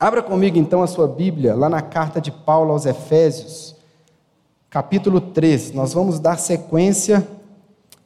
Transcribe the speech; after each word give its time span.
Abra 0.00 0.22
comigo 0.22 0.56
então 0.56 0.82
a 0.82 0.86
sua 0.86 1.06
Bíblia, 1.06 1.54
lá 1.54 1.68
na 1.68 1.82
carta 1.82 2.22
de 2.22 2.32
Paulo 2.32 2.72
aos 2.72 2.86
Efésios, 2.86 3.76
capítulo 4.70 5.20
3. 5.20 5.72
Nós 5.72 5.92
vamos 5.92 6.18
dar 6.18 6.38
sequência 6.38 7.28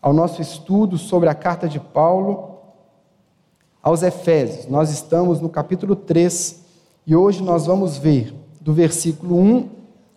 ao 0.02 0.12
nosso 0.12 0.42
estudo 0.42 0.98
sobre 0.98 1.28
a 1.28 1.34
carta 1.36 1.68
de 1.68 1.78
Paulo 1.78 2.58
aos 3.80 4.02
Efésios. 4.02 4.66
Nós 4.66 4.90
estamos 4.90 5.40
no 5.40 5.48
capítulo 5.48 5.94
3 5.94 6.64
e 7.06 7.14
hoje 7.14 7.44
nós 7.44 7.66
vamos 7.66 7.96
ver 7.96 8.34
do 8.60 8.74
versículo 8.74 9.38
1 9.38 9.70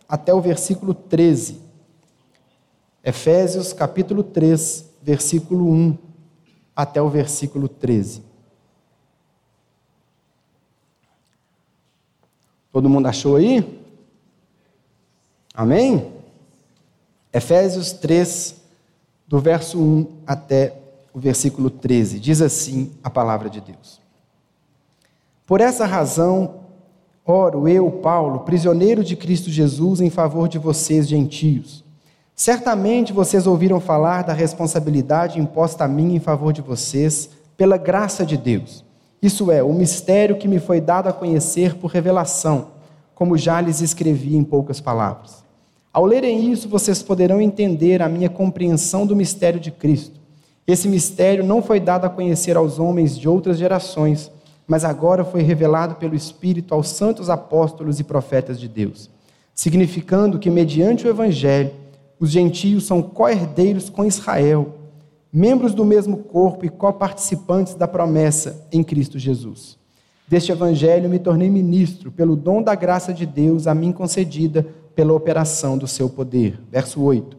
até 0.09 0.33
o 0.33 0.41
versículo 0.41 0.95
13. 0.95 1.61
Efésios 3.03 3.71
capítulo 3.71 4.23
3, 4.23 4.83
versículo 5.03 5.69
1 5.71 5.95
até 6.75 6.99
o 6.99 7.07
versículo 7.07 7.69
13. 7.69 8.26
Todo 12.77 12.91
mundo 12.91 13.07
achou 13.07 13.37
aí? 13.37 13.81
Amém? 15.51 16.13
Efésios 17.33 17.91
3, 17.91 18.55
do 19.27 19.39
verso 19.39 19.81
1 19.81 20.07
até 20.27 20.75
o 21.11 21.19
versículo 21.19 21.71
13. 21.71 22.19
Diz 22.19 22.39
assim 22.39 22.91
a 23.03 23.09
palavra 23.09 23.49
de 23.49 23.61
Deus. 23.61 23.99
Por 25.47 25.59
essa 25.59 25.87
razão, 25.87 26.59
oro 27.25 27.67
eu, 27.67 27.89
Paulo, 27.93 28.41
prisioneiro 28.41 29.03
de 29.03 29.15
Cristo 29.15 29.49
Jesus, 29.49 29.99
em 29.99 30.11
favor 30.11 30.47
de 30.47 30.59
vocês, 30.59 31.07
gentios. 31.07 31.83
Certamente 32.35 33.11
vocês 33.11 33.47
ouviram 33.47 33.79
falar 33.79 34.21
da 34.21 34.33
responsabilidade 34.33 35.39
imposta 35.39 35.85
a 35.85 35.87
mim 35.87 36.13
em 36.13 36.19
favor 36.19 36.53
de 36.53 36.61
vocês, 36.61 37.27
pela 37.57 37.75
graça 37.75 38.23
de 38.23 38.37
Deus. 38.37 38.85
Isso 39.21 39.51
é, 39.51 39.63
o 39.63 39.73
mistério 39.73 40.37
que 40.37 40.47
me 40.47 40.59
foi 40.59 40.79
dado 40.79 41.07
a 41.07 41.13
conhecer 41.13 41.75
por 41.75 41.91
revelação, 41.91 42.67
como 43.15 43.37
já 43.37 43.59
lhes 43.59 43.81
escrevi 43.81 44.35
em 44.35 44.43
poucas 44.43 44.79
palavras. 44.79 45.43
Ao 45.91 46.05
lerem 46.05 46.51
isso, 46.51 46.69
vocês 46.69 47.01
poderão 47.01 47.41
entender 47.41 48.01
a 48.03 48.09
minha 48.09 48.29
compreensão 48.29 49.07
do 49.07 49.15
mistério 49.15 49.59
de 49.59 49.71
Cristo. 49.71 50.19
Esse 50.67 50.87
mistério 50.87 51.43
não 51.43 51.63
foi 51.63 51.79
dado 51.79 52.05
a 52.05 52.09
conhecer 52.09 52.55
aos 52.55 52.77
homens 52.77 53.17
de 53.17 53.27
outras 53.27 53.57
gerações, 53.57 54.29
mas 54.67 54.85
agora 54.85 55.25
foi 55.25 55.41
revelado 55.41 55.95
pelo 55.95 56.13
Espírito 56.13 56.75
aos 56.75 56.89
santos 56.89 57.29
apóstolos 57.29 57.99
e 57.99 58.03
profetas 58.03 58.59
de 58.59 58.67
Deus, 58.67 59.09
significando 59.55 60.37
que, 60.37 60.51
mediante 60.51 61.07
o 61.07 61.09
Evangelho, 61.09 61.71
os 62.19 62.29
gentios 62.29 62.85
são 62.85 63.01
co-herdeiros 63.01 63.89
com 63.89 64.05
Israel, 64.05 64.75
membros 65.31 65.73
do 65.73 65.85
mesmo 65.85 66.17
corpo 66.17 66.65
e 66.65 66.69
coparticipantes 66.69 67.75
da 67.75 67.87
promessa 67.87 68.67
em 68.71 68.83
Cristo 68.83 69.19
Jesus. 69.19 69.77
Deste 70.27 70.51
evangelho 70.51 71.09
me 71.09 71.19
tornei 71.19 71.49
ministro 71.49 72.11
pelo 72.11 72.35
dom 72.35 72.61
da 72.61 72.75
graça 72.75 73.13
de 73.13 73.25
Deus 73.25 73.65
a 73.65 73.73
mim 73.73 73.91
concedida 73.91 74.67
pela 74.93 75.13
operação 75.13 75.77
do 75.77 75.87
seu 75.87 76.09
poder. 76.09 76.59
Verso 76.69 77.01
8. 77.01 77.37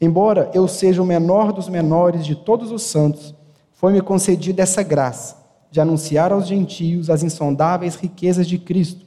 Embora 0.00 0.50
eu 0.54 0.66
seja 0.66 1.02
o 1.02 1.06
menor 1.06 1.52
dos 1.52 1.68
menores 1.68 2.24
de 2.24 2.34
todos 2.34 2.72
os 2.72 2.82
santos, 2.82 3.34
foi-me 3.72 4.00
concedida 4.00 4.62
essa 4.62 4.82
graça 4.82 5.36
de 5.70 5.80
anunciar 5.80 6.32
aos 6.32 6.46
gentios 6.46 7.10
as 7.10 7.22
insondáveis 7.22 7.94
riquezas 7.94 8.46
de 8.46 8.58
Cristo 8.58 9.04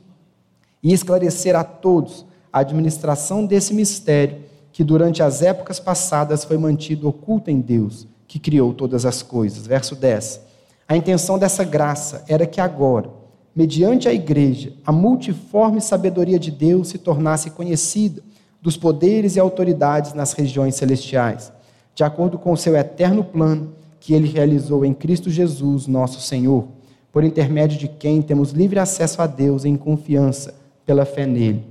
e 0.82 0.94
esclarecer 0.94 1.56
a 1.56 1.64
todos 1.64 2.26
a 2.52 2.60
administração 2.60 3.46
desse 3.46 3.74
mistério 3.74 4.44
que 4.72 4.84
durante 4.84 5.24
as 5.24 5.42
épocas 5.42 5.80
passadas 5.80 6.44
foi 6.44 6.58
mantido 6.58 7.08
oculto 7.08 7.50
em 7.50 7.60
Deus, 7.60 8.08
que 8.34 8.40
criou 8.40 8.74
todas 8.74 9.06
as 9.06 9.22
coisas. 9.22 9.68
Verso 9.68 9.96
10. 9.96 10.42
A 10.88 10.98
intenção 10.98 11.38
dessa 11.38 11.64
graça 11.64 12.26
era 12.28 12.48
que 12.48 12.60
agora, 12.60 13.08
mediante 13.56 14.10
a 14.10 14.14
igreja, 14.14 14.74
a 14.84 14.92
multiforme 14.92 15.80
sabedoria 15.80 16.40
de 16.40 16.50
Deus 16.50 16.88
se 16.88 16.98
tornasse 16.98 17.52
conhecida 17.52 18.24
dos 18.60 18.76
poderes 18.76 19.36
e 19.36 19.40
autoridades 19.40 20.16
nas 20.16 20.34
regiões 20.34 20.74
celestiais, 20.74 21.54
de 21.94 22.04
acordo 22.04 22.40
com 22.40 22.52
o 22.52 22.58
seu 22.58 22.76
eterno 22.76 23.24
plano 23.24 23.76
que 24.00 24.16
ele 24.16 24.28
realizou 24.28 24.84
em 24.84 24.96
Cristo 24.96 25.30
Jesus, 25.30 25.86
nosso 25.86 26.20
Senhor, 26.20 26.66
por 27.12 27.24
intermédio 27.24 27.78
de 27.78 27.88
quem 27.88 28.20
temos 28.20 28.50
livre 28.50 28.80
acesso 28.80 29.22
a 29.22 29.28
Deus 29.28 29.64
em 29.64 29.78
confiança 29.78 30.56
pela 30.88 31.06
fé 31.06 31.28
nele. 31.28 31.68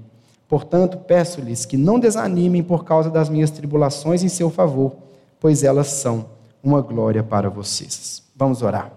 Portanto, 0.47 0.97
peço-lhes 0.97 1.67
que 1.67 1.77
não 1.77 1.99
desanimem 1.99 2.63
por 2.63 2.85
causa 2.85 3.11
das 3.11 3.29
minhas 3.29 3.51
tribulações 3.51 4.23
em 4.23 4.29
seu 4.29 4.49
favor, 4.49 4.93
pois 5.41 5.65
elas 5.65 5.89
são 5.89 6.32
uma 6.63 6.81
glória 6.81 7.23
para 7.23 7.51
vocês. 7.51 8.23
Vamos 8.37 8.63
orar. 8.63 8.93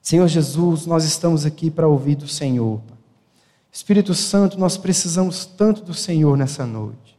Senhor 0.00 0.26
Jesus, 0.28 0.86
nós 0.86 1.04
estamos 1.04 1.44
aqui 1.44 1.70
para 1.70 1.88
ouvir 1.88 2.16
do 2.16 2.28
Senhor. 2.28 2.80
Espírito 3.72 4.14
Santo, 4.14 4.58
nós 4.58 4.76
precisamos 4.76 5.44
tanto 5.44 5.82
do 5.82 5.94
Senhor 5.94 6.36
nessa 6.36 6.66
noite. 6.66 7.18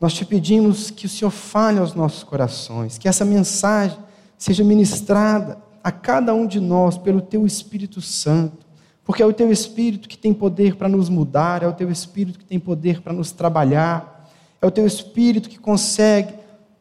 Nós 0.00 0.12
te 0.12 0.24
pedimos 0.24 0.90
que 0.90 1.06
o 1.06 1.08
Senhor 1.08 1.30
fale 1.30 1.78
aos 1.78 1.94
nossos 1.94 2.22
corações, 2.22 2.98
que 2.98 3.08
essa 3.08 3.24
mensagem 3.24 3.98
seja 4.36 4.62
ministrada 4.62 5.58
a 5.82 5.90
cada 5.90 6.34
um 6.34 6.46
de 6.46 6.60
nós 6.60 6.98
pelo 6.98 7.20
teu 7.20 7.46
Espírito 7.46 8.00
Santo 8.00 8.66
porque 9.06 9.22
é 9.22 9.26
o 9.26 9.32
teu 9.32 9.52
espírito 9.52 10.08
que 10.08 10.18
tem 10.18 10.34
poder 10.34 10.74
para 10.74 10.88
nos 10.88 11.08
mudar, 11.08 11.62
é 11.62 11.68
o 11.68 11.72
teu 11.72 11.88
espírito 11.88 12.40
que 12.40 12.44
tem 12.44 12.58
poder 12.58 13.00
para 13.00 13.12
nos 13.12 13.30
trabalhar, 13.30 14.28
é 14.60 14.66
o 14.66 14.70
teu 14.70 14.84
espírito 14.84 15.48
que 15.48 15.60
consegue 15.60 16.34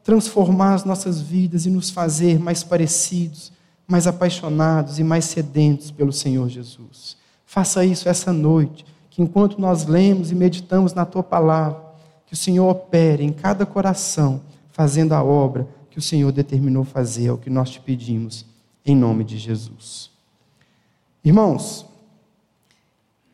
transformar 0.05 0.75
as 0.75 0.85
nossas 0.85 1.19
vidas 1.19 1.65
e 1.65 1.69
nos 1.71 1.89
fazer 1.89 2.39
mais 2.39 2.63
parecidos, 2.63 3.51
mais 3.87 4.05
apaixonados 4.05 4.99
e 4.99 5.03
mais 5.03 5.25
sedentos 5.25 5.89
pelo 5.89 6.13
Senhor 6.13 6.47
Jesus. 6.47 7.17
Faça 7.43 7.83
isso 7.83 8.07
essa 8.07 8.31
noite, 8.31 8.85
que 9.09 9.23
enquanto 9.23 9.59
nós 9.59 9.87
lemos 9.87 10.29
e 10.29 10.35
meditamos 10.35 10.93
na 10.93 11.05
tua 11.05 11.23
palavra, 11.23 11.83
que 12.27 12.33
o 12.33 12.37
Senhor 12.37 12.69
opere 12.69 13.23
em 13.23 13.33
cada 13.33 13.65
coração, 13.65 14.41
fazendo 14.69 15.13
a 15.13 15.23
obra 15.23 15.67
que 15.89 15.97
o 15.97 16.01
Senhor 16.03 16.31
determinou 16.31 16.83
fazer, 16.83 17.25
é 17.25 17.31
o 17.31 17.37
que 17.37 17.49
nós 17.49 17.71
te 17.71 17.79
pedimos, 17.79 18.45
em 18.85 18.95
nome 18.95 19.23
de 19.23 19.39
Jesus. 19.39 20.11
Irmãos, 21.23 21.83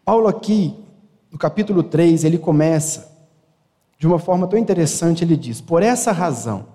Paulo, 0.06 0.30
aqui, 0.30 0.74
no 1.30 1.38
capítulo 1.38 1.84
3, 1.84 2.24
ele 2.24 2.38
começa 2.38 3.11
de 4.02 4.08
uma 4.08 4.18
forma 4.18 4.48
tão 4.48 4.58
interessante. 4.58 5.24
Ele 5.24 5.38
diz: 5.38 5.62
Por 5.62 5.84
essa 5.84 6.12
razão, 6.12 6.66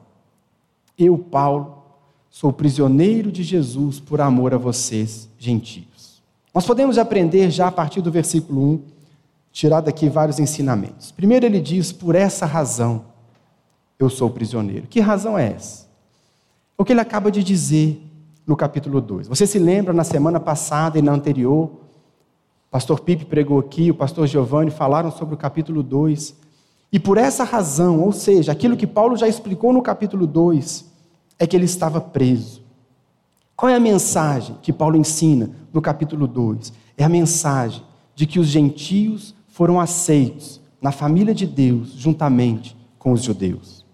eu, 0.96 1.18
Paulo, 1.18 1.82
sou 2.30 2.52
prisioneiro 2.52 3.32
de 3.32 3.42
Jesus 3.42 3.98
por 3.98 4.20
amor 4.20 4.54
a 4.54 4.56
vocês, 4.56 5.28
gentios. 5.36 6.22
Nós 6.54 6.64
podemos 6.64 6.98
aprender 6.98 7.50
já 7.50 7.66
a 7.66 7.72
partir 7.72 8.00
do 8.00 8.12
versículo 8.12 8.74
1, 8.74 8.80
tirar 9.50 9.80
daqui 9.80 10.08
vários 10.08 10.38
ensinamentos. 10.38 11.10
Primeiro, 11.10 11.44
ele 11.44 11.60
diz: 11.60 11.90
Por 11.90 12.14
essa 12.14 12.46
razão, 12.46 13.06
eu 13.98 14.08
sou 14.08 14.30
prisioneiro. 14.30 14.86
Que 14.86 15.00
razão 15.00 15.36
é 15.36 15.50
essa? 15.50 15.88
O 16.78 16.84
que 16.84 16.92
ele 16.92 17.00
acaba 17.00 17.28
de 17.28 17.42
dizer 17.42 18.00
no 18.46 18.54
capítulo 18.54 19.00
2. 19.00 19.26
Você 19.26 19.48
se 19.48 19.58
lembra 19.58 19.92
na 19.92 20.04
semana 20.04 20.38
passada 20.38 20.96
e 20.96 21.02
na 21.02 21.10
anterior? 21.10 21.72
pastor 22.70 23.00
Pipe 23.00 23.24
pregou 23.24 23.58
aqui, 23.58 23.90
o 23.90 23.94
pastor 23.94 24.28
Giovanni 24.28 24.70
falaram 24.70 25.10
sobre 25.10 25.34
o 25.34 25.38
capítulo 25.38 25.82
2. 25.82 26.45
E 26.92 26.98
por 26.98 27.18
essa 27.18 27.44
razão, 27.44 28.00
ou 28.00 28.12
seja, 28.12 28.52
aquilo 28.52 28.76
que 28.76 28.86
Paulo 28.86 29.16
já 29.16 29.26
explicou 29.26 29.72
no 29.72 29.82
capítulo 29.82 30.26
2, 30.26 30.84
é 31.38 31.46
que 31.46 31.56
ele 31.56 31.64
estava 31.64 32.00
preso. 32.00 32.62
Qual 33.54 33.70
é 33.70 33.74
a 33.74 33.80
mensagem 33.80 34.56
que 34.62 34.72
Paulo 34.72 34.96
ensina 34.96 35.50
no 35.72 35.82
capítulo 35.82 36.26
2? 36.26 36.72
É 36.96 37.04
a 37.04 37.08
mensagem 37.08 37.82
de 38.14 38.26
que 38.26 38.38
os 38.38 38.46
gentios 38.46 39.34
foram 39.48 39.80
aceitos 39.80 40.60
na 40.80 40.92
família 40.92 41.34
de 41.34 41.46
Deus 41.46 41.90
juntamente 41.90 42.76
com 42.98 43.12
os 43.12 43.22
judeus. 43.22 43.84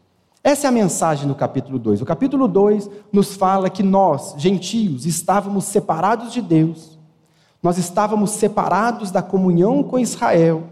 Essa 0.44 0.66
é 0.66 0.68
a 0.68 0.72
mensagem 0.72 1.28
do 1.28 1.34
capítulo 1.34 1.78
2. 1.78 2.02
O 2.02 2.04
capítulo 2.04 2.48
2 2.48 2.90
nos 3.12 3.34
fala 3.34 3.70
que 3.70 3.82
nós, 3.82 4.34
gentios, 4.36 5.06
estávamos 5.06 5.64
separados 5.64 6.32
de 6.32 6.42
Deus 6.42 6.92
nós 7.62 7.78
estávamos 7.78 8.30
separados 8.32 9.12
da 9.12 9.22
comunhão 9.22 9.84
com 9.84 9.98
Israel, 9.98 10.64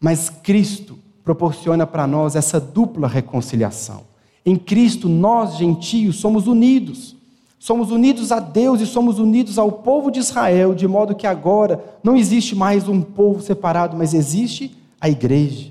mas 0.00 0.30
Cristo 0.30 0.98
proporciona 1.22 1.86
para 1.86 2.06
nós 2.06 2.34
essa 2.34 2.58
dupla 2.58 3.06
reconciliação. 3.06 4.02
Em 4.44 4.56
Cristo, 4.56 5.08
nós, 5.08 5.56
gentios, 5.56 6.16
somos 6.16 6.46
unidos. 6.46 7.14
Somos 7.58 7.90
unidos 7.90 8.32
a 8.32 8.40
Deus 8.40 8.80
e 8.80 8.86
somos 8.86 9.18
unidos 9.18 9.58
ao 9.58 9.70
povo 9.70 10.10
de 10.10 10.18
Israel, 10.18 10.74
de 10.74 10.88
modo 10.88 11.14
que 11.14 11.26
agora 11.26 11.84
não 12.02 12.16
existe 12.16 12.56
mais 12.56 12.88
um 12.88 13.02
povo 13.02 13.42
separado, 13.42 13.94
mas 13.94 14.14
existe 14.14 14.74
a 14.98 15.10
igreja. 15.10 15.70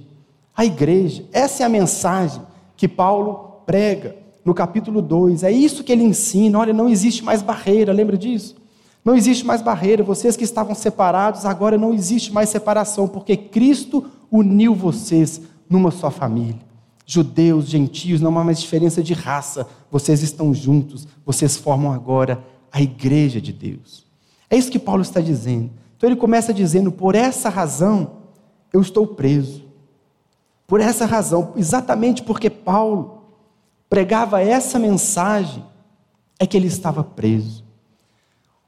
A 0.55 0.63
igreja, 0.63 1.25
essa 1.33 1.63
é 1.63 1.65
a 1.65 1.69
mensagem 1.69 2.43
que 2.77 2.87
Paulo 2.87 3.61
prega 3.65 4.15
no 4.45 4.53
capítulo 4.53 5.01
2. 5.01 5.43
É 5.43 5.51
isso 5.51 5.83
que 5.83 5.91
ele 5.91 6.03
ensina. 6.03 6.59
Olha, 6.59 6.73
não 6.73 6.87
existe 6.87 7.23
mais 7.23 7.41
barreira, 7.41 7.91
lembra 7.91 8.17
disso? 8.17 8.55
Não 9.03 9.15
existe 9.15 9.43
mais 9.45 9.61
barreira. 9.61 10.03
Vocês 10.03 10.37
que 10.37 10.43
estavam 10.43 10.75
separados, 10.75 11.45
agora 11.45 11.77
não 11.77 11.93
existe 11.93 12.31
mais 12.31 12.49
separação, 12.49 13.07
porque 13.07 13.35
Cristo 13.35 14.05
uniu 14.31 14.75
vocês 14.75 15.41
numa 15.69 15.91
só 15.91 16.09
família. 16.09 16.59
Judeus, 17.05 17.65
gentios, 17.65 18.21
não 18.21 18.37
há 18.37 18.43
mais 18.43 18.59
diferença 18.61 19.01
de 19.01 19.13
raça. 19.13 19.67
Vocês 19.89 20.21
estão 20.21 20.53
juntos, 20.53 21.07
vocês 21.25 21.57
formam 21.57 21.91
agora 21.91 22.43
a 22.71 22.81
igreja 22.81 23.41
de 23.41 23.51
Deus. 23.51 24.05
É 24.49 24.57
isso 24.57 24.71
que 24.71 24.79
Paulo 24.79 25.01
está 25.01 25.19
dizendo, 25.19 25.71
Então 25.97 26.09
ele 26.09 26.15
começa 26.15 26.53
dizendo: 26.53 26.91
Por 26.91 27.15
essa 27.15 27.49
razão 27.49 28.17
eu 28.71 28.81
estou 28.81 29.07
preso. 29.07 29.63
Por 30.67 30.79
essa 30.79 31.05
razão, 31.05 31.53
exatamente 31.55 32.21
porque 32.21 32.49
Paulo 32.49 33.23
pregava 33.89 34.41
essa 34.41 34.77
mensagem, 34.77 35.65
é 36.37 36.45
que 36.45 36.55
ele 36.55 36.67
estava 36.67 37.03
preso. 37.03 37.63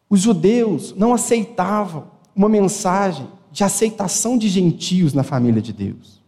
Os 0.10 0.20
judeus 0.20 0.96
não 0.96 1.14
aceitavam 1.14 2.08
uma 2.36 2.50
mensagem 2.50 3.28
de 3.52 3.64
aceitação 3.64 4.38
de 4.38 4.48
gentios 4.48 5.14
na 5.14 5.24
família 5.24 5.62
de 5.62 5.74
Deus. 5.74 6.22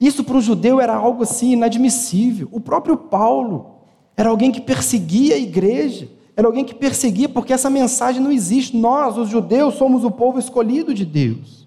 Isso 0.00 0.22
para 0.22 0.36
um 0.36 0.40
judeu 0.40 0.80
era 0.80 0.94
algo 0.94 1.22
assim 1.22 1.52
inadmissível. 1.52 2.48
O 2.52 2.60
próprio 2.60 2.96
Paulo 2.96 3.76
era 4.16 4.28
alguém 4.28 4.52
que 4.52 4.60
perseguia 4.60 5.34
a 5.34 5.38
igreja, 5.38 6.08
era 6.36 6.46
alguém 6.46 6.64
que 6.64 6.74
perseguia 6.74 7.28
porque 7.28 7.52
essa 7.52 7.70
mensagem 7.70 8.20
não 8.20 8.30
existe. 8.30 8.76
Nós, 8.76 9.16
os 9.16 9.28
judeus, 9.28 9.74
somos 9.74 10.04
o 10.04 10.10
povo 10.10 10.38
escolhido 10.38 10.92
de 10.92 11.04
Deus. 11.04 11.64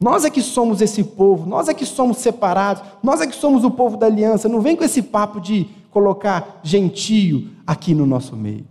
Nós 0.00 0.24
é 0.24 0.30
que 0.30 0.42
somos 0.42 0.80
esse 0.80 1.04
povo, 1.04 1.48
nós 1.48 1.68
é 1.68 1.74
que 1.74 1.86
somos 1.86 2.18
separados, 2.18 2.82
nós 3.02 3.20
é 3.20 3.26
que 3.26 3.36
somos 3.36 3.62
o 3.62 3.70
povo 3.70 3.96
da 3.96 4.06
aliança. 4.06 4.48
Não 4.48 4.60
vem 4.60 4.74
com 4.74 4.82
esse 4.82 5.00
papo 5.00 5.40
de 5.40 5.68
colocar 5.90 6.60
gentio 6.62 7.50
aqui 7.64 7.94
no 7.94 8.04
nosso 8.04 8.34
meio. 8.34 8.66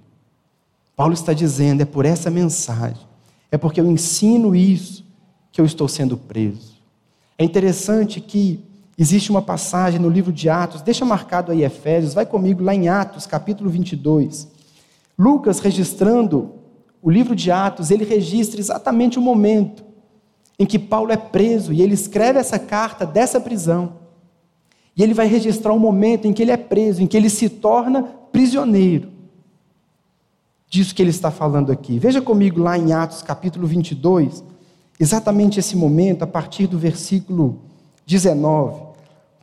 Paulo 0.95 1.13
está 1.13 1.31
dizendo: 1.31 1.81
é 1.81 1.85
por 1.85 2.05
essa 2.05 2.29
mensagem, 2.29 3.07
é 3.49 3.57
porque 3.57 3.79
eu 3.79 3.89
ensino 3.89 4.53
isso 4.53 5.05
que 5.51 5.59
eu 5.59 5.65
estou 5.65 5.87
sendo 5.87 6.15
preso. 6.15 6.73
É 7.37 7.43
interessante 7.43 8.21
que 8.21 8.63
existe 8.97 9.31
uma 9.31 9.41
passagem 9.41 9.99
no 9.99 10.09
livro 10.09 10.31
de 10.31 10.49
Atos, 10.49 10.81
deixa 10.81 11.03
marcado 11.03 11.51
aí 11.51 11.63
Efésios, 11.63 12.13
vai 12.13 12.25
comigo 12.25 12.63
lá 12.63 12.73
em 12.73 12.87
Atos, 12.87 13.25
capítulo 13.25 13.69
22. 13.69 14.47
Lucas, 15.17 15.59
registrando 15.59 16.53
o 17.01 17.09
livro 17.09 17.35
de 17.35 17.51
Atos, 17.51 17.89
ele 17.91 18.05
registra 18.05 18.59
exatamente 18.59 19.17
o 19.17 19.21
momento 19.21 19.83
em 20.57 20.65
que 20.65 20.77
Paulo 20.77 21.11
é 21.11 21.17
preso 21.17 21.73
e 21.73 21.81
ele 21.81 21.95
escreve 21.95 22.37
essa 22.37 22.59
carta 22.59 23.05
dessa 23.05 23.39
prisão. 23.39 23.93
E 24.95 25.01
ele 25.01 25.13
vai 25.13 25.25
registrar 25.25 25.73
o 25.73 25.79
momento 25.79 26.27
em 26.27 26.33
que 26.33 26.41
ele 26.41 26.51
é 26.51 26.57
preso, 26.57 27.01
em 27.01 27.07
que 27.07 27.17
ele 27.17 27.29
se 27.29 27.49
torna 27.49 28.03
prisioneiro. 28.03 29.09
Disso 30.69 30.93
que 30.93 31.01
ele 31.01 31.09
está 31.09 31.31
falando 31.31 31.71
aqui. 31.71 31.97
Veja 31.97 32.21
comigo 32.21 32.61
lá 32.61 32.77
em 32.77 32.93
Atos 32.93 33.23
capítulo 33.23 33.65
22, 33.65 34.43
exatamente 35.01 35.59
esse 35.59 35.75
momento, 35.75 36.23
a 36.23 36.27
partir 36.27 36.67
do 36.67 36.77
versículo 36.77 37.59
19. 38.05 38.91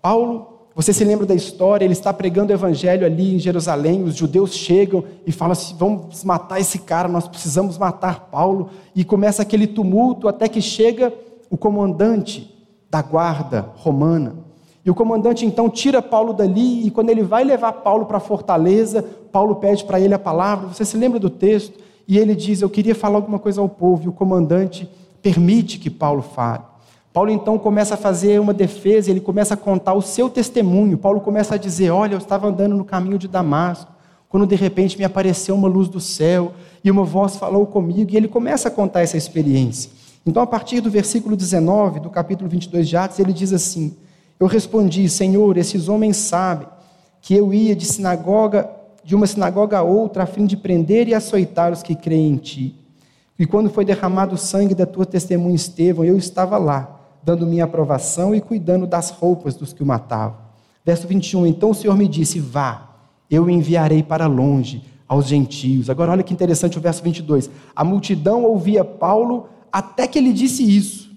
Paulo 0.00 0.58
você 0.78 0.92
se 0.92 1.02
lembra 1.02 1.26
da 1.26 1.34
história? 1.34 1.84
Ele 1.84 1.92
está 1.92 2.12
pregando 2.12 2.52
o 2.52 2.54
evangelho 2.54 3.04
ali 3.04 3.34
em 3.34 3.38
Jerusalém. 3.40 4.04
Os 4.04 4.14
judeus 4.14 4.54
chegam 4.54 5.02
e 5.26 5.32
falam 5.32 5.50
assim: 5.50 5.74
vamos 5.76 6.22
matar 6.22 6.60
esse 6.60 6.78
cara, 6.78 7.08
nós 7.08 7.26
precisamos 7.26 7.76
matar 7.76 8.28
Paulo. 8.30 8.70
E 8.94 9.02
começa 9.04 9.42
aquele 9.42 9.66
tumulto 9.66 10.28
até 10.28 10.46
que 10.46 10.62
chega 10.62 11.12
o 11.50 11.56
comandante 11.56 12.48
da 12.88 13.02
guarda 13.02 13.72
romana. 13.74 14.36
E 14.84 14.88
o 14.88 14.94
comandante 14.94 15.44
então 15.44 15.68
tira 15.68 16.00
Paulo 16.00 16.32
dali. 16.32 16.86
E 16.86 16.92
quando 16.92 17.10
ele 17.10 17.24
vai 17.24 17.42
levar 17.42 17.72
Paulo 17.72 18.06
para 18.06 18.18
a 18.18 18.20
fortaleza, 18.20 19.04
Paulo 19.32 19.56
pede 19.56 19.82
para 19.84 19.98
ele 19.98 20.14
a 20.14 20.18
palavra. 20.18 20.68
Você 20.68 20.84
se 20.84 20.96
lembra 20.96 21.18
do 21.18 21.28
texto? 21.28 21.76
E 22.06 22.16
ele 22.18 22.36
diz: 22.36 22.62
Eu 22.62 22.70
queria 22.70 22.94
falar 22.94 23.16
alguma 23.16 23.40
coisa 23.40 23.60
ao 23.60 23.68
povo. 23.68 24.04
E 24.04 24.08
o 24.08 24.12
comandante 24.12 24.88
permite 25.22 25.78
que 25.78 25.90
Paulo 25.90 26.22
fale. 26.22 26.62
Paulo 27.12 27.30
então 27.30 27.58
começa 27.58 27.94
a 27.94 27.96
fazer 27.96 28.40
uma 28.40 28.54
defesa, 28.54 29.10
ele 29.10 29.20
começa 29.20 29.54
a 29.54 29.56
contar 29.56 29.94
o 29.94 30.02
seu 30.02 30.28
testemunho. 30.30 30.96
Paulo 30.96 31.20
começa 31.20 31.54
a 31.54 31.58
dizer: 31.58 31.90
Olha, 31.90 32.14
eu 32.14 32.18
estava 32.18 32.46
andando 32.46 32.76
no 32.76 32.84
caminho 32.84 33.18
de 33.18 33.26
Damasco, 33.26 33.90
quando 34.28 34.46
de 34.46 34.54
repente 34.54 34.96
me 34.96 35.04
apareceu 35.04 35.54
uma 35.54 35.68
luz 35.68 35.88
do 35.88 36.00
céu 36.00 36.52
e 36.84 36.90
uma 36.90 37.04
voz 37.04 37.36
falou 37.36 37.66
comigo, 37.66 38.12
e 38.12 38.16
ele 38.16 38.28
começa 38.28 38.68
a 38.68 38.70
contar 38.70 39.00
essa 39.00 39.16
experiência. 39.16 39.90
Então, 40.24 40.42
a 40.42 40.46
partir 40.46 40.80
do 40.80 40.90
versículo 40.90 41.34
19 41.36 42.00
do 42.00 42.10
capítulo 42.10 42.48
22 42.48 42.88
de 42.88 42.96
Atos, 42.96 43.18
ele 43.18 43.32
diz 43.32 43.52
assim: 43.52 43.96
Eu 44.38 44.46
respondi, 44.46 45.08
Senhor, 45.08 45.56
esses 45.56 45.88
homens 45.88 46.16
sabem 46.18 46.68
que 47.20 47.34
eu 47.34 47.52
ia 47.52 47.74
de 47.74 47.84
sinagoga, 47.84 48.70
de 49.02 49.16
uma 49.16 49.26
sinagoga 49.26 49.78
a 49.78 49.82
outra, 49.82 50.22
a 50.22 50.26
fim 50.26 50.46
de 50.46 50.56
prender 50.56 51.08
e 51.08 51.14
açoitar 51.14 51.72
os 51.72 51.82
que 51.82 51.94
creem 51.96 52.32
em 52.32 52.36
ti. 52.36 52.77
E 53.38 53.46
quando 53.46 53.70
foi 53.70 53.84
derramado 53.84 54.34
o 54.34 54.38
sangue 54.38 54.74
da 54.74 54.84
tua 54.84 55.06
testemunha 55.06 55.54
Estevão, 55.54 56.04
eu 56.04 56.16
estava 56.16 56.58
lá 56.58 56.98
dando 57.22 57.46
minha 57.46 57.64
aprovação 57.64 58.34
e 58.34 58.40
cuidando 58.40 58.86
das 58.86 59.10
roupas 59.10 59.54
dos 59.54 59.72
que 59.72 59.82
o 59.82 59.86
matavam. 59.86 60.38
Verso 60.84 61.06
21, 61.06 61.46
então 61.46 61.70
o 61.70 61.74
Senhor 61.74 61.96
me 61.96 62.08
disse, 62.08 62.40
vá, 62.40 62.88
eu 63.30 63.44
o 63.44 63.50
enviarei 63.50 64.02
para 64.02 64.26
longe 64.26 64.82
aos 65.06 65.26
gentios. 65.26 65.90
Agora 65.90 66.12
olha 66.12 66.22
que 66.22 66.32
interessante 66.32 66.78
o 66.78 66.80
verso 66.80 67.02
22. 67.02 67.50
A 67.76 67.84
multidão 67.84 68.44
ouvia 68.44 68.84
Paulo 68.84 69.48
até 69.70 70.06
que 70.06 70.18
ele 70.18 70.32
disse 70.32 70.64
isso. 70.64 71.08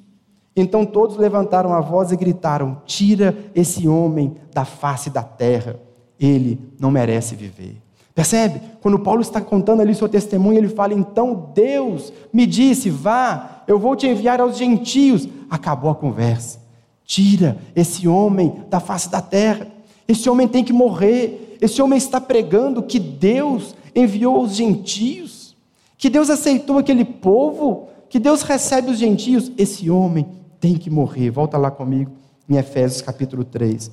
Então 0.55 0.85
todos 0.85 1.17
levantaram 1.17 1.73
a 1.73 1.79
voz 1.79 2.11
e 2.11 2.17
gritaram: 2.17 2.81
Tira 2.85 3.35
esse 3.55 3.87
homem 3.87 4.35
da 4.53 4.65
face 4.65 5.09
da 5.09 5.23
terra, 5.23 5.79
ele 6.19 6.59
não 6.79 6.91
merece 6.91 7.35
viver. 7.35 7.81
Percebe? 8.13 8.61
Quando 8.81 8.99
Paulo 8.99 9.21
está 9.21 9.39
contando 9.39 9.81
ali 9.81 9.95
seu 9.95 10.09
testemunho, 10.09 10.57
ele 10.57 10.69
fala: 10.69 10.93
Então 10.93 11.51
Deus 11.53 12.11
me 12.31 12.45
disse, 12.45 12.89
vá, 12.89 13.63
eu 13.67 13.79
vou 13.79 13.95
te 13.95 14.07
enviar 14.07 14.41
aos 14.41 14.57
gentios. 14.57 15.27
Acabou 15.49 15.89
a 15.89 15.95
conversa. 15.95 16.59
Tira 17.05 17.57
esse 17.75 18.07
homem 18.07 18.63
da 18.69 18.79
face 18.79 19.09
da 19.09 19.21
terra. 19.21 19.67
Esse 20.07 20.29
homem 20.29 20.47
tem 20.47 20.63
que 20.63 20.73
morrer. 20.73 21.57
Esse 21.61 21.81
homem 21.81 21.97
está 21.97 22.19
pregando 22.19 22.83
que 22.83 22.99
Deus 22.99 23.75
enviou 23.95 24.41
os 24.41 24.55
gentios, 24.55 25.55
que 25.97 26.09
Deus 26.09 26.29
aceitou 26.29 26.77
aquele 26.77 27.05
povo, 27.05 27.87
que 28.09 28.19
Deus 28.19 28.41
recebe 28.41 28.89
os 28.91 28.97
gentios. 28.97 29.51
Esse 29.57 29.89
homem 29.89 30.25
tem 30.59 30.75
que 30.75 30.89
morrer. 30.89 31.29
Volta 31.29 31.57
lá 31.57 31.71
comigo 31.71 32.11
em 32.49 32.57
Efésios 32.57 33.01
capítulo 33.01 33.43
3. 33.43 33.91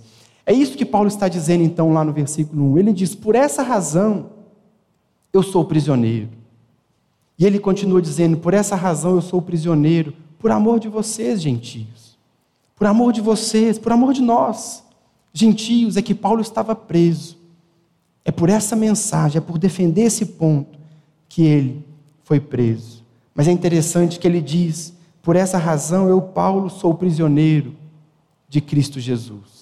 É 0.48 0.52
isso 0.54 0.78
que 0.78 0.86
Paulo 0.86 1.08
está 1.08 1.28
dizendo 1.28 1.62
então 1.62 1.92
lá 1.92 2.02
no 2.02 2.10
versículo 2.10 2.72
1. 2.72 2.78
Ele 2.78 2.92
diz: 2.94 3.14
Por 3.14 3.34
essa 3.34 3.62
razão 3.62 4.30
eu 5.30 5.42
sou 5.42 5.62
prisioneiro. 5.62 6.30
E 7.38 7.44
ele 7.44 7.58
continua 7.58 8.00
dizendo: 8.00 8.38
Por 8.38 8.54
essa 8.54 8.74
razão 8.74 9.16
eu 9.16 9.20
sou 9.20 9.42
prisioneiro, 9.42 10.14
por 10.38 10.50
amor 10.50 10.80
de 10.80 10.88
vocês, 10.88 11.42
gentios. 11.42 12.16
Por 12.74 12.86
amor 12.86 13.12
de 13.12 13.20
vocês, 13.20 13.78
por 13.78 13.92
amor 13.92 14.14
de 14.14 14.22
nós, 14.22 14.82
gentios, 15.34 15.98
é 15.98 16.02
que 16.02 16.14
Paulo 16.14 16.40
estava 16.40 16.74
preso. 16.74 17.36
É 18.24 18.30
por 18.30 18.48
essa 18.48 18.74
mensagem, 18.74 19.36
é 19.36 19.42
por 19.42 19.58
defender 19.58 20.04
esse 20.04 20.24
ponto 20.24 20.78
que 21.28 21.42
ele 21.42 21.84
foi 22.24 22.40
preso. 22.40 23.04
Mas 23.34 23.48
é 23.48 23.52
interessante 23.52 24.18
que 24.18 24.26
ele 24.26 24.40
diz: 24.40 24.94
Por 25.20 25.36
essa 25.36 25.58
razão 25.58 26.08
eu, 26.08 26.22
Paulo, 26.22 26.70
sou 26.70 26.94
prisioneiro 26.94 27.76
de 28.48 28.62
Cristo 28.62 28.98
Jesus. 28.98 29.57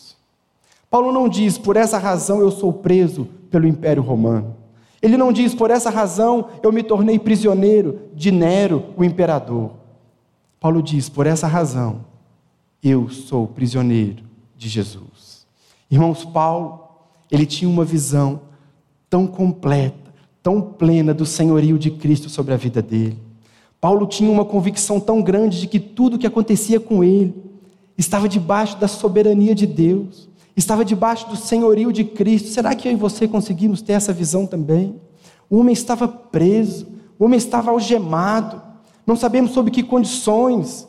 Paulo 0.96 1.12
não 1.12 1.28
diz, 1.28 1.58
por 1.58 1.76
essa 1.76 1.98
razão 1.98 2.40
eu 2.40 2.50
sou 2.50 2.72
preso 2.72 3.28
pelo 3.50 3.66
Império 3.66 4.02
Romano. 4.02 4.56
Ele 5.02 5.18
não 5.18 5.30
diz, 5.30 5.54
por 5.54 5.70
essa 5.70 5.90
razão 5.90 6.48
eu 6.62 6.72
me 6.72 6.82
tornei 6.82 7.18
prisioneiro 7.18 8.00
de 8.14 8.30
Nero, 8.30 8.82
o 8.96 9.04
imperador. 9.04 9.72
Paulo 10.58 10.82
diz, 10.82 11.10
por 11.10 11.26
essa 11.26 11.46
razão 11.46 12.06
eu 12.82 13.10
sou 13.10 13.46
prisioneiro 13.46 14.24
de 14.56 14.70
Jesus. 14.70 15.46
Irmãos, 15.90 16.24
Paulo, 16.24 16.88
ele 17.30 17.44
tinha 17.44 17.68
uma 17.68 17.84
visão 17.84 18.40
tão 19.10 19.26
completa, 19.26 20.14
tão 20.42 20.62
plena 20.62 21.12
do 21.12 21.26
senhorio 21.26 21.78
de 21.78 21.90
Cristo 21.90 22.30
sobre 22.30 22.54
a 22.54 22.56
vida 22.56 22.80
dele. 22.80 23.18
Paulo 23.82 24.06
tinha 24.06 24.30
uma 24.30 24.46
convicção 24.46 24.98
tão 24.98 25.20
grande 25.20 25.60
de 25.60 25.66
que 25.66 25.78
tudo 25.78 26.16
o 26.16 26.18
que 26.18 26.26
acontecia 26.26 26.80
com 26.80 27.04
ele 27.04 27.34
estava 27.98 28.26
debaixo 28.26 28.78
da 28.78 28.88
soberania 28.88 29.54
de 29.54 29.66
Deus 29.66 30.34
estava 30.56 30.84
debaixo 30.84 31.28
do 31.28 31.36
senhorio 31.36 31.92
de 31.92 32.02
Cristo. 32.02 32.48
Será 32.48 32.74
que 32.74 32.88
eu 32.88 32.92
e 32.92 32.96
você 32.96 33.28
conseguimos 33.28 33.82
ter 33.82 33.92
essa 33.92 34.12
visão 34.12 34.46
também? 34.46 35.00
O 35.48 35.58
homem 35.58 35.72
estava 35.72 36.08
preso, 36.08 36.88
o 37.18 37.24
homem 37.24 37.36
estava 37.36 37.70
algemado, 37.70 38.60
não 39.06 39.14
sabemos 39.14 39.52
sob 39.52 39.70
que 39.70 39.82
condições, 39.82 40.88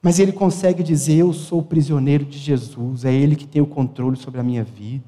mas 0.00 0.18
ele 0.18 0.32
consegue 0.32 0.82
dizer: 0.82 1.14
Eu 1.14 1.32
sou 1.32 1.62
prisioneiro 1.62 2.24
de 2.24 2.38
Jesus, 2.38 3.04
é 3.04 3.12
Ele 3.12 3.34
que 3.34 3.46
tem 3.46 3.62
o 3.62 3.66
controle 3.66 4.16
sobre 4.16 4.40
a 4.40 4.44
minha 4.44 4.62
vida, 4.62 5.04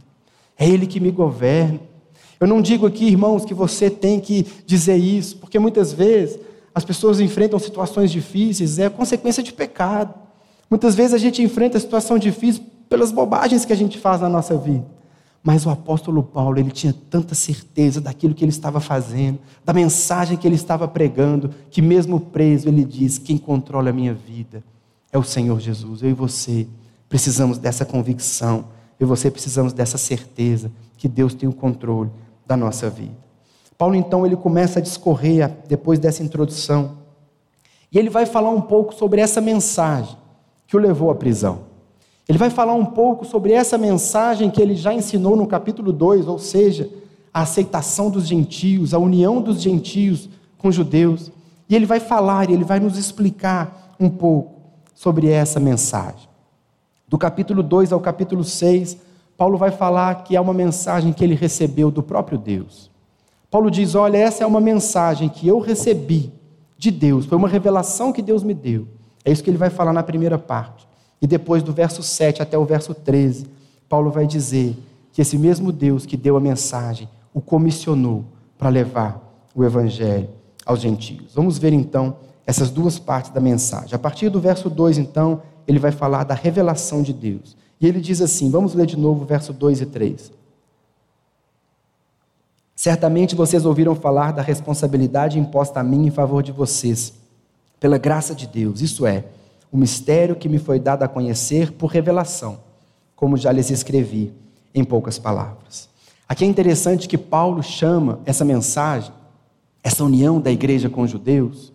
é 0.58 0.68
Ele 0.68 0.86
que 0.86 0.98
me 0.98 1.10
governa. 1.10 1.80
Eu 2.40 2.48
não 2.48 2.60
digo 2.60 2.86
aqui, 2.86 3.06
irmãos, 3.06 3.44
que 3.44 3.54
você 3.54 3.88
tem 3.88 4.18
que 4.18 4.44
dizer 4.66 4.96
isso, 4.96 5.36
porque 5.36 5.58
muitas 5.58 5.92
vezes 5.92 6.38
as 6.74 6.84
pessoas 6.84 7.20
enfrentam 7.20 7.58
situações 7.58 8.10
difíceis, 8.10 8.78
é 8.78 8.88
consequência 8.88 9.42
de 9.42 9.52
pecado. 9.52 10.12
Muitas 10.68 10.94
vezes 10.96 11.14
a 11.14 11.18
gente 11.18 11.40
enfrenta 11.40 11.78
situação 11.78 12.18
difícil 12.18 12.64
pelas 12.88 13.12
bobagens 13.12 13.64
que 13.64 13.72
a 13.72 13.76
gente 13.76 13.98
faz 13.98 14.20
na 14.20 14.28
nossa 14.28 14.56
vida. 14.56 14.86
Mas 15.42 15.66
o 15.66 15.70
apóstolo 15.70 16.22
Paulo, 16.22 16.58
ele 16.58 16.70
tinha 16.70 16.94
tanta 17.10 17.34
certeza 17.34 18.00
daquilo 18.00 18.34
que 18.34 18.42
ele 18.42 18.50
estava 18.50 18.80
fazendo, 18.80 19.38
da 19.62 19.74
mensagem 19.74 20.38
que 20.38 20.48
ele 20.48 20.54
estava 20.54 20.88
pregando, 20.88 21.50
que 21.70 21.82
mesmo 21.82 22.18
preso, 22.18 22.66
ele 22.66 22.82
diz: 22.82 23.18
Quem 23.18 23.36
controla 23.36 23.90
a 23.90 23.92
minha 23.92 24.14
vida 24.14 24.64
é 25.12 25.18
o 25.18 25.22
Senhor 25.22 25.60
Jesus. 25.60 26.02
Eu 26.02 26.08
e 26.08 26.14
você 26.14 26.66
precisamos 27.10 27.58
dessa 27.58 27.84
convicção, 27.84 28.68
eu 28.98 29.06
e 29.06 29.08
você 29.08 29.30
precisamos 29.30 29.74
dessa 29.74 29.98
certeza 29.98 30.72
que 30.96 31.06
Deus 31.06 31.34
tem 31.34 31.46
o 31.46 31.52
controle 31.52 32.10
da 32.46 32.56
nossa 32.56 32.88
vida. 32.88 33.24
Paulo, 33.76 33.96
então, 33.96 34.24
ele 34.24 34.36
começa 34.36 34.78
a 34.78 34.82
discorrer, 34.82 35.50
depois 35.68 35.98
dessa 35.98 36.22
introdução, 36.22 37.04
E 37.92 37.98
ele 37.98 38.10
vai 38.10 38.26
falar 38.26 38.50
um 38.50 38.60
pouco 38.60 38.92
sobre 38.94 39.20
essa 39.20 39.40
mensagem 39.40 40.16
que 40.66 40.76
o 40.76 40.80
levou 40.80 41.10
à 41.10 41.14
prisão. 41.14 41.73
Ele 42.28 42.38
vai 42.38 42.48
falar 42.48 42.74
um 42.74 42.86
pouco 42.86 43.24
sobre 43.24 43.52
essa 43.52 43.76
mensagem 43.76 44.50
que 44.50 44.60
ele 44.60 44.74
já 44.74 44.94
ensinou 44.94 45.36
no 45.36 45.46
capítulo 45.46 45.92
2, 45.92 46.26
ou 46.26 46.38
seja, 46.38 46.88
a 47.32 47.42
aceitação 47.42 48.08
dos 48.08 48.26
gentios, 48.26 48.94
a 48.94 48.98
união 48.98 49.42
dos 49.42 49.60
gentios 49.60 50.28
com 50.56 50.68
os 50.68 50.74
judeus. 50.74 51.30
E 51.68 51.76
ele 51.76 51.84
vai 51.84 52.00
falar, 52.00 52.50
ele 52.50 52.64
vai 52.64 52.80
nos 52.80 52.96
explicar 52.96 53.94
um 54.00 54.08
pouco 54.08 54.54
sobre 54.94 55.28
essa 55.28 55.60
mensagem. 55.60 56.28
Do 57.06 57.18
capítulo 57.18 57.62
2 57.62 57.92
ao 57.92 58.00
capítulo 58.00 58.42
6, 58.42 58.96
Paulo 59.36 59.58
vai 59.58 59.70
falar 59.70 60.24
que 60.24 60.36
é 60.36 60.40
uma 60.40 60.54
mensagem 60.54 61.12
que 61.12 61.22
ele 61.22 61.34
recebeu 61.34 61.90
do 61.90 62.02
próprio 62.02 62.38
Deus. 62.38 62.90
Paulo 63.50 63.70
diz: 63.70 63.94
Olha, 63.94 64.16
essa 64.16 64.42
é 64.42 64.46
uma 64.46 64.60
mensagem 64.60 65.28
que 65.28 65.46
eu 65.46 65.58
recebi 65.58 66.32
de 66.78 66.90
Deus, 66.90 67.26
foi 67.26 67.36
uma 67.36 67.48
revelação 67.48 68.12
que 68.12 68.22
Deus 68.22 68.42
me 68.42 68.54
deu. 68.54 68.88
É 69.24 69.30
isso 69.30 69.42
que 69.42 69.50
ele 69.50 69.58
vai 69.58 69.70
falar 69.70 69.92
na 69.92 70.02
primeira 70.02 70.38
parte. 70.38 70.86
E 71.24 71.26
depois, 71.26 71.62
do 71.62 71.72
verso 71.72 72.02
7 72.02 72.42
até 72.42 72.58
o 72.58 72.66
verso 72.66 72.92
13, 72.92 73.46
Paulo 73.88 74.10
vai 74.10 74.26
dizer 74.26 74.76
que 75.10 75.22
esse 75.22 75.38
mesmo 75.38 75.72
Deus 75.72 76.04
que 76.04 76.18
deu 76.18 76.36
a 76.36 76.40
mensagem 76.40 77.08
o 77.32 77.40
comissionou 77.40 78.26
para 78.58 78.68
levar 78.68 79.22
o 79.54 79.64
evangelho 79.64 80.28
aos 80.66 80.80
gentios. 80.80 81.32
Vamos 81.34 81.56
ver 81.56 81.72
então 81.72 82.18
essas 82.46 82.68
duas 82.68 82.98
partes 82.98 83.30
da 83.30 83.40
mensagem. 83.40 83.94
A 83.94 83.98
partir 83.98 84.28
do 84.28 84.38
verso 84.38 84.68
2, 84.68 84.98
então, 84.98 85.40
ele 85.66 85.78
vai 85.78 85.90
falar 85.90 86.24
da 86.24 86.34
revelação 86.34 87.02
de 87.02 87.14
Deus. 87.14 87.56
E 87.80 87.86
ele 87.86 88.02
diz 88.02 88.20
assim: 88.20 88.50
vamos 88.50 88.74
ler 88.74 88.84
de 88.84 88.98
novo 88.98 89.22
o 89.22 89.26
verso 89.26 89.50
2 89.54 89.80
e 89.80 89.86
3. 89.86 90.30
Certamente 92.76 93.34
vocês 93.34 93.64
ouviram 93.64 93.94
falar 93.94 94.30
da 94.30 94.42
responsabilidade 94.42 95.38
imposta 95.38 95.80
a 95.80 95.82
mim 95.82 96.06
em 96.06 96.10
favor 96.10 96.42
de 96.42 96.52
vocês, 96.52 97.14
pela 97.80 97.96
graça 97.96 98.34
de 98.34 98.46
Deus, 98.46 98.82
isso 98.82 99.06
é, 99.06 99.24
o 99.74 99.76
mistério 99.76 100.36
que 100.36 100.48
me 100.48 100.56
foi 100.56 100.78
dado 100.78 101.02
a 101.02 101.08
conhecer 101.08 101.72
por 101.72 101.88
revelação, 101.88 102.60
como 103.16 103.36
já 103.36 103.50
lhes 103.50 103.70
escrevi 103.70 104.32
em 104.72 104.84
poucas 104.84 105.18
palavras. 105.18 105.88
Aqui 106.28 106.44
é 106.44 106.46
interessante 106.46 107.08
que 107.08 107.18
Paulo 107.18 107.60
chama 107.60 108.20
essa 108.24 108.44
mensagem, 108.44 109.12
essa 109.82 110.04
união 110.04 110.40
da 110.40 110.52
igreja 110.52 110.88
com 110.88 111.02
os 111.02 111.10
judeus, 111.10 111.72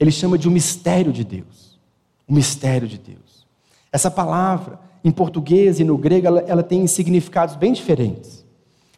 ele 0.00 0.10
chama 0.10 0.38
de 0.38 0.48
um 0.48 0.50
mistério 0.50 1.12
de 1.12 1.22
Deus. 1.22 1.78
O 2.26 2.32
um 2.32 2.36
mistério 2.36 2.88
de 2.88 2.96
Deus. 2.96 3.46
Essa 3.92 4.10
palavra, 4.10 4.80
em 5.04 5.10
português 5.10 5.78
e 5.78 5.84
no 5.84 5.98
grego, 5.98 6.26
ela, 6.26 6.40
ela 6.46 6.62
tem 6.62 6.86
significados 6.86 7.56
bem 7.56 7.74
diferentes. 7.74 8.42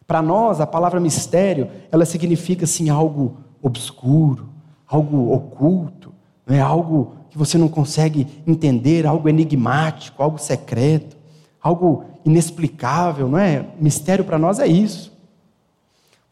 Para 0.07 0.23
nós, 0.23 0.61
a 0.61 0.67
palavra 0.69 1.01
mistério, 1.01 1.69
ela 1.91 2.05
significa 2.05 2.63
assim 2.63 2.91
algo 2.91 3.39
obscuro, 3.61 4.49
algo 4.87 5.33
oculto, 5.33 6.15
não 6.47 6.55
é 6.55 6.61
algo 6.61 7.17
que 7.37 7.39
você 7.39 7.59
não 7.59 7.69
consegue 7.69 8.27
entender, 8.47 9.07
algo 9.07 9.29
enigmático, 9.29 10.23
algo 10.23 10.39
secreto, 10.39 11.15
algo 11.61 12.07
inexplicável, 12.25 13.29
não 13.29 13.39
é? 13.39 13.67
Mistério 13.79 14.25
para 14.25 14.39
nós 14.39 14.59
é 14.59 14.67
isso. 14.67 15.13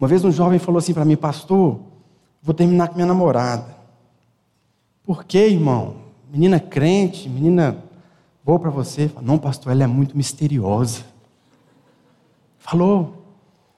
Uma 0.00 0.08
vez 0.08 0.24
um 0.24 0.32
jovem 0.32 0.58
falou 0.58 0.78
assim 0.78 0.94
para 0.94 1.04
mim, 1.04 1.14
pastor, 1.14 1.78
vou 2.42 2.54
terminar 2.54 2.88
com 2.88 2.94
minha 2.94 3.06
namorada. 3.06 3.76
Por 5.04 5.24
quê, 5.24 5.48
irmão? 5.48 5.96
Menina 6.32 6.58
crente, 6.58 7.28
menina 7.28 7.76
boa 8.42 8.58
para 8.58 8.70
você. 8.70 9.10
Não, 9.20 9.36
pastor, 9.36 9.72
ela 9.72 9.84
é 9.84 9.86
muito 9.86 10.16
misteriosa. 10.16 11.02
Falou. 12.58 13.22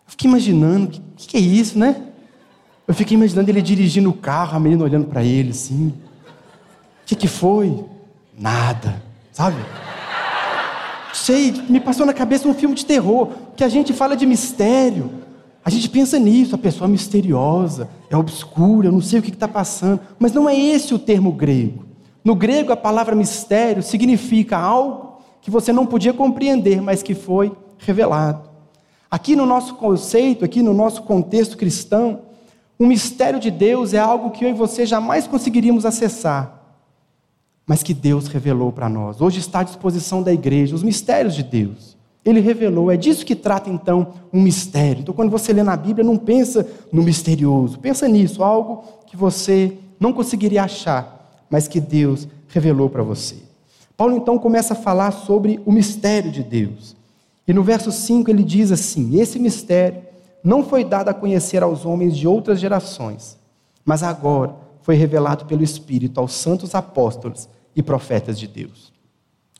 Eu 0.07 0.11
fiquei 0.13 0.31
imaginando, 0.31 0.97
o 0.97 1.01
que, 1.17 1.27
que 1.27 1.37
é 1.37 1.41
isso, 1.41 1.77
né? 1.77 2.07
Eu 2.87 2.95
fiquei 2.95 3.17
imaginando 3.17 3.51
ele 3.51 3.61
dirigindo 3.61 4.09
o 4.11 4.15
carro, 4.15 4.57
a 4.57 4.61
menina 4.61 4.85
olhando 4.85 5.09
para 5.09 5.25
ele 5.25 5.51
assim. 5.51 5.93
O 7.07 7.09
que, 7.09 7.15
que 7.15 7.29
foi? 7.29 7.85
Nada, 8.37 9.01
sabe? 9.31 9.59
Sei, 11.15 11.53
me 11.69 11.79
passou 11.79 12.05
na 12.05 12.13
cabeça 12.13 12.49
um 12.49 12.53
filme 12.53 12.75
de 12.75 12.85
terror, 12.85 13.29
que 13.55 13.63
a 13.63 13.69
gente 13.69 13.93
fala 13.93 14.17
de 14.17 14.27
mistério. 14.27 15.09
A 15.65 15.71
gente 15.71 15.89
pensa 15.89 16.19
nisso, 16.19 16.57
a 16.57 16.59
pessoa 16.59 16.89
é 16.89 16.91
misteriosa, 16.91 17.89
é 18.11 18.17
obscura, 18.17 18.89
eu 18.89 18.93
não 18.93 19.01
sei 19.01 19.21
o 19.21 19.23
que 19.23 19.31
está 19.31 19.47
passando. 19.47 20.01
Mas 20.19 20.33
não 20.33 20.49
é 20.49 20.59
esse 20.59 20.95
o 20.95 20.99
termo 20.99 21.31
grego. 21.31 21.85
No 22.25 22.35
grego, 22.35 22.73
a 22.73 22.77
palavra 22.77 23.15
mistério 23.15 23.85
significa 23.85 24.59
algo 24.59 25.21
que 25.41 25.49
você 25.49 25.73
não 25.73 25.87
podia 25.87 26.13
compreender, 26.13 26.83
mas 26.83 27.05
que 27.05 27.15
foi 27.15 27.53
revelado. 27.79 28.51
Aqui 29.09 29.37
no 29.37 29.47
nosso 29.47 29.77
conceito, 29.77 30.45
aqui 30.45 30.61
no 30.61 30.75
nosso 30.75 31.05
contexto 31.05 31.57
cristão, 31.57 32.23
o 32.77 32.85
mistério 32.85 33.39
de 33.39 33.53
Deus 33.53 33.95
é 33.95 33.99
algo 34.01 34.33
que 34.33 34.45
eu 34.45 34.51
e 34.51 34.53
você 34.53 34.85
jamais 34.85 35.29
conseguiríamos 35.29 35.87
acessar 35.87 36.56
mas 37.67 37.83
que 37.83 37.93
Deus 37.93 38.29
revelou 38.29 38.71
para 38.71 38.89
nós. 38.89 39.21
Hoje 39.21 39.41
está 39.41 39.61
à 39.61 39.63
disposição 39.65 40.23
da 40.23 40.33
igreja 40.33 40.75
os 40.75 40.85
mistérios 40.85 41.35
de 41.35 41.43
Deus. 41.43 41.97
Ele 42.25 42.41
revelou, 42.41 42.91
é 42.91 42.97
disso 42.97 43.27
que 43.27 43.35
trata 43.35 43.69
então 43.69 44.15
um 44.33 44.41
mistério. 44.41 45.03
Então, 45.03 45.15
quando 45.15 45.31
você 45.31 45.53
lê 45.53 45.63
na 45.63 45.77
Bíblia, 45.77 46.05
não 46.05 46.17
pensa 46.17 46.67
no 46.93 47.03
misterioso, 47.03 47.79
pensa 47.79 48.09
nisso, 48.09 48.43
algo 48.43 48.85
que 49.07 49.17
você 49.17 49.77
não 49.99 50.13
conseguiria 50.13 50.65
achar, 50.65 51.45
mas 51.49 51.69
que 51.69 51.81
Deus 51.81 52.27
revelou 52.49 52.89
para 52.89 53.03
você. 53.03 53.37
Paulo 53.97 54.17
então 54.17 54.39
começa 54.39 54.75
a 54.75 54.77
falar 54.77 55.11
sobre 55.11 55.61
o 55.65 55.73
mistério 55.73 56.31
de 56.31 56.43
Deus. 56.43 56.97
E 57.47 57.53
no 57.53 57.63
verso 57.63 57.91
5 57.91 58.29
ele 58.29 58.43
diz 58.43 58.73
assim: 58.73 59.19
Esse 59.19 59.39
mistério 59.39 60.03
não 60.43 60.65
foi 60.65 60.85
dado 60.85 61.09
a 61.09 61.15
conhecer 61.15 61.63
aos 61.63 61.87
homens 61.87 62.17
de 62.17 62.27
outras 62.27 62.59
gerações, 62.59 63.39
mas 63.85 64.03
agora 64.03 64.55
foi 64.83 64.97
revelado 64.97 65.47
pelo 65.47 65.63
Espírito 65.63 66.21
aos 66.21 66.33
santos 66.35 66.75
apóstolos 66.75 67.49
e 67.77 67.83
profetas 67.83 68.39
de 68.39 68.49
Deus. 68.49 68.93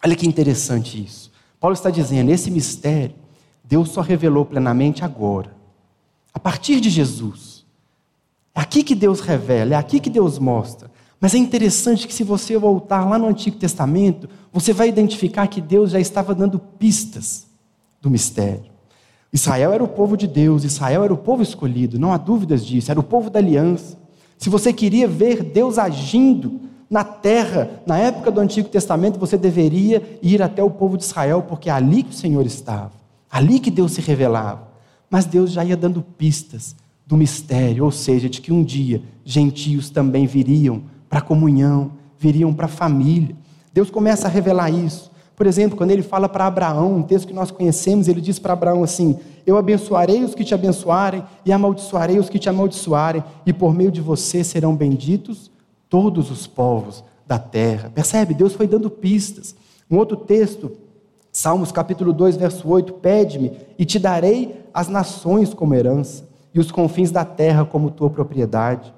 Olha 0.03 0.17
que 0.17 0.27
interessante 0.27 1.05
isso. 1.05 1.31
Paulo 1.61 1.75
está 1.75 1.91
dizendo: 1.91 2.31
esse 2.31 2.51
mistério, 2.51 3.15
Deus 3.63 3.91
só 3.91 4.01
revelou 4.01 4.47
plenamente 4.47 5.05
agora, 5.05 5.55
a 6.33 6.41
partir 6.41 6.81
de 6.81 6.89
Jesus. 6.89 7.65
É 8.55 8.61
aqui 8.61 8.83
que 8.83 8.95
Deus 8.95 9.21
revela, 9.21 9.75
é 9.75 9.77
aqui 9.77 10.01
que 10.01 10.09
Deus 10.09 10.39
mostra. 10.39 10.91
Mas 11.21 11.35
é 11.35 11.39
interessante 11.39 12.07
que, 12.07 12.15
se 12.15 12.25
você 12.25 12.57
voltar 12.57 13.05
lá 13.05 13.19
no 13.19 13.27
Antigo 13.27 13.57
Testamento, 13.57 14.29
você 14.53 14.73
vai 14.73 14.89
identificar 14.89 15.47
que 15.47 15.61
Deus 15.61 15.91
já 15.91 16.01
estava 16.01 16.35
dando 16.35 16.59
pistas 16.59 17.47
do 18.01 18.11
mistério. 18.11 18.71
Israel 19.33 19.73
era 19.73 19.85
o 19.85 19.89
povo 19.89 20.17
de 20.17 20.27
Deus, 20.27 20.65
Israel 20.65 21.05
era 21.05 21.13
o 21.13 21.17
povo 21.19 21.43
escolhido, 21.43 21.99
não 21.99 22.13
há 22.13 22.17
dúvidas 22.17 22.65
disso, 22.65 22.91
era 22.91 23.01
o 23.01 23.03
povo 23.03 23.29
da 23.29 23.39
aliança. 23.39 23.99
Se 24.39 24.49
você 24.49 24.73
queria 24.73 25.09
ver 25.09 25.43
Deus 25.43 25.79
agindo 25.79 26.61
na 26.89 27.03
terra, 27.03 27.69
na 27.85 27.99
época 27.99 28.31
do 28.31 28.41
Antigo 28.41 28.69
Testamento, 28.69 29.19
você 29.19 29.37
deveria 29.37 30.03
ir 30.23 30.41
até 30.41 30.63
o 30.63 30.71
povo 30.71 30.97
de 30.97 31.05
Israel, 31.05 31.43
porque 31.43 31.69
é 31.69 31.73
ali 31.73 32.03
que 32.03 32.11
o 32.11 32.17
Senhor 32.17 32.47
estava, 32.47 32.93
ali 33.31 33.59
que 33.59 33.71
Deus 33.71 33.93
se 33.93 34.01
revelava. 34.01 34.69
Mas 35.11 35.25
Deus 35.25 35.51
já 35.51 35.65
ia 35.65 35.77
dando 35.77 36.01
pistas 36.01 36.77
do 37.07 37.17
mistério, 37.17 37.85
ou 37.85 37.91
seja, 37.91 38.29
de 38.29 38.41
que 38.41 38.53
um 38.53 38.63
dia 38.63 39.03
gentios 39.25 39.91
também 39.91 40.27
viriam 40.27 40.83
para 41.09 41.19
a 41.19 41.23
comunhão, 41.23 41.93
viriam 42.19 42.53
para 42.53 42.67
a 42.67 42.69
família. 42.69 43.35
Deus 43.73 43.91
começa 43.91 44.27
a 44.27 44.31
revelar 44.31 44.71
isso. 44.71 45.11
Por 45.37 45.47
exemplo, 45.47 45.77
quando 45.77 45.91
ele 45.91 46.03
fala 46.03 46.29
para 46.29 46.47
Abraão, 46.47 46.97
um 46.97 47.03
texto 47.03 47.29
que 47.29 47.35
nós 47.35 47.51
conhecemos, 47.51 48.09
ele 48.09 48.21
diz 48.21 48.39
para 48.39 48.55
Abraão 48.55 48.83
assim: 48.83 49.19
Eu 49.47 49.57
abençoarei 49.59 50.25
os 50.25 50.35
que 50.35 50.45
te 50.45 50.55
abençoarem, 50.55 51.23
e 51.45 51.53
amaldiçoarei 51.53 52.19
os 52.19 52.29
que 52.29 52.39
te 52.39 52.49
amaldiçoarem, 52.49 53.23
e 53.45 53.53
por 53.53 53.75
meio 53.75 53.93
de 53.93 54.01
você 54.01 54.43
serão 54.43 54.75
benditos 54.75 55.51
todos 55.89 56.31
os 56.31 56.47
povos 56.47 57.05
da 57.27 57.39
terra. 57.39 57.91
Percebe? 57.95 58.35
Deus 58.35 58.55
foi 58.55 58.67
dando 58.67 58.91
pistas. 58.91 59.55
Um 59.91 59.97
outro 59.97 60.17
texto, 60.17 60.73
Salmos 61.33 61.71
capítulo 61.71 62.13
2, 62.13 62.37
verso 62.37 62.69
8: 62.69 62.95
Pede-me 62.95 63.53
e 63.79 63.85
te 63.85 63.99
darei 63.99 64.65
as 64.73 64.89
nações 64.89 65.53
como 65.53 65.75
herança 65.75 66.29
e 66.55 66.61
os 66.61 66.71
confins 66.71 67.11
da 67.11 67.25
terra 67.25 67.65
como 67.65 67.91
tua 67.91 68.11
propriedade. 68.11 68.93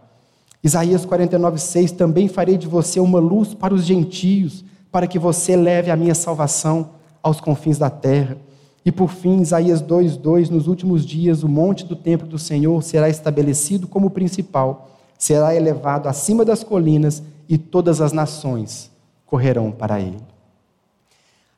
Isaías 0.62 1.04
49, 1.04 1.58
6: 1.58 1.92
Também 1.92 2.28
farei 2.28 2.56
de 2.56 2.66
você 2.66 3.00
uma 3.00 3.18
luz 3.18 3.54
para 3.54 3.74
os 3.74 3.84
gentios, 3.84 4.64
para 4.90 5.06
que 5.06 5.18
você 5.18 5.56
leve 5.56 5.90
a 5.90 5.96
minha 5.96 6.14
salvação 6.14 6.90
aos 7.22 7.40
confins 7.40 7.78
da 7.78 7.90
terra. 7.90 8.38
E 8.84 8.92
por 8.92 9.10
fim, 9.10 9.40
Isaías 9.40 9.82
2:2, 9.82 10.48
nos 10.48 10.66
últimos 10.66 11.04
dias 11.04 11.42
o 11.42 11.48
monte 11.48 11.84
do 11.84 11.94
templo 11.96 12.26
do 12.26 12.38
Senhor 12.38 12.82
será 12.82 13.08
estabelecido 13.08 13.86
como 13.86 14.10
principal 14.10 14.88
será 15.18 15.54
elevado 15.54 16.08
acima 16.08 16.44
das 16.44 16.62
colinas 16.62 17.22
e 17.48 17.58
todas 17.58 18.00
as 18.00 18.12
nações 18.12 18.90
correrão 19.26 19.70
para 19.70 20.00
ele. 20.00 20.22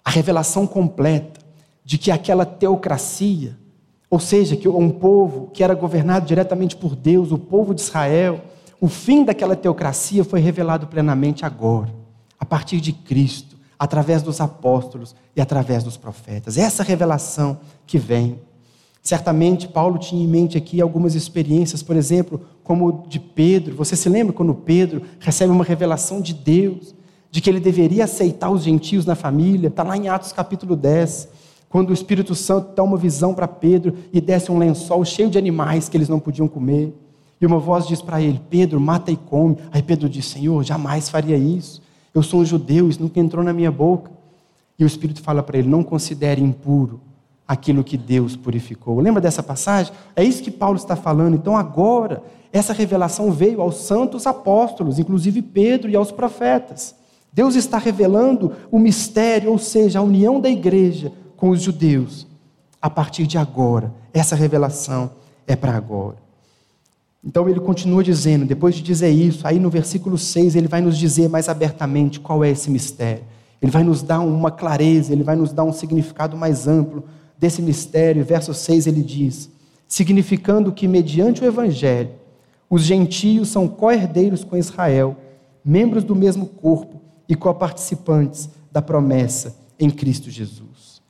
A 0.04 0.10
revelação 0.10 0.66
completa 0.66 1.38
de 1.84 1.98
que 1.98 2.10
aquela 2.10 2.46
teocracia, 2.46 3.56
ou 4.08 4.18
seja, 4.18 4.56
que 4.56 4.68
um 4.68 4.90
povo 4.90 5.50
que 5.52 5.62
era 5.62 5.74
governado 5.74 6.26
diretamente 6.26 6.74
por 6.74 6.96
Deus, 6.96 7.30
o 7.30 7.38
povo 7.38 7.74
de 7.74 7.82
Israel, 7.82 8.40
o 8.80 8.88
fim 8.88 9.24
daquela 9.24 9.54
teocracia 9.54 10.24
foi 10.24 10.40
revelado 10.40 10.86
plenamente 10.86 11.44
agora, 11.44 11.92
a 12.38 12.44
partir 12.44 12.80
de 12.80 12.92
Cristo, 12.92 13.56
através 13.78 14.22
dos 14.22 14.40
apóstolos 14.40 15.14
e 15.36 15.40
através 15.40 15.84
dos 15.84 15.96
profetas. 15.96 16.56
Essa 16.56 16.82
revelação 16.82 17.60
que 17.86 17.98
vem. 17.98 18.40
Certamente, 19.02 19.66
Paulo 19.66 19.98
tinha 19.98 20.22
em 20.22 20.28
mente 20.28 20.58
aqui 20.58 20.80
algumas 20.80 21.14
experiências, 21.14 21.82
por 21.82 21.96
exemplo, 21.96 22.40
como 22.62 23.04
de 23.08 23.18
Pedro. 23.18 23.74
Você 23.76 23.96
se 23.96 24.08
lembra 24.08 24.32
quando 24.32 24.54
Pedro 24.54 25.02
recebe 25.18 25.50
uma 25.50 25.64
revelação 25.64 26.20
de 26.20 26.34
Deus, 26.34 26.94
de 27.30 27.40
que 27.40 27.48
ele 27.48 27.60
deveria 27.60 28.04
aceitar 28.04 28.50
os 28.50 28.62
gentios 28.62 29.06
na 29.06 29.14
família? 29.14 29.68
Está 29.68 29.82
lá 29.82 29.96
em 29.96 30.08
Atos 30.08 30.32
capítulo 30.32 30.76
10, 30.76 31.28
quando 31.68 31.90
o 31.90 31.94
Espírito 31.94 32.34
Santo 32.34 32.74
dá 32.74 32.82
uma 32.82 32.98
visão 32.98 33.32
para 33.32 33.48
Pedro 33.48 33.94
e 34.12 34.20
desce 34.20 34.52
um 34.52 34.58
lençol 34.58 35.02
cheio 35.04 35.30
de 35.30 35.38
animais 35.38 35.88
que 35.88 35.96
eles 35.96 36.08
não 36.08 36.20
podiam 36.20 36.46
comer. 36.46 36.94
E 37.40 37.46
uma 37.46 37.58
voz 37.58 37.86
diz 37.86 38.02
para 38.02 38.20
ele: 38.20 38.40
Pedro, 38.50 38.78
mata 38.78 39.10
e 39.10 39.16
come. 39.16 39.56
Aí 39.72 39.82
Pedro 39.82 40.10
diz: 40.10 40.26
Senhor, 40.26 40.62
jamais 40.62 41.08
faria 41.08 41.38
isso. 41.38 41.80
Eu 42.12 42.22
sou 42.22 42.40
um 42.40 42.44
judeu, 42.44 42.88
isso 42.88 43.00
nunca 43.00 43.18
entrou 43.18 43.42
na 43.42 43.52
minha 43.52 43.70
boca. 43.70 44.10
E 44.78 44.84
o 44.84 44.86
Espírito 44.86 45.22
fala 45.22 45.42
para 45.42 45.58
ele: 45.58 45.68
Não 45.68 45.82
considere 45.82 46.42
impuro 46.42 47.00
aquilo 47.50 47.82
que 47.82 47.96
Deus 47.96 48.36
purificou. 48.36 49.00
Lembra 49.00 49.20
dessa 49.20 49.42
passagem? 49.42 49.92
É 50.14 50.22
isso 50.22 50.40
que 50.40 50.52
Paulo 50.52 50.76
está 50.76 50.94
falando. 50.94 51.34
Então, 51.34 51.56
agora, 51.56 52.22
essa 52.52 52.72
revelação 52.72 53.32
veio 53.32 53.60
aos 53.60 53.74
santos 53.78 54.24
apóstolos, 54.24 55.00
inclusive 55.00 55.42
Pedro 55.42 55.90
e 55.90 55.96
aos 55.96 56.12
profetas. 56.12 56.94
Deus 57.32 57.56
está 57.56 57.76
revelando 57.76 58.52
o 58.70 58.78
mistério, 58.78 59.50
ou 59.50 59.58
seja, 59.58 59.98
a 59.98 60.02
união 60.02 60.40
da 60.40 60.48
igreja 60.48 61.12
com 61.36 61.50
os 61.50 61.60
judeus. 61.60 62.24
A 62.80 62.88
partir 62.88 63.26
de 63.26 63.36
agora, 63.36 63.92
essa 64.14 64.36
revelação 64.36 65.10
é 65.44 65.56
para 65.56 65.74
agora. 65.74 66.18
Então 67.24 67.48
ele 67.48 67.58
continua 67.58 68.04
dizendo, 68.04 68.46
depois 68.46 68.76
de 68.76 68.82
dizer 68.82 69.10
isso, 69.10 69.44
aí 69.44 69.58
no 69.58 69.70
versículo 69.70 70.16
6 70.16 70.54
ele 70.54 70.68
vai 70.68 70.80
nos 70.80 70.96
dizer 70.96 71.28
mais 71.28 71.48
abertamente 71.48 72.20
qual 72.20 72.44
é 72.44 72.50
esse 72.50 72.70
mistério. 72.70 73.24
Ele 73.60 73.72
vai 73.72 73.82
nos 73.82 74.02
dar 74.02 74.20
uma 74.20 74.52
clareza, 74.52 75.12
ele 75.12 75.24
vai 75.24 75.34
nos 75.34 75.52
dar 75.52 75.64
um 75.64 75.72
significado 75.72 76.36
mais 76.36 76.68
amplo 76.68 77.02
desse 77.40 77.62
mistério. 77.62 78.24
Verso 78.24 78.52
6 78.52 78.86
ele 78.86 79.02
diz: 79.02 79.50
significando 79.88 80.70
que, 80.70 80.86
mediante 80.86 81.42
o 81.42 81.46
evangelho, 81.46 82.10
os 82.68 82.82
gentios 82.82 83.48
são 83.48 83.66
co-herdeiros 83.66 84.44
com 84.44 84.56
Israel, 84.56 85.16
membros 85.64 86.04
do 86.04 86.14
mesmo 86.14 86.46
corpo 86.46 87.00
e 87.28 87.34
co-participantes 87.34 88.48
da 88.70 88.82
promessa 88.82 89.56
em 89.78 89.90
Cristo 89.90 90.30
Jesus. 90.30 91.02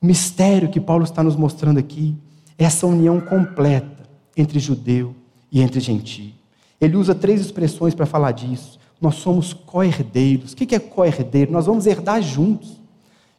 O 0.00 0.06
mistério 0.06 0.68
que 0.68 0.80
Paulo 0.80 1.04
está 1.04 1.22
nos 1.22 1.34
mostrando 1.34 1.78
aqui 1.78 2.14
é 2.58 2.64
essa 2.64 2.86
união 2.86 3.20
completa 3.20 4.02
entre 4.36 4.60
judeu 4.60 5.14
e 5.50 5.60
entre 5.60 5.80
gentio. 5.80 6.32
Ele 6.80 6.96
usa 6.96 7.14
três 7.14 7.40
expressões 7.40 7.94
para 7.94 8.06
falar 8.06 8.32
disso. 8.32 8.78
Nós 9.00 9.16
somos 9.16 9.52
co-herdeiros. 9.52 10.52
O 10.52 10.56
que 10.56 10.74
é 10.74 10.78
co-herdeiro? 10.78 11.52
Nós 11.52 11.66
vamos 11.66 11.86
herdar 11.86 12.20
juntos. 12.22 12.80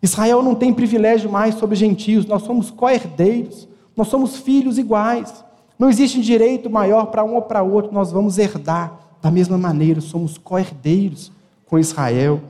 Israel 0.03 0.43
não 0.43 0.53
tem 0.53 0.73
privilégio 0.73 1.31
mais 1.31 1.55
sobre 1.55 1.77
gentios, 1.77 2.25
nós 2.25 2.43
somos 2.43 2.69
co-herdeiros, 2.69 3.69
nós 3.95 4.09
somos 4.09 4.35
filhos 4.35 4.77
iguais. 4.77 5.45
Não 5.79 5.89
existe 5.89 6.21
direito 6.21 6.69
maior 6.69 7.05
para 7.05 7.23
um 7.23 7.35
ou 7.35 7.41
para 7.41 7.63
outro, 7.63 7.93
nós 7.93 8.11
vamos 8.11 8.37
herdar 8.37 8.99
da 9.21 9.31
mesma 9.31 9.57
maneira, 9.57 10.01
somos 10.01 10.37
co-herdeiros 10.37 11.31
com 11.65 11.79
Israel. 11.79 12.41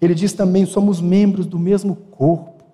Ele 0.00 0.14
diz 0.14 0.32
também: 0.32 0.64
somos 0.64 1.02
membros 1.02 1.44
do 1.44 1.58
mesmo 1.58 1.94
corpo, 2.10 2.64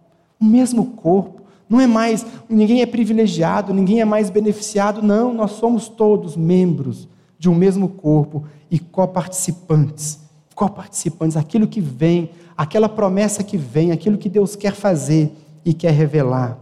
o 0.40 0.45
mesmo 0.45 0.87
corpo. 0.87 1.42
Não 1.68 1.80
é 1.80 1.87
mais, 1.87 2.25
ninguém 2.49 2.80
é 2.80 2.87
privilegiado, 2.87 3.75
ninguém 3.75 4.00
é 4.00 4.04
mais 4.04 4.30
beneficiado, 4.30 5.02
não, 5.02 5.35
nós 5.35 5.50
somos 5.50 5.88
todos 5.88 6.37
membros 6.37 7.09
de 7.38 7.50
um 7.50 7.54
mesmo 7.54 7.88
corpo 7.88 8.45
e 8.71 8.78
coparticipantes. 8.78 10.21
Coparticipantes, 10.54 11.37
aquilo 11.37 11.66
que 11.66 11.80
vem, 11.80 12.30
aquela 12.59 12.88
promessa 12.88 13.45
que 13.45 13.57
vem, 13.57 13.93
aquilo 13.93 14.19
que 14.19 14.29
Deus 14.29 14.57
quer 14.57 14.75
fazer 14.75 15.33
e 15.65 15.73
quer 15.73 15.93
revelar, 15.93 16.59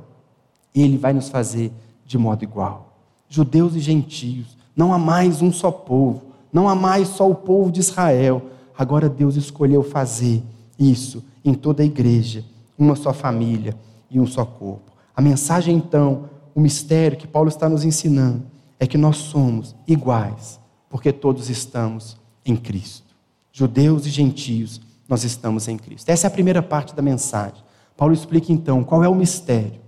Ele 0.74 0.98
vai 0.98 1.14
nos 1.14 1.30
fazer 1.30 1.72
de 2.04 2.18
modo 2.18 2.44
igual. 2.44 2.98
Judeus 3.30 3.74
e 3.74 3.80
gentios, 3.80 4.58
não 4.76 4.92
há 4.92 4.98
mais 4.98 5.40
um 5.40 5.50
só 5.50 5.72
povo, 5.72 6.22
não 6.52 6.68
há 6.68 6.74
mais 6.74 7.08
só 7.08 7.28
o 7.28 7.34
povo 7.34 7.72
de 7.72 7.80
Israel. 7.80 8.42
Agora 8.76 9.08
Deus 9.08 9.36
escolheu 9.36 9.82
fazer 9.82 10.42
isso 10.78 11.24
em 11.42 11.54
toda 11.54 11.82
a 11.82 11.86
igreja, 11.86 12.44
uma 12.78 12.94
só 12.94 13.14
família 13.14 13.74
e 14.10 14.20
um 14.20 14.26
só 14.26 14.44
corpo. 14.44 14.92
A 15.16 15.22
mensagem, 15.22 15.74
então, 15.74 16.28
o 16.54 16.60
mistério 16.60 17.16
que 17.16 17.26
Paulo 17.26 17.48
está 17.48 17.70
nos 17.70 17.84
ensinando 17.84 18.42
é 18.78 18.86
que 18.86 18.98
nós 18.98 19.16
somos 19.16 19.74
iguais, 19.88 20.60
porque 20.90 21.10
todos 21.10 21.48
estamos 21.48 22.18
em 22.44 22.54
Cristo. 22.54 23.06
Judeus 23.50 24.04
e 24.04 24.10
gentios, 24.10 24.78
nós 25.08 25.24
estamos 25.24 25.68
em 25.68 25.76
Cristo. 25.76 26.08
Essa 26.08 26.26
é 26.26 26.28
a 26.28 26.30
primeira 26.30 26.62
parte 26.62 26.94
da 26.94 27.02
mensagem. 27.02 27.62
Paulo 27.96 28.12
explica 28.12 28.52
então 28.52 28.82
qual 28.84 29.02
é 29.02 29.08
o 29.08 29.14
mistério. 29.14 29.80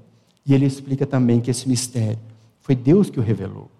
E 0.46 0.54
ele 0.54 0.66
explica 0.66 1.06
também 1.06 1.40
que 1.40 1.50
esse 1.50 1.68
mistério 1.68 2.18
foi 2.60 2.74
Deus 2.74 3.10
que 3.10 3.18
o 3.18 3.22
revelou. 3.22 3.70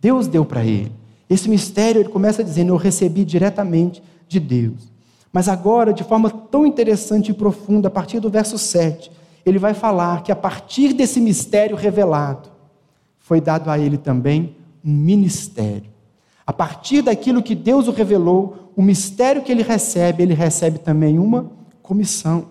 Deus 0.00 0.26
deu 0.26 0.44
para 0.44 0.64
ele. 0.64 0.92
Esse 1.28 1.48
mistério, 1.48 2.00
ele 2.00 2.08
começa 2.08 2.44
dizendo: 2.44 2.72
Eu 2.72 2.76
recebi 2.76 3.24
diretamente 3.24 4.02
de 4.28 4.38
Deus. 4.38 4.92
Mas 5.32 5.48
agora, 5.48 5.92
de 5.92 6.04
forma 6.04 6.30
tão 6.30 6.64
interessante 6.66 7.30
e 7.30 7.34
profunda, 7.34 7.88
a 7.88 7.90
partir 7.90 8.20
do 8.20 8.30
verso 8.30 8.56
7, 8.56 9.10
ele 9.44 9.58
vai 9.58 9.74
falar 9.74 10.22
que 10.22 10.32
a 10.32 10.36
partir 10.36 10.92
desse 10.92 11.20
mistério 11.20 11.76
revelado, 11.76 12.48
foi 13.18 13.40
dado 13.40 13.70
a 13.70 13.78
ele 13.78 13.98
também 13.98 14.56
um 14.84 14.92
ministério. 14.92 15.95
A 16.46 16.52
partir 16.52 17.02
daquilo 17.02 17.42
que 17.42 17.54
Deus 17.54 17.88
o 17.88 17.90
revelou, 17.90 18.72
o 18.76 18.82
mistério 18.82 19.42
que 19.42 19.50
ele 19.50 19.62
recebe, 19.62 20.22
ele 20.22 20.34
recebe 20.34 20.78
também 20.78 21.18
uma 21.18 21.50
comissão. 21.82 22.46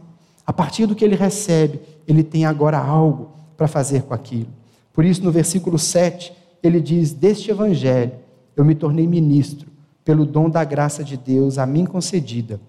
A 0.46 0.52
partir 0.52 0.86
do 0.86 0.96
que 0.96 1.06
ele 1.06 1.16
recebe, 1.16 1.80
ele 2.08 2.24
tem 2.24 2.46
agora 2.46 2.78
algo 2.78 3.32
para 3.56 3.68
fazer 3.68 4.04
com 4.04 4.14
aquilo. 4.14 4.50
Por 4.94 5.06
isso, 5.06 5.24
no 5.24 5.32
versículo 5.32 5.80
7, 5.80 6.34
ele 6.62 6.82
diz: 6.82 7.14
Deste 7.14 7.52
evangelho 7.52 8.12
eu 8.56 8.66
me 8.66 8.76
tornei 8.76 9.08
ministro, 9.08 9.70
pelo 10.04 10.26
dom 10.26 10.50
da 10.50 10.64
graça 10.64 11.04
de 11.04 11.18
Deus 11.18 11.58
a 11.58 11.66
mim 11.66 11.86
concedida, 11.86 12.60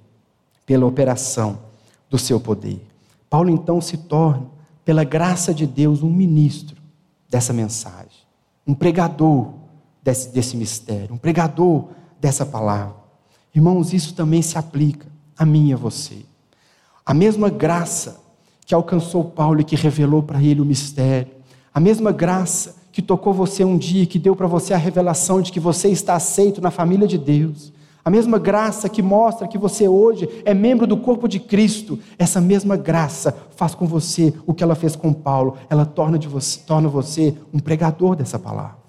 pela 0.65 0.87
operação 0.87 1.59
do 2.09 2.19
seu 2.19 2.41
poder. 2.41 2.81
Paulo 3.29 3.51
então 3.51 3.81
se 3.81 3.97
torna, 3.97 4.47
pela 4.85 5.05
graça 5.05 5.53
de 5.53 5.67
Deus, 5.67 6.03
um 6.03 6.11
ministro 6.11 6.77
dessa 7.29 7.53
mensagem, 7.53 8.25
um 8.67 8.75
pregador 8.75 9.53
desse, 10.07 10.29
desse 10.29 10.57
mistério, 10.57 11.12
um 11.12 11.19
pregador 11.19 11.88
dessa 12.21 12.47
palavra. 12.47 12.95
Irmãos, 13.53 13.92
isso 13.92 14.14
também 14.14 14.40
se 14.40 14.57
aplica 14.57 15.09
a 15.37 15.45
mim 15.45 15.71
e 15.71 15.73
a 15.73 15.77
você. 15.77 16.19
A 17.05 17.12
mesma 17.12 17.51
graça 17.51 18.21
que 18.64 18.73
alcançou 18.73 19.25
Paulo 19.25 19.61
e 19.61 19.64
que 19.64 19.75
revelou 19.75 20.23
para 20.23 20.40
ele 20.40 20.61
o 20.61 20.64
mistério, 20.64 21.33
a 21.75 21.81
mesma 21.81 22.12
graça 22.12 22.77
que 22.92 23.03
tocou 23.03 23.35
você 23.35 23.64
um 23.64 23.77
dia, 23.77 24.07
que 24.07 24.19
deu 24.19 24.37
para 24.37 24.47
você 24.47 24.73
a 24.73 24.79
revelação 24.79 25.42
de 25.42 25.51
que 25.51 25.59
você 25.59 25.88
está 25.88 26.14
aceito 26.14 26.61
na 26.61 26.71
família 26.71 27.09
de 27.09 27.19
Deus, 27.19 27.73
a 28.05 28.11
mesma 28.11 28.38
graça 28.38 28.88
que 28.88 29.03
mostra 29.03 29.49
que 29.49 29.59
você 29.59 29.88
hoje 29.88 30.29
é 30.45 30.55
membro 30.55 30.87
do 30.87 30.97
corpo 30.97 31.27
de 31.27 31.40
Cristo, 31.40 31.99
essa 32.16 32.40
mesma 32.40 32.77
graça 32.77 33.37
faz 33.57 33.75
com 33.75 33.87
você 33.87 34.33
o 34.47 34.55
que 34.55 34.62
ela 34.62 34.77
fez 34.77 34.95
com 34.95 35.12
Paulo. 35.12 35.57
Ela 35.69 35.85
torna, 35.85 36.16
de 36.16 36.29
você, 36.29 36.61
torna 36.61 36.88
você 36.88 37.35
um 37.53 37.59
pregador 37.59 38.14
dessa 38.14 38.38
palavra. 38.38 38.86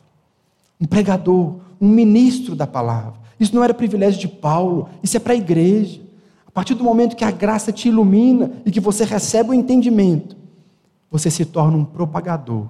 Um 0.79 0.85
pregador, 0.85 1.59
um 1.79 1.87
ministro 1.87 2.55
da 2.55 2.67
palavra. 2.67 3.13
Isso 3.39 3.55
não 3.55 3.63
era 3.63 3.73
privilégio 3.73 4.19
de 4.19 4.27
Paulo, 4.27 4.89
isso 5.01 5.17
é 5.17 5.19
para 5.19 5.33
a 5.33 5.37
igreja. 5.37 6.01
A 6.45 6.51
partir 6.51 6.73
do 6.73 6.83
momento 6.83 7.15
que 7.15 7.23
a 7.23 7.31
graça 7.31 7.71
te 7.71 7.87
ilumina 7.87 8.51
e 8.65 8.71
que 8.71 8.79
você 8.79 9.03
recebe 9.03 9.51
o 9.51 9.53
entendimento, 9.53 10.35
você 11.09 11.29
se 11.29 11.45
torna 11.45 11.77
um 11.77 11.85
propagador 11.85 12.67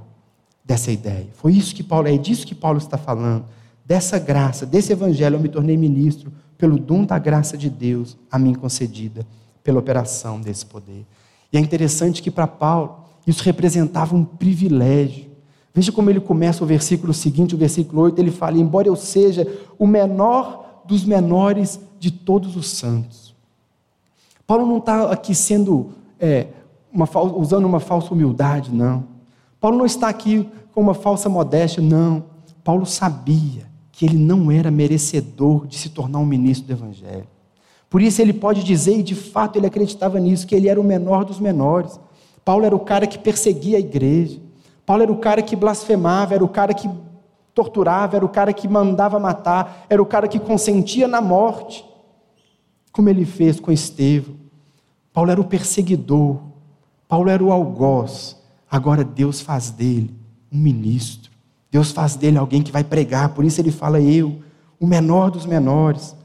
dessa 0.64 0.92
ideia. 0.92 1.28
Foi 1.34 1.54
isso 1.54 1.74
que 1.74 1.84
Paulo, 1.84 2.08
é 2.08 2.18
disso 2.18 2.46
que 2.46 2.54
Paulo 2.54 2.78
está 2.78 2.98
falando 2.98 3.46
dessa 3.86 4.20
graça, 4.20 4.66
desse 4.66 4.92
evangelho, 4.92 5.38
eu 5.38 5.40
me 5.40 5.48
tornei 5.48 5.78
ministro 5.78 6.32
pelo 6.58 6.78
dom 6.78 7.06
da 7.06 7.18
graça 7.18 7.58
de 7.58 7.70
Deus 7.70 8.18
a 8.30 8.38
mim 8.38 8.54
concedida, 8.54 9.26
pela 9.64 9.80
operação 9.80 10.42
desse 10.42 10.66
poder. 10.66 11.06
E 11.54 11.58
é 11.58 11.60
interessante 11.62 12.22
que 12.22 12.30
para 12.30 12.48
Paulo 12.48 13.06
isso 13.26 13.44
representava 13.44 14.16
um 14.16 14.26
privilégio. 14.26 15.28
Veja 15.78 15.92
como 15.92 16.10
ele 16.10 16.20
começa 16.20 16.64
o 16.64 16.66
versículo 16.66 17.14
seguinte, 17.14 17.54
o 17.54 17.58
versículo 17.58 18.02
8, 18.02 18.18
ele 18.18 18.32
fala: 18.32 18.58
Embora 18.58 18.88
eu 18.88 18.96
seja 18.96 19.46
o 19.78 19.86
menor 19.86 20.82
dos 20.88 21.06
menores 21.06 21.80
de 22.00 22.10
todos 22.10 22.56
os 22.56 22.68
santos. 22.68 23.36
Paulo 24.48 24.66
não 24.66 24.80
está 24.80 25.12
aqui 25.12 25.36
sendo, 25.36 25.92
é, 26.20 26.48
uma, 26.92 27.08
usando 27.36 27.66
uma 27.66 27.80
falsa 27.80 28.12
humildade, 28.12 28.74
não. 28.74 29.04
Paulo 29.62 29.78
não 29.78 29.86
está 29.86 30.10
aqui 30.10 30.50
com 30.74 30.82
uma 30.82 30.96
falsa 30.96 31.30
modéstia, 31.30 31.84
não. 31.84 32.24
Paulo 32.64 32.88
sabia 32.88 33.68
que 33.92 34.04
ele 34.04 34.18
não 34.18 34.52
era 34.52 34.72
merecedor 34.72 35.68
de 35.68 35.78
se 35.78 35.90
tornar 35.90 36.18
um 36.18 36.26
ministro 36.26 36.66
do 36.66 36.74
Evangelho. 36.74 37.28
Por 37.88 38.02
isso 38.02 38.20
ele 38.20 38.34
pode 38.34 38.64
dizer, 38.64 38.98
e 38.98 39.04
de 39.04 39.14
fato 39.14 39.60
ele 39.60 39.68
acreditava 39.68 40.20
nisso, 40.20 40.48
que 40.48 40.56
ele 40.56 40.70
era 40.70 40.82
o 40.82 40.84
menor 40.84 41.24
dos 41.24 41.40
menores. 41.40 42.00
Paulo 42.44 42.66
era 42.66 42.76
o 42.76 42.80
cara 42.80 43.06
que 43.06 43.20
perseguia 43.20 43.78
a 43.78 43.80
igreja. 43.80 44.47
Paulo 44.88 45.04
era 45.04 45.12
o 45.12 45.18
cara 45.18 45.42
que 45.42 45.54
blasfemava, 45.54 46.34
era 46.34 46.46
o 46.46 46.48
cara 46.48 46.74
que 46.74 46.90
torturava, 47.54 48.16
era 48.16 48.24
o 48.24 48.30
cara 48.30 48.54
que 48.54 48.70
mandava 48.70 49.20
matar, 49.20 49.86
era 49.90 50.02
o 50.02 50.06
cara 50.06 50.30
que 50.30 50.40
consentia 50.40 51.10
na 51.10 51.20
morte, 51.20 51.84
como 52.94 53.10
ele 53.10 53.26
fez 53.26 53.60
com 53.60 53.70
Estevão. 53.70 54.38
Paulo 55.12 55.30
era 55.30 55.42
o 55.42 55.44
perseguidor, 55.44 56.40
Paulo 57.06 57.30
era 57.30 57.44
o 57.44 57.52
algoz. 57.52 58.38
Agora 58.72 59.04
Deus 59.04 59.42
faz 59.42 59.72
dele 59.72 60.16
um 60.50 60.58
ministro. 60.58 61.30
Deus 61.70 61.92
faz 61.92 62.16
dele 62.16 62.38
alguém 62.38 62.64
que 62.64 62.72
vai 62.72 62.86
pregar, 62.86 63.34
por 63.34 63.44
isso 63.44 63.60
ele 63.60 63.72
fala: 63.72 64.00
Eu, 64.00 64.42
o 64.80 64.88
menor 64.88 65.32
dos 65.32 65.46
menores, 65.46 66.16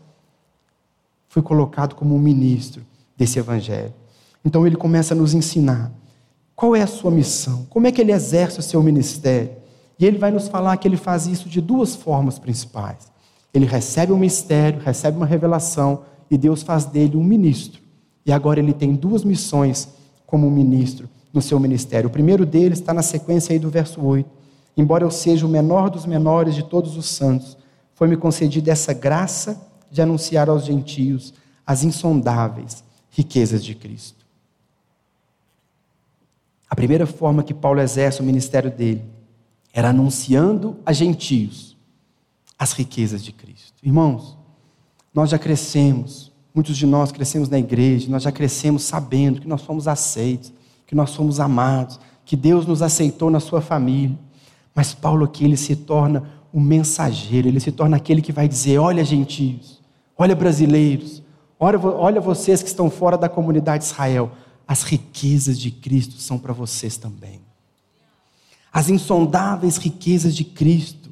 fui 1.28 1.42
colocado 1.42 1.96
como 1.96 2.14
um 2.14 2.18
ministro 2.20 2.80
desse 3.16 3.40
evangelho. 3.40 3.92
Então 4.44 4.64
ele 4.64 4.76
começa 4.76 5.14
a 5.14 5.16
nos 5.16 5.34
ensinar 5.34 5.90
qual 6.54 6.76
é 6.76 6.82
a 6.82 6.86
sua 6.86 7.10
missão, 7.10 7.66
como 7.68 7.86
é 7.86 7.92
que 7.92 8.00
ele 8.00 8.12
exerce 8.12 8.58
o 8.58 8.62
seu 8.62 8.82
ministério. 8.82 9.50
E 9.98 10.06
ele 10.06 10.18
vai 10.18 10.30
nos 10.30 10.48
falar 10.48 10.76
que 10.76 10.86
ele 10.86 10.96
faz 10.96 11.26
isso 11.26 11.48
de 11.48 11.60
duas 11.60 11.94
formas 11.94 12.38
principais. 12.38 13.10
Ele 13.54 13.66
recebe 13.66 14.12
um 14.12 14.18
mistério, 14.18 14.80
recebe 14.80 15.16
uma 15.16 15.26
revelação, 15.26 16.02
e 16.30 16.38
Deus 16.38 16.62
faz 16.62 16.84
dele 16.84 17.16
um 17.16 17.22
ministro. 17.22 17.80
E 18.24 18.32
agora 18.32 18.58
ele 18.58 18.72
tem 18.72 18.94
duas 18.94 19.24
missões 19.24 19.88
como 20.26 20.50
ministro 20.50 21.08
no 21.32 21.42
seu 21.42 21.60
ministério. 21.60 22.08
O 22.08 22.12
primeiro 22.12 22.46
deles 22.46 22.78
está 22.78 22.94
na 22.94 23.02
sequência 23.02 23.52
aí 23.52 23.58
do 23.58 23.68
verso 23.68 24.00
8. 24.00 24.28
Embora 24.76 25.04
eu 25.04 25.10
seja 25.10 25.44
o 25.44 25.48
menor 25.48 25.90
dos 25.90 26.06
menores 26.06 26.54
de 26.54 26.62
todos 26.62 26.96
os 26.96 27.06
santos, 27.06 27.56
foi-me 27.94 28.16
concedida 28.16 28.72
essa 28.72 28.92
graça 28.92 29.60
de 29.90 30.00
anunciar 30.00 30.48
aos 30.48 30.64
gentios 30.64 31.34
as 31.66 31.84
insondáveis 31.84 32.82
riquezas 33.10 33.62
de 33.62 33.74
Cristo. 33.74 34.21
A 36.72 36.74
primeira 36.74 37.06
forma 37.06 37.42
que 37.42 37.52
Paulo 37.52 37.82
exerce 37.82 38.22
o 38.22 38.24
ministério 38.24 38.70
dele 38.70 39.04
era 39.74 39.90
anunciando 39.90 40.78
a 40.86 40.92
gentios 40.94 41.76
as 42.58 42.72
riquezas 42.72 43.22
de 43.22 43.30
Cristo. 43.30 43.74
Irmãos, 43.82 44.38
nós 45.12 45.28
já 45.28 45.38
crescemos, 45.38 46.32
muitos 46.54 46.74
de 46.78 46.86
nós 46.86 47.12
crescemos 47.12 47.50
na 47.50 47.58
igreja, 47.58 48.10
nós 48.10 48.22
já 48.22 48.32
crescemos 48.32 48.84
sabendo 48.84 49.42
que 49.42 49.46
nós 49.46 49.60
somos 49.60 49.86
aceitos, 49.86 50.50
que 50.86 50.94
nós 50.94 51.10
somos 51.10 51.40
amados, 51.40 52.00
que 52.24 52.36
Deus 52.36 52.66
nos 52.66 52.80
aceitou 52.80 53.30
na 53.30 53.38
sua 53.38 53.60
família. 53.60 54.18
Mas 54.74 54.94
Paulo 54.94 55.26
aqui 55.26 55.44
ele 55.44 55.58
se 55.58 55.76
torna 55.76 56.24
o 56.50 56.58
mensageiro, 56.58 57.48
ele 57.48 57.60
se 57.60 57.70
torna 57.70 57.98
aquele 57.98 58.22
que 58.22 58.32
vai 58.32 58.48
dizer: 58.48 58.78
olha, 58.78 59.04
gentios, 59.04 59.78
olha, 60.16 60.34
brasileiros, 60.34 61.22
olha, 61.60 61.78
olha 61.78 62.18
vocês 62.18 62.62
que 62.62 62.68
estão 62.68 62.88
fora 62.88 63.18
da 63.18 63.28
comunidade 63.28 63.84
de 63.84 63.90
Israel, 63.90 64.32
as 64.66 64.82
riquezas 64.82 65.58
de 65.58 65.70
Cristo 65.70 66.20
são 66.20 66.38
para 66.38 66.52
vocês 66.52 66.96
também. 66.96 67.40
As 68.72 68.88
insondáveis 68.88 69.76
riquezas 69.76 70.34
de 70.34 70.44
Cristo 70.44 71.10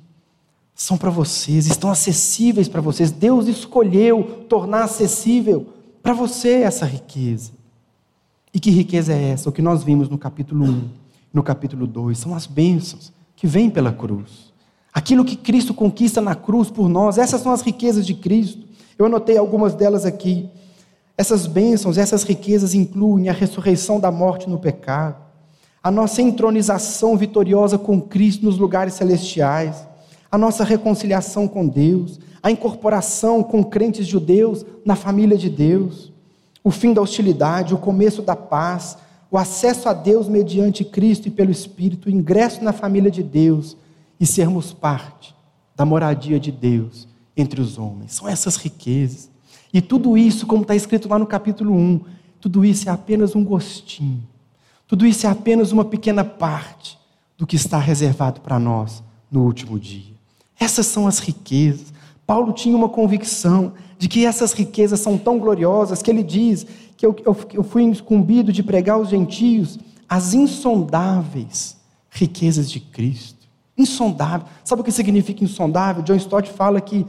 são 0.74 0.96
para 0.96 1.10
vocês, 1.10 1.66
estão 1.66 1.90
acessíveis 1.90 2.68
para 2.68 2.80
vocês. 2.80 3.10
Deus 3.10 3.46
escolheu 3.46 4.46
tornar 4.48 4.84
acessível 4.84 5.66
para 6.02 6.14
você 6.14 6.62
essa 6.62 6.86
riqueza. 6.86 7.52
E 8.52 8.58
que 8.58 8.70
riqueza 8.70 9.12
é 9.12 9.30
essa? 9.30 9.48
O 9.48 9.52
que 9.52 9.60
nós 9.60 9.84
vimos 9.84 10.08
no 10.08 10.16
capítulo 10.16 10.64
1, 10.64 10.88
no 11.34 11.42
capítulo 11.42 11.86
2, 11.86 12.18
são 12.18 12.34
as 12.34 12.46
bênçãos 12.46 13.12
que 13.36 13.46
vêm 13.46 13.68
pela 13.68 13.92
cruz. 13.92 14.50
Aquilo 14.92 15.24
que 15.24 15.36
Cristo 15.36 15.72
conquista 15.72 16.20
na 16.20 16.34
cruz 16.34 16.70
por 16.70 16.88
nós, 16.88 17.18
essas 17.18 17.40
são 17.42 17.52
as 17.52 17.62
riquezas 17.62 18.06
de 18.06 18.14
Cristo. 18.14 18.66
Eu 18.98 19.06
anotei 19.06 19.36
algumas 19.36 19.74
delas 19.74 20.04
aqui. 20.04 20.48
Essas 21.20 21.46
bênçãos, 21.46 21.98
essas 21.98 22.22
riquezas 22.22 22.72
incluem 22.72 23.28
a 23.28 23.32
ressurreição 23.34 24.00
da 24.00 24.10
morte 24.10 24.48
no 24.48 24.58
pecado, 24.58 25.22
a 25.82 25.90
nossa 25.90 26.22
entronização 26.22 27.14
vitoriosa 27.14 27.76
com 27.76 28.00
Cristo 28.00 28.46
nos 28.46 28.56
lugares 28.56 28.94
celestiais, 28.94 29.86
a 30.32 30.38
nossa 30.38 30.64
reconciliação 30.64 31.46
com 31.46 31.68
Deus, 31.68 32.18
a 32.42 32.50
incorporação 32.50 33.42
com 33.42 33.62
crentes 33.62 34.06
judeus 34.06 34.64
na 34.82 34.96
família 34.96 35.36
de 35.36 35.50
Deus, 35.50 36.10
o 36.64 36.70
fim 36.70 36.94
da 36.94 37.02
hostilidade, 37.02 37.74
o 37.74 37.78
começo 37.78 38.22
da 38.22 38.34
paz, 38.34 38.96
o 39.30 39.36
acesso 39.36 39.90
a 39.90 39.92
Deus 39.92 40.26
mediante 40.26 40.86
Cristo 40.86 41.28
e 41.28 41.30
pelo 41.30 41.50
Espírito, 41.50 42.08
o 42.08 42.10
ingresso 42.10 42.64
na 42.64 42.72
família 42.72 43.10
de 43.10 43.22
Deus 43.22 43.76
e 44.18 44.24
sermos 44.24 44.72
parte 44.72 45.36
da 45.76 45.84
moradia 45.84 46.40
de 46.40 46.50
Deus 46.50 47.06
entre 47.36 47.60
os 47.60 47.76
homens. 47.76 48.14
São 48.14 48.26
essas 48.26 48.56
riquezas. 48.56 49.28
E 49.72 49.80
tudo 49.80 50.16
isso, 50.16 50.46
como 50.46 50.62
está 50.62 50.74
escrito 50.74 51.08
lá 51.08 51.18
no 51.18 51.26
capítulo 51.26 51.72
1, 51.72 52.00
tudo 52.40 52.64
isso 52.64 52.88
é 52.88 52.92
apenas 52.92 53.36
um 53.36 53.44
gostinho. 53.44 54.22
Tudo 54.86 55.06
isso 55.06 55.26
é 55.26 55.30
apenas 55.30 55.70
uma 55.70 55.84
pequena 55.84 56.24
parte 56.24 56.98
do 57.38 57.46
que 57.46 57.56
está 57.56 57.78
reservado 57.78 58.40
para 58.40 58.58
nós 58.58 59.02
no 59.30 59.44
último 59.44 59.78
dia. 59.78 60.12
Essas 60.58 60.86
são 60.86 61.06
as 61.06 61.20
riquezas. 61.20 61.92
Paulo 62.26 62.52
tinha 62.52 62.76
uma 62.76 62.88
convicção 62.88 63.72
de 63.98 64.08
que 64.08 64.26
essas 64.26 64.52
riquezas 64.52 65.00
são 65.00 65.16
tão 65.16 65.38
gloriosas 65.38 66.02
que 66.02 66.10
ele 66.10 66.22
diz 66.22 66.66
que 66.96 67.06
eu, 67.06 67.14
eu, 67.24 67.36
eu 67.54 67.62
fui 67.62 67.82
incumbido 67.82 68.52
de 68.52 68.62
pregar 68.62 68.96
aos 68.96 69.08
gentios 69.08 69.78
as 70.08 70.34
insondáveis 70.34 71.76
riquezas 72.10 72.70
de 72.70 72.80
Cristo. 72.80 73.48
Insondável. 73.78 74.46
Sabe 74.64 74.82
o 74.82 74.84
que 74.84 74.92
significa 74.92 75.44
insondável? 75.44 76.02
John 76.02 76.16
Stott 76.16 76.50
fala 76.50 76.80
que 76.80 77.06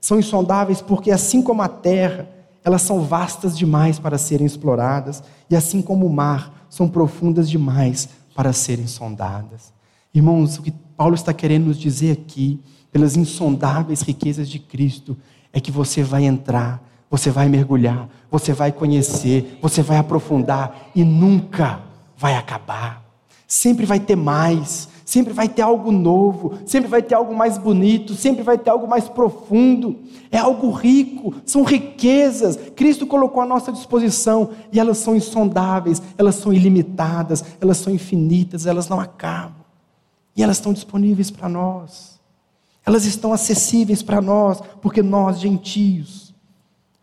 são 0.00 0.18
insondáveis 0.18 0.80
porque, 0.80 1.10
assim 1.10 1.42
como 1.42 1.62
a 1.62 1.68
terra, 1.68 2.28
elas 2.64 2.82
são 2.82 3.02
vastas 3.02 3.56
demais 3.56 3.98
para 3.98 4.18
serem 4.18 4.46
exploradas, 4.46 5.22
e 5.48 5.56
assim 5.56 5.80
como 5.80 6.06
o 6.06 6.12
mar, 6.12 6.66
são 6.68 6.88
profundas 6.88 7.48
demais 7.48 8.08
para 8.34 8.52
serem 8.52 8.86
sondadas. 8.86 9.72
Irmãos, 10.14 10.58
o 10.58 10.62
que 10.62 10.70
Paulo 10.70 11.14
está 11.14 11.32
querendo 11.32 11.66
nos 11.66 11.78
dizer 11.78 12.12
aqui 12.12 12.60
pelas 12.92 13.16
insondáveis 13.16 14.00
riquezas 14.02 14.48
de 14.48 14.58
Cristo, 14.58 15.16
é 15.52 15.60
que 15.60 15.70
você 15.70 16.02
vai 16.02 16.24
entrar, 16.24 16.82
você 17.10 17.30
vai 17.30 17.48
mergulhar, 17.48 18.08
você 18.30 18.52
vai 18.52 18.72
conhecer, 18.72 19.58
você 19.62 19.82
vai 19.82 19.96
aprofundar 19.96 20.90
e 20.94 21.04
nunca 21.04 21.80
vai 22.16 22.34
acabar. 22.34 23.04
Sempre 23.46 23.86
vai 23.86 23.98
ter 23.98 24.16
mais, 24.16 24.88
sempre 25.08 25.32
vai 25.32 25.48
ter 25.48 25.62
algo 25.62 25.90
novo, 25.90 26.58
sempre 26.66 26.86
vai 26.86 27.00
ter 27.00 27.14
algo 27.14 27.34
mais 27.34 27.56
bonito, 27.56 28.14
sempre 28.14 28.42
vai 28.42 28.58
ter 28.58 28.68
algo 28.68 28.86
mais 28.86 29.08
profundo. 29.08 30.00
É 30.30 30.36
algo 30.36 30.70
rico, 30.70 31.32
são 31.46 31.62
riquezas. 31.62 32.58
Cristo 32.76 33.06
colocou 33.06 33.42
à 33.42 33.46
nossa 33.46 33.72
disposição 33.72 34.50
e 34.70 34.78
elas 34.78 34.98
são 34.98 35.16
insondáveis, 35.16 36.02
elas 36.18 36.34
são 36.34 36.52
ilimitadas, 36.52 37.42
elas 37.58 37.78
são 37.78 37.90
infinitas, 37.90 38.66
elas 38.66 38.86
não 38.86 39.00
acabam. 39.00 39.64
E 40.36 40.42
elas 40.42 40.58
estão 40.58 40.74
disponíveis 40.74 41.30
para 41.30 41.48
nós. 41.48 42.20
Elas 42.84 43.06
estão 43.06 43.32
acessíveis 43.32 44.02
para 44.02 44.20
nós, 44.20 44.60
porque 44.82 45.02
nós, 45.02 45.40
gentios, 45.40 46.34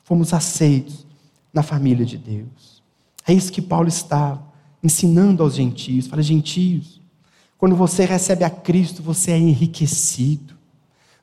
fomos 0.03 0.31
aceitos 0.31 1.07
na 1.51 1.63
família 1.63 2.05
de 2.05 2.19
Deus. 2.19 2.83
É 3.27 3.33
isso 3.33 3.51
que 3.51 3.63
Paulo 3.63 3.87
está 3.87 4.39
ensinando 4.83 5.41
aos 5.41 5.55
gentios. 5.55 6.05
Fala, 6.05 6.21
gentios, 6.21 7.03
quando 7.57 7.75
você 7.75 8.05
recebe 8.05 8.43
a 8.43 8.49
Cristo, 8.49 9.01
você 9.01 9.31
é 9.31 9.37
enriquecido. 9.37 10.55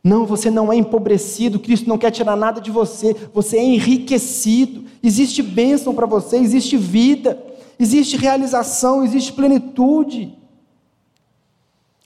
Não, 0.03 0.27
você 0.27 0.51
não 0.51 0.73
é 0.73 0.77
empobrecido, 0.77 1.61
Cristo 1.61 1.89
não 1.89 1.97
quer 1.97 2.11
tirar 2.11 2.37
nada 2.37 2.61
de 2.61 2.71
você, 2.71 3.15
você 3.33 3.57
é 3.57 3.65
enriquecido. 3.65 4.85
Existe 5.03 5.43
bênção 5.43 5.95
para 5.95 6.07
você, 6.07 6.37
existe 6.37 6.77
vida, 6.77 7.41
existe 7.79 8.17
realização, 8.17 9.05
existe 9.05 9.33
plenitude. 9.33 10.37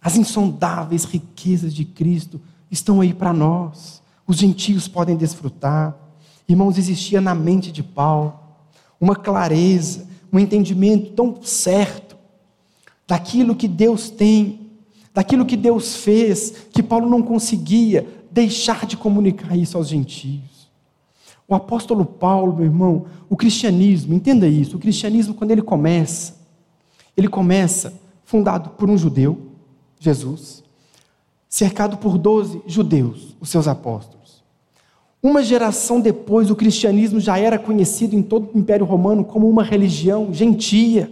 As 0.00 0.16
insondáveis 0.16 1.04
riquezas 1.04 1.74
de 1.74 1.84
Cristo 1.84 2.40
estão 2.70 3.00
aí 3.00 3.14
para 3.14 3.32
nós. 3.32 4.02
Os 4.26 4.36
gentios 4.36 4.86
podem 4.86 5.16
desfrutar. 5.16 5.96
Irmãos, 6.48 6.76
existia 6.76 7.20
na 7.20 7.34
mente 7.34 7.72
de 7.72 7.82
Paulo 7.82 8.38
uma 9.00 9.16
clareza, 9.16 10.06
um 10.32 10.38
entendimento 10.38 11.12
tão 11.12 11.42
certo 11.42 12.05
daquilo 13.06 13.54
que 13.54 13.68
Deus 13.68 14.10
tem, 14.10 14.70
daquilo 15.14 15.46
que 15.46 15.56
Deus 15.56 15.96
fez, 15.96 16.68
que 16.72 16.82
Paulo 16.82 17.08
não 17.08 17.22
conseguia 17.22 18.06
deixar 18.30 18.84
de 18.84 18.96
comunicar 18.96 19.56
isso 19.56 19.76
aos 19.76 19.88
gentios. 19.88 20.68
O 21.48 21.54
apóstolo 21.54 22.04
Paulo, 22.04 22.54
meu 22.54 22.64
irmão, 22.64 23.06
o 23.28 23.36
cristianismo, 23.36 24.12
entenda 24.12 24.48
isso, 24.48 24.76
o 24.76 24.80
cristianismo, 24.80 25.34
quando 25.34 25.52
ele 25.52 25.62
começa, 25.62 26.36
ele 27.16 27.28
começa 27.28 27.94
fundado 28.24 28.70
por 28.70 28.90
um 28.90 28.98
judeu, 28.98 29.38
Jesus, 30.00 30.64
cercado 31.48 31.96
por 31.96 32.18
doze 32.18 32.60
judeus, 32.66 33.36
os 33.40 33.48
seus 33.48 33.68
apóstolos. 33.68 34.44
Uma 35.22 35.42
geração 35.42 36.00
depois, 36.00 36.50
o 36.50 36.56
cristianismo 36.56 37.18
já 37.18 37.38
era 37.38 37.58
conhecido 37.58 38.14
em 38.14 38.22
todo 38.22 38.50
o 38.52 38.58
Império 38.58 38.84
Romano 38.84 39.24
como 39.24 39.48
uma 39.48 39.62
religião 39.62 40.32
gentia. 40.32 41.10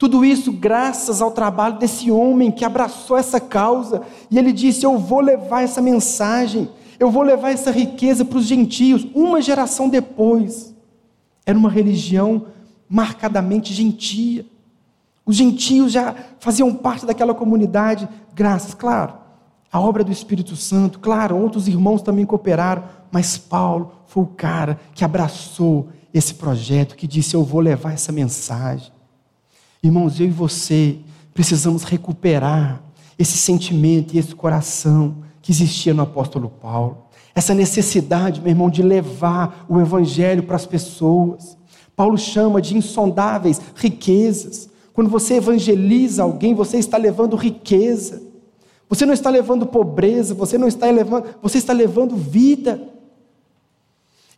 Tudo 0.00 0.24
isso 0.24 0.50
graças 0.50 1.20
ao 1.20 1.30
trabalho 1.30 1.78
desse 1.78 2.10
homem 2.10 2.50
que 2.50 2.64
abraçou 2.64 3.18
essa 3.18 3.38
causa 3.38 4.00
e 4.30 4.38
ele 4.38 4.50
disse: 4.50 4.82
Eu 4.82 4.96
vou 4.96 5.20
levar 5.20 5.62
essa 5.62 5.82
mensagem, 5.82 6.70
eu 6.98 7.10
vou 7.10 7.22
levar 7.22 7.50
essa 7.50 7.70
riqueza 7.70 8.24
para 8.24 8.38
os 8.38 8.46
gentios. 8.46 9.06
Uma 9.14 9.42
geração 9.42 9.90
depois, 9.90 10.74
era 11.44 11.58
uma 11.58 11.68
religião 11.68 12.46
marcadamente 12.88 13.74
gentia. 13.74 14.46
Os 15.26 15.36
gentios 15.36 15.92
já 15.92 16.14
faziam 16.38 16.72
parte 16.74 17.04
daquela 17.04 17.34
comunidade, 17.34 18.08
graças, 18.34 18.72
claro, 18.72 19.12
à 19.70 19.78
obra 19.78 20.02
do 20.02 20.10
Espírito 20.10 20.56
Santo, 20.56 20.98
claro, 20.98 21.36
outros 21.36 21.68
irmãos 21.68 22.00
também 22.00 22.24
cooperaram, 22.24 22.84
mas 23.12 23.36
Paulo 23.36 23.92
foi 24.06 24.22
o 24.22 24.28
cara 24.28 24.80
que 24.94 25.04
abraçou 25.04 25.90
esse 26.14 26.32
projeto, 26.32 26.96
que 26.96 27.06
disse: 27.06 27.34
Eu 27.36 27.44
vou 27.44 27.60
levar 27.60 27.92
essa 27.92 28.10
mensagem. 28.10 28.90
Irmãos, 29.82 30.20
eu 30.20 30.26
e 30.26 30.30
você 30.30 30.98
precisamos 31.32 31.84
recuperar 31.84 32.82
esse 33.18 33.38
sentimento 33.38 34.14
e 34.14 34.18
esse 34.18 34.34
coração 34.34 35.16
que 35.40 35.52
existia 35.52 35.94
no 35.94 36.02
apóstolo 36.02 36.50
Paulo. 36.50 36.98
Essa 37.34 37.54
necessidade, 37.54 38.40
meu 38.40 38.50
irmão, 38.50 38.68
de 38.68 38.82
levar 38.82 39.64
o 39.68 39.80
evangelho 39.80 40.42
para 40.42 40.56
as 40.56 40.66
pessoas. 40.66 41.56
Paulo 41.96 42.18
chama 42.18 42.60
de 42.60 42.76
insondáveis 42.76 43.60
riquezas. 43.74 44.68
Quando 44.92 45.08
você 45.08 45.36
evangeliza 45.36 46.22
alguém, 46.22 46.54
você 46.54 46.76
está 46.76 46.98
levando 46.98 47.36
riqueza. 47.36 48.22
Você 48.86 49.06
não 49.06 49.14
está 49.14 49.30
levando 49.30 49.64
pobreza, 49.64 50.34
você 50.34 50.58
não 50.58 50.68
está 50.68 50.90
levando, 50.90 51.36
você 51.40 51.56
está 51.56 51.72
levando 51.72 52.16
vida. 52.16 52.82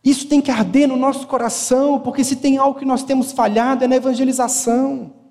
Isso 0.03 0.27
tem 0.27 0.39
que 0.39 0.51
arder 0.51 0.87
no 0.87 0.95
nosso 0.95 1.27
coração, 1.27 1.99
porque 1.99 2.23
se 2.23 2.35
tem 2.37 2.57
algo 2.57 2.79
que 2.79 2.85
nós 2.85 3.03
temos 3.03 3.31
falhado 3.31 3.83
é 3.83 3.87
na 3.87 3.95
evangelização. 3.95 5.22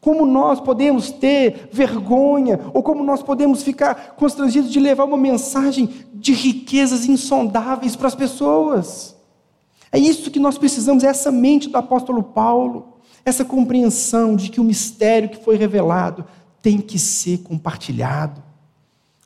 Como 0.00 0.24
nós 0.24 0.60
podemos 0.60 1.10
ter 1.10 1.68
vergonha, 1.70 2.58
ou 2.72 2.82
como 2.82 3.04
nós 3.04 3.22
podemos 3.22 3.62
ficar 3.62 4.14
constrangidos 4.16 4.72
de 4.72 4.80
levar 4.80 5.04
uma 5.04 5.18
mensagem 5.18 5.88
de 6.14 6.32
riquezas 6.32 7.06
insondáveis 7.06 7.94
para 7.94 8.08
as 8.08 8.14
pessoas? 8.14 9.14
É 9.92 9.98
isso 9.98 10.30
que 10.30 10.38
nós 10.38 10.56
precisamos, 10.56 11.04
é 11.04 11.08
essa 11.08 11.30
mente 11.30 11.68
do 11.68 11.76
apóstolo 11.76 12.22
Paulo, 12.22 12.94
essa 13.24 13.44
compreensão 13.44 14.34
de 14.36 14.48
que 14.48 14.60
o 14.60 14.64
mistério 14.64 15.28
que 15.28 15.44
foi 15.44 15.56
revelado 15.56 16.24
tem 16.62 16.78
que 16.78 16.98
ser 16.98 17.38
compartilhado. 17.38 18.42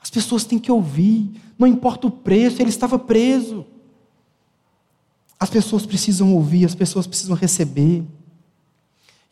As 0.02 0.10
pessoas 0.10 0.44
têm 0.44 0.58
que 0.58 0.72
ouvir, 0.72 1.30
não 1.58 1.68
importa 1.68 2.06
o 2.06 2.10
preço, 2.10 2.60
ele 2.60 2.70
estava 2.70 2.98
preso. 2.98 3.64
As 5.38 5.50
pessoas 5.50 5.86
precisam 5.86 6.34
ouvir, 6.34 6.64
as 6.64 6.74
pessoas 6.74 7.06
precisam 7.06 7.36
receber. 7.36 8.02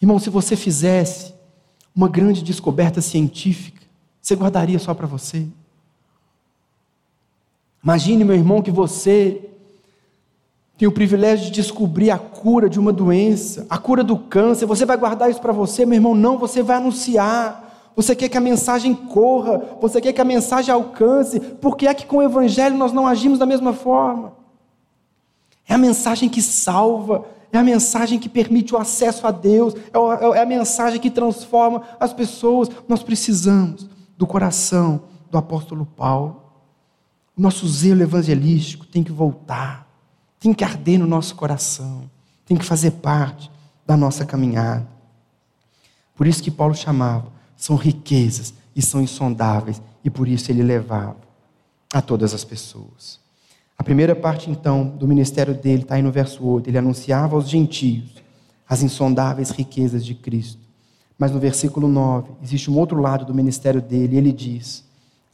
Irmão, 0.02 0.18
se 0.18 0.28
você 0.28 0.56
fizesse 0.56 1.32
uma 1.94 2.08
grande 2.08 2.42
descoberta 2.42 3.00
científica, 3.00 3.80
você 4.20 4.34
guardaria 4.34 4.80
só 4.80 4.92
para 4.92 5.06
você? 5.06 5.46
Imagine, 7.84 8.24
meu 8.24 8.34
irmão, 8.34 8.60
que 8.60 8.70
você 8.72 9.48
tem 10.76 10.88
o 10.88 10.92
privilégio 10.92 11.46
de 11.46 11.52
descobrir 11.52 12.10
a 12.10 12.18
cura 12.18 12.68
de 12.68 12.80
uma 12.80 12.92
doença, 12.92 13.64
a 13.70 13.78
cura 13.78 14.02
do 14.02 14.18
câncer. 14.18 14.66
Você 14.66 14.84
vai 14.84 14.96
guardar 14.96 15.30
isso 15.30 15.40
para 15.40 15.52
você, 15.52 15.86
meu 15.86 15.94
irmão? 15.94 16.16
Não, 16.16 16.36
você 16.36 16.64
vai 16.64 16.78
anunciar. 16.78 17.92
Você 17.94 18.16
quer 18.16 18.28
que 18.28 18.38
a 18.38 18.40
mensagem 18.40 18.94
corra, 18.94 19.76
você 19.80 20.00
quer 20.00 20.12
que 20.12 20.20
a 20.20 20.24
mensagem 20.24 20.74
alcance. 20.74 21.38
Por 21.38 21.76
que 21.76 21.86
é 21.86 21.94
que 21.94 22.06
com 22.06 22.16
o 22.16 22.22
Evangelho 22.22 22.76
nós 22.76 22.92
não 22.92 23.06
agimos 23.06 23.38
da 23.38 23.46
mesma 23.46 23.72
forma? 23.72 24.32
É 25.68 25.74
a 25.74 25.78
mensagem 25.78 26.28
que 26.28 26.42
salva, 26.42 27.24
é 27.52 27.58
a 27.58 27.62
mensagem 27.62 28.18
que 28.18 28.30
permite 28.30 28.74
o 28.74 28.78
acesso 28.78 29.26
a 29.26 29.30
Deus, 29.30 29.74
é, 29.74 30.38
é 30.38 30.42
a 30.42 30.46
mensagem 30.46 30.98
que 30.98 31.10
transforma 31.10 31.82
as 32.00 32.12
pessoas. 32.12 32.70
Nós 32.88 33.02
precisamos 33.02 33.86
do 34.16 34.26
coração 34.26 35.02
do 35.30 35.36
apóstolo 35.36 35.84
Paulo. 35.84 36.42
O 37.36 37.42
nosso 37.42 37.68
zelo 37.68 38.02
evangelístico 38.02 38.86
tem 38.86 39.04
que 39.04 39.12
voltar, 39.12 39.86
tem 40.40 40.54
que 40.54 40.64
arder 40.64 40.98
no 40.98 41.06
nosso 41.06 41.34
coração, 41.34 42.10
tem 42.46 42.56
que 42.56 42.64
fazer 42.64 42.92
parte 42.92 43.50
da 43.86 43.96
nossa 43.96 44.24
caminhada. 44.24 44.88
Por 46.14 46.26
isso 46.26 46.42
que 46.42 46.50
Paulo 46.50 46.74
chamava, 46.74 47.30
são 47.56 47.76
riquezas 47.76 48.54
e 48.74 48.80
são 48.80 49.02
insondáveis, 49.02 49.80
e 50.02 50.08
por 50.10 50.26
isso 50.26 50.50
ele 50.50 50.62
levava 50.62 51.16
a 51.92 52.00
todas 52.00 52.32
as 52.32 52.44
pessoas. 52.44 53.21
A 53.82 53.84
primeira 53.84 54.14
parte, 54.14 54.48
então, 54.48 54.86
do 54.86 55.08
ministério 55.08 55.52
dele 55.52 55.82
está 55.82 55.96
aí 55.96 56.02
no 56.02 56.12
verso 56.12 56.46
8. 56.46 56.70
Ele 56.70 56.78
anunciava 56.78 57.34
aos 57.34 57.48
gentios 57.48 58.22
as 58.68 58.80
insondáveis 58.80 59.50
riquezas 59.50 60.04
de 60.04 60.14
Cristo. 60.14 60.60
Mas 61.18 61.32
no 61.32 61.40
versículo 61.40 61.88
9, 61.88 62.30
existe 62.44 62.70
um 62.70 62.78
outro 62.78 63.00
lado 63.00 63.24
do 63.24 63.34
ministério 63.34 63.82
dele, 63.82 64.14
e 64.14 64.18
ele 64.18 64.30
diz: 64.30 64.84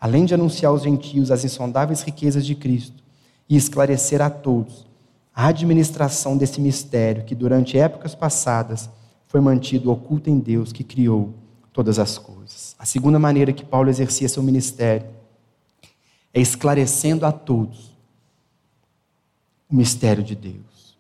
além 0.01 0.25
de 0.25 0.33
anunciar 0.33 0.73
aos 0.73 0.83
gentios 0.83 1.31
as 1.31 1.45
insondáveis 1.45 2.01
riquezas 2.01 2.47
de 2.47 2.55
Cristo 2.55 3.05
e 3.51 3.55
esclarecer 3.55 4.23
a 4.23 4.31
todos 4.31 4.87
a 5.35 5.49
administração 5.49 6.35
desse 6.35 6.59
mistério 6.59 7.25
que 7.25 7.35
durante 7.35 7.77
épocas 7.79 8.15
passadas 8.15 8.89
foi 9.27 9.43
mantido 9.43 9.93
oculto 9.93 10.31
em 10.31 10.39
Deus 10.39 10.73
que 10.73 10.83
criou 10.83 11.35
todas 11.71 11.99
as 11.99 12.17
coisas. 12.17 12.75
A 12.79 12.87
segunda 12.87 13.19
maneira 13.19 13.53
que 13.53 13.63
Paulo 13.63 13.91
exercia 13.91 14.27
seu 14.27 14.43
ministério 14.43 15.07
é 16.33 16.41
esclarecendo 16.41 17.27
a 17.27 17.31
todos 17.31 17.98
o 19.71 19.77
mistério 19.77 20.23
de 20.23 20.35
Deus. 20.35 20.97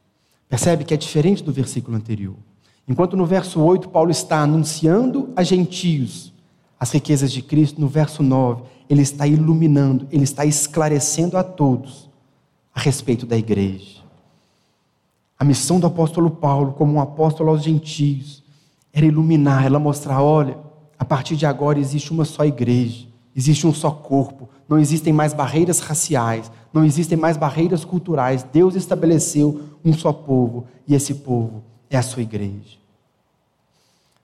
Percebe 0.48 0.84
que 0.84 0.94
é 0.94 0.96
diferente 0.96 1.42
do 1.42 1.52
versículo 1.52 1.96
anterior. 1.96 2.36
Enquanto 2.86 3.16
no 3.16 3.26
verso 3.26 3.60
8 3.60 3.88
Paulo 3.88 4.10
está 4.10 4.40
anunciando 4.40 5.32
a 5.36 5.42
gentios 5.42 6.32
as 6.80 6.92
riquezas 6.92 7.32
de 7.32 7.42
Cristo, 7.42 7.80
no 7.80 7.88
verso 7.88 8.22
9 8.22 8.62
ele 8.88 9.02
está 9.02 9.26
iluminando, 9.26 10.06
ele 10.10 10.24
está 10.24 10.46
esclarecendo 10.46 11.36
a 11.36 11.42
todos 11.42 12.08
a 12.74 12.80
respeito 12.80 13.26
da 13.26 13.36
igreja. 13.36 13.98
A 15.38 15.44
missão 15.44 15.78
do 15.78 15.86
apóstolo 15.86 16.30
Paulo, 16.30 16.72
como 16.72 16.94
um 16.94 17.00
apóstolo 17.00 17.50
aos 17.50 17.62
gentios, 17.62 18.42
era 18.92 19.04
iluminar, 19.04 19.66
ela 19.66 19.78
mostrar: 19.78 20.22
olha, 20.22 20.58
a 20.98 21.04
partir 21.04 21.36
de 21.36 21.44
agora 21.44 21.78
existe 21.78 22.12
uma 22.12 22.24
só 22.24 22.44
igreja, 22.44 23.07
existe 23.38 23.68
um 23.68 23.72
só 23.72 23.92
corpo, 23.92 24.48
não 24.68 24.80
existem 24.80 25.12
mais 25.12 25.32
barreiras 25.32 25.78
raciais, 25.78 26.50
não 26.72 26.84
existem 26.84 27.16
mais 27.16 27.36
barreiras 27.36 27.84
culturais. 27.84 28.42
Deus 28.42 28.74
estabeleceu 28.74 29.62
um 29.84 29.92
só 29.92 30.12
povo 30.12 30.66
e 30.88 30.92
esse 30.92 31.14
povo 31.14 31.62
é 31.88 31.96
a 31.96 32.02
sua 32.02 32.22
igreja. 32.22 32.76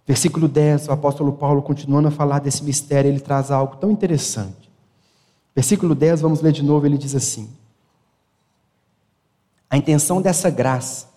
Versículo 0.05 0.49
10, 0.49 0.89
o 0.89 0.93
apóstolo 0.93 1.33
Paulo, 1.33 1.63
continuando 1.63 2.09
a 2.09 2.11
falar 2.11 2.41
desse 2.41 2.65
mistério, 2.65 3.09
ele 3.09 3.21
traz 3.21 3.53
algo 3.53 3.77
tão 3.77 3.89
interessante. 3.89 4.69
Versículo 5.55 5.95
10, 5.95 6.21
vamos 6.21 6.41
ler 6.41 6.51
de 6.51 6.65
novo, 6.65 6.85
ele 6.85 6.99
diz 6.99 7.15
assim: 7.15 7.49
A 9.71 9.77
intenção 9.77 10.21
dessa 10.21 10.51
graça 10.51 11.09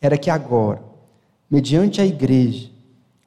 era 0.00 0.18
que 0.18 0.28
agora, 0.28 0.82
mediante 1.48 2.00
a 2.00 2.04
igreja, 2.04 2.73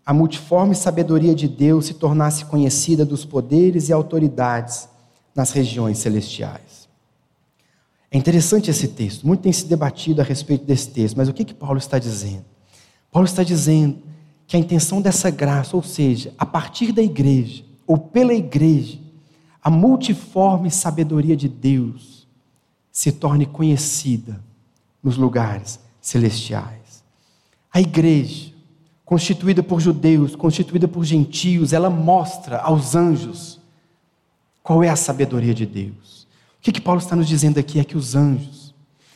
a 0.07 0.13
multiforme 0.13 0.73
sabedoria 0.73 1.35
de 1.35 1.49
Deus 1.49 1.87
se 1.87 1.93
tornasse 1.93 2.45
conhecida 2.45 3.03
dos 3.03 3.25
poderes 3.25 3.89
e 3.89 3.93
autoridades 3.93 4.87
nas 5.35 5.51
regiões 5.51 5.97
celestiais. 5.97 6.87
É 8.09 8.17
interessante 8.17 8.71
esse 8.71 8.87
texto, 8.87 9.27
muito 9.27 9.41
tem 9.41 9.51
se 9.51 9.65
debatido 9.65 10.21
a 10.21 10.23
respeito 10.23 10.63
desse 10.63 10.91
texto, 10.91 11.17
mas 11.17 11.27
o 11.27 11.33
que, 11.33 11.43
que 11.43 11.53
Paulo 11.53 11.77
está 11.77 11.99
dizendo? 11.99 12.45
Paulo 13.11 13.27
está 13.27 13.43
dizendo 13.43 13.97
que 14.47 14.55
a 14.55 14.59
intenção 14.59 15.01
dessa 15.01 15.29
graça, 15.29 15.75
ou 15.75 15.83
seja, 15.83 16.33
a 16.37 16.45
partir 16.45 16.93
da 16.93 17.01
igreja, 17.01 17.65
ou 17.85 17.97
pela 17.97 18.33
igreja, 18.33 18.97
a 19.61 19.69
multiforme 19.69 20.71
sabedoria 20.71 21.35
de 21.35 21.49
Deus 21.49 22.25
se 22.93 23.11
torne 23.11 23.45
conhecida 23.45 24.41
nos 25.03 25.17
lugares 25.17 25.81
celestiais. 25.99 27.03
A 27.73 27.81
igreja, 27.81 28.53
constituída 29.07 29.63
por 29.63 29.79
judeus, 29.79 30.35
constituída 30.35 30.85
por 30.85 31.05
gentios, 31.05 31.71
ela 31.71 31.89
mostra 31.89 32.57
aos 32.57 32.93
anjos 32.93 33.57
qual 34.61 34.83
é 34.83 34.89
a 34.89 34.97
sabedoria 34.97 35.53
de 35.53 35.65
Deus? 35.65 36.27
O 36.59 36.61
que, 36.61 36.73
que 36.73 36.81
Paulo 36.81 36.99
está 36.99 37.15
nos 37.15 37.25
dizendo 37.25 37.57
aqui 37.57 37.79
é 37.79 37.85
que 37.85 37.95
os 37.95 38.15
anjos, 38.15 38.75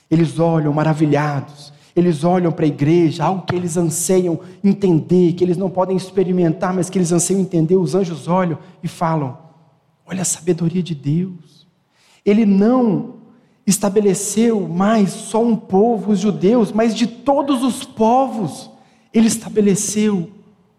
eles 0.10 0.39
olham 0.39 0.71
maravilhados, 0.71 1.73
eles 1.93 2.23
olham 2.23 2.54
para 2.54 2.63
a 2.63 2.69
igreja, 2.69 3.25
algo 3.25 3.45
que 3.45 3.54
eles 3.54 3.75
anseiam 3.75 4.39
entender, 4.63 5.34
que 5.34 5.43
eles 5.43 5.58
não 5.58 5.69
podem 5.69 5.97
experimentar, 5.97 6.73
mas 6.73 6.89
que 6.89 6.97
eles 6.97 7.12
anseiam 7.12 7.41
entender. 7.41 7.75
Os 7.75 7.93
anjos 7.93 8.30
olham 8.30 8.58
e 8.82 8.88
falam: 8.88 9.38
Olha 10.06 10.21
a 10.21 10.25
sabedoria 10.25 10.82
de 10.82 10.95
Deus. 10.95 11.67
Ele 12.25 12.45
não 12.45 13.15
estabeleceu 13.67 14.69
mais 14.69 15.10
só 15.10 15.43
um 15.43 15.58
povo, 15.58 16.13
os 16.13 16.19
judeus, 16.19 16.71
mas 16.71 16.95
de 16.95 17.08
todos 17.08 17.62
os 17.62 17.84
povos, 17.84 18.70
ele 19.13 19.28
estabeleceu 19.28 20.30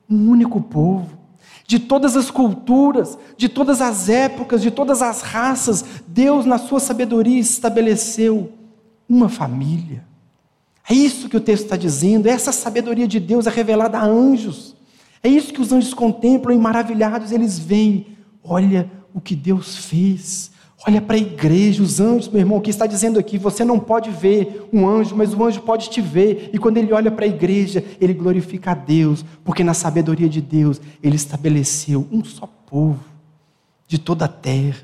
um 0.08 0.30
único 0.30 0.60
povo 0.60 1.22
de 1.66 1.78
todas 1.78 2.16
as 2.16 2.30
culturas, 2.30 3.16
de 3.36 3.48
todas 3.48 3.80
as 3.80 4.08
épocas, 4.08 4.60
de 4.60 4.70
todas 4.70 5.00
as 5.00 5.22
raças, 5.22 5.84
Deus, 6.06 6.44
na 6.44 6.58
sua 6.58 6.78
sabedoria, 6.78 7.38
estabeleceu 7.38 8.52
uma 9.08 9.28
família. 9.28 10.04
É 10.88 10.92
isso 10.92 11.28
que 11.28 11.36
o 11.36 11.40
texto 11.40 11.64
está 11.64 11.76
dizendo, 11.76 12.26
essa 12.26 12.52
sabedoria 12.52 13.08
de 13.08 13.18
Deus 13.18 13.46
é 13.46 13.50
revelada 13.50 13.98
a 13.98 14.04
anjos. 14.04 14.76
É 15.22 15.28
isso 15.28 15.52
que 15.52 15.62
os 15.62 15.72
anjos 15.72 15.94
contemplam 15.94 16.54
e 16.54 16.60
maravilhados 16.60 17.32
eles 17.32 17.58
veem. 17.58 18.18
Olha 18.44 18.90
o 19.14 19.20
que 19.20 19.34
Deus 19.34 19.76
fez. 19.76 20.51
Olha 20.86 21.00
para 21.00 21.14
a 21.14 21.18
igreja, 21.18 21.82
os 21.82 22.00
anjos, 22.00 22.28
meu 22.28 22.40
irmão, 22.40 22.58
o 22.58 22.60
que 22.60 22.70
está 22.70 22.86
dizendo 22.86 23.18
aqui, 23.18 23.38
você 23.38 23.64
não 23.64 23.78
pode 23.78 24.10
ver 24.10 24.68
um 24.72 24.88
anjo, 24.88 25.14
mas 25.14 25.32
o 25.32 25.44
anjo 25.44 25.60
pode 25.60 25.88
te 25.88 26.00
ver. 26.00 26.50
E 26.52 26.58
quando 26.58 26.78
ele 26.78 26.92
olha 26.92 27.10
para 27.10 27.24
a 27.24 27.28
igreja, 27.28 27.84
ele 28.00 28.12
glorifica 28.12 28.72
a 28.72 28.74
Deus, 28.74 29.24
porque 29.44 29.62
na 29.62 29.74
sabedoria 29.74 30.28
de 30.28 30.40
Deus, 30.40 30.80
ele 31.00 31.14
estabeleceu 31.14 32.08
um 32.10 32.24
só 32.24 32.46
povo 32.66 33.04
de 33.86 33.96
toda 33.96 34.24
a 34.24 34.28
terra. 34.28 34.82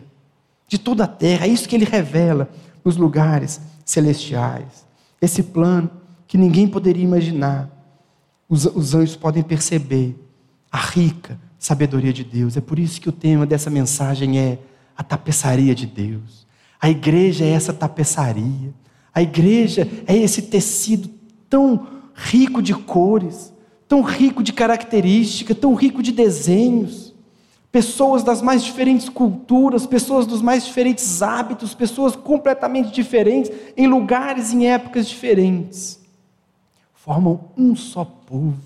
De 0.69 0.79
toda 0.79 1.05
a 1.05 1.09
terra, 1.09 1.47
é 1.47 1.49
isso 1.49 1.69
que 1.69 1.75
ele 1.75 1.85
revela 1.85 2.49
nos 2.85 2.97
lugares 2.97 3.61
celestiais. 3.85 4.87
Esse 5.21 5.43
plano 5.43 5.91
que 6.29 6.39
ninguém 6.39 6.69
poderia 6.69 7.03
imaginar. 7.03 7.69
Os, 8.49 8.67
os 8.67 8.95
anjos 8.95 9.17
podem 9.17 9.43
perceber 9.43 10.15
a 10.71 10.79
rica 10.79 11.41
sabedoria 11.59 12.13
de 12.13 12.23
Deus. 12.23 12.57
É 12.57 12.61
por 12.61 12.79
isso 12.79 13.01
que 13.01 13.09
o 13.09 13.13
tema 13.13 13.45
dessa 13.45 13.69
mensagem 13.69 14.39
é 14.39 14.59
a 14.99 15.05
tapeçaria 15.05 15.77
de 15.77 15.87
Deus. 15.87 16.45
A 16.81 16.91
igreja 16.91 17.45
é 17.45 17.51
essa 17.51 17.73
tapeçaria. 17.73 18.75
A 19.15 19.23
igreja 19.23 19.89
é 20.09 20.17
esse 20.17 20.43
tecido 20.43 21.09
tão 21.49 21.87
rico 22.13 22.61
de 22.61 22.75
cores, 22.75 23.53
tão 23.87 24.03
rico 24.03 24.43
de 24.43 24.53
características, 24.53 25.57
tão 25.57 25.73
rico 25.75 26.03
de 26.03 26.11
desenhos. 26.11 27.15
Pessoas 27.71 28.25
das 28.25 28.43
mais 28.43 28.65
diferentes 28.65 29.09
culturas, 29.09 29.87
pessoas 29.87 30.27
dos 30.27 30.43
mais 30.43 30.65
diferentes 30.65 31.23
hábitos, 31.23 31.75
pessoas 31.75 32.17
completamente 32.17 32.91
diferentes, 32.93 33.53
em 33.77 33.87
lugares 33.87 34.53
e 34.53 34.57
em 34.57 34.67
épocas 34.67 35.07
diferentes. 35.07 36.01
Formam 36.93 37.51
um 37.57 37.77
só 37.77 38.05
povo, 38.05 38.59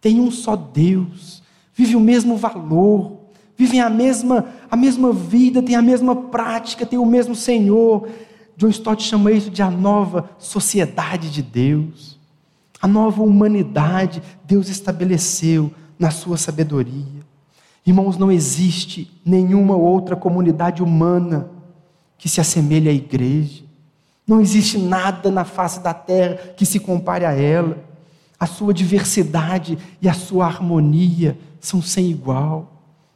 tem 0.00 0.20
um 0.20 0.30
só 0.30 0.54
Deus, 0.54 1.42
vive 1.74 1.96
o 1.96 2.00
mesmo 2.00 2.36
valor, 2.36 3.21
vivem 3.56 3.80
a 3.80 3.90
mesma, 3.90 4.46
a 4.70 4.76
mesma 4.76 5.12
vida, 5.12 5.62
têm 5.62 5.74
a 5.74 5.82
mesma 5.82 6.14
prática, 6.14 6.86
têm 6.86 6.98
o 6.98 7.06
mesmo 7.06 7.34
Senhor. 7.34 8.08
John 8.56 8.68
Stott 8.68 9.02
chama 9.02 9.32
isso 9.32 9.50
de 9.50 9.62
a 9.62 9.70
nova 9.70 10.30
sociedade 10.38 11.30
de 11.30 11.42
Deus, 11.42 12.18
a 12.80 12.86
nova 12.88 13.22
humanidade 13.22 14.22
Deus 14.44 14.68
estabeleceu 14.68 15.72
na 15.98 16.10
sua 16.10 16.36
sabedoria. 16.36 17.22
Irmãos, 17.84 18.16
não 18.16 18.30
existe 18.30 19.10
nenhuma 19.24 19.76
outra 19.76 20.14
comunidade 20.14 20.82
humana 20.82 21.50
que 22.16 22.28
se 22.28 22.40
assemelhe 22.40 22.88
à 22.88 22.92
igreja. 22.92 23.64
Não 24.26 24.40
existe 24.40 24.78
nada 24.78 25.30
na 25.30 25.44
face 25.44 25.80
da 25.80 25.92
terra 25.92 26.36
que 26.56 26.64
se 26.64 26.78
compare 26.78 27.24
a 27.24 27.32
ela. 27.32 27.82
A 28.38 28.46
sua 28.46 28.72
diversidade 28.72 29.76
e 30.00 30.08
a 30.08 30.14
sua 30.14 30.46
harmonia 30.46 31.36
são 31.60 31.82
sem 31.82 32.10
igual. 32.10 32.71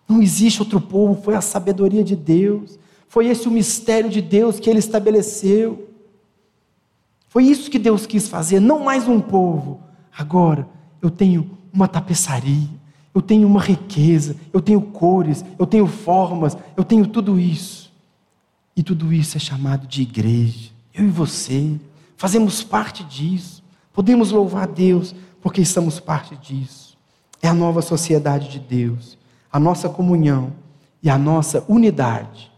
Não 0.09 0.23
existe 0.23 0.61
outro 0.61 0.81
povo, 0.81 1.21
foi 1.23 1.35
a 1.35 1.40
sabedoria 1.40 2.05
de 2.05 2.14
Deus. 2.14 2.79
Foi 3.09 3.27
esse 3.27 3.49
o 3.49 3.51
mistério 3.51 4.09
de 4.09 4.23
Deus 4.23 4.61
que 4.61 4.71
ele 4.71 4.79
estabeleceu. 4.79 5.88
Foi 7.29 7.45
isso 7.45 7.71
que 7.71 7.79
Deus 7.79 8.07
quis 8.07 8.29
fazer, 8.29 8.61
não 8.61 8.85
mais 8.85 9.09
um 9.09 9.21
povo. 9.21 9.81
Agora 10.16 10.69
eu 11.03 11.11
tenho 11.11 11.51
uma 11.73 11.87
tapeçaria, 11.87 12.69
eu 13.14 13.21
tenho 13.21 13.47
uma 13.47 13.61
riqueza, 13.61 14.37
eu 14.53 14.61
tenho 14.61 14.81
cores, 14.81 15.45
eu 15.59 15.66
tenho 15.66 15.87
formas, 15.87 16.57
eu 16.77 16.85
tenho 16.85 17.07
tudo 17.07 17.38
isso. 17.38 17.92
E 18.77 18.83
tudo 18.83 19.12
isso 19.12 19.37
é 19.37 19.40
chamado 19.40 19.87
de 19.87 20.03
igreja. 20.03 20.71
Eu 20.95 21.05
e 21.05 21.11
você 21.11 21.79
fazemos 22.16 22.62
parte 22.62 23.05
disso. 23.05 23.62
Podemos 23.92 24.31
louvar 24.31 24.64
a 24.64 24.66
Deus 24.66 25.14
porque 25.40 25.61
estamos 25.61 25.99
parte 25.99 26.37
disso. 26.37 26.97
É 27.42 27.49
a 27.49 27.55
nova 27.55 27.83
sociedade 27.83 28.49
de 28.49 28.59
Deus 28.59 29.16
a 29.57 29.59
nossa 29.59 29.88
comunhão 29.88 30.53
e 31.03 31.09
a 31.09 31.16
nossa 31.16 31.64
unidade, 31.66 32.53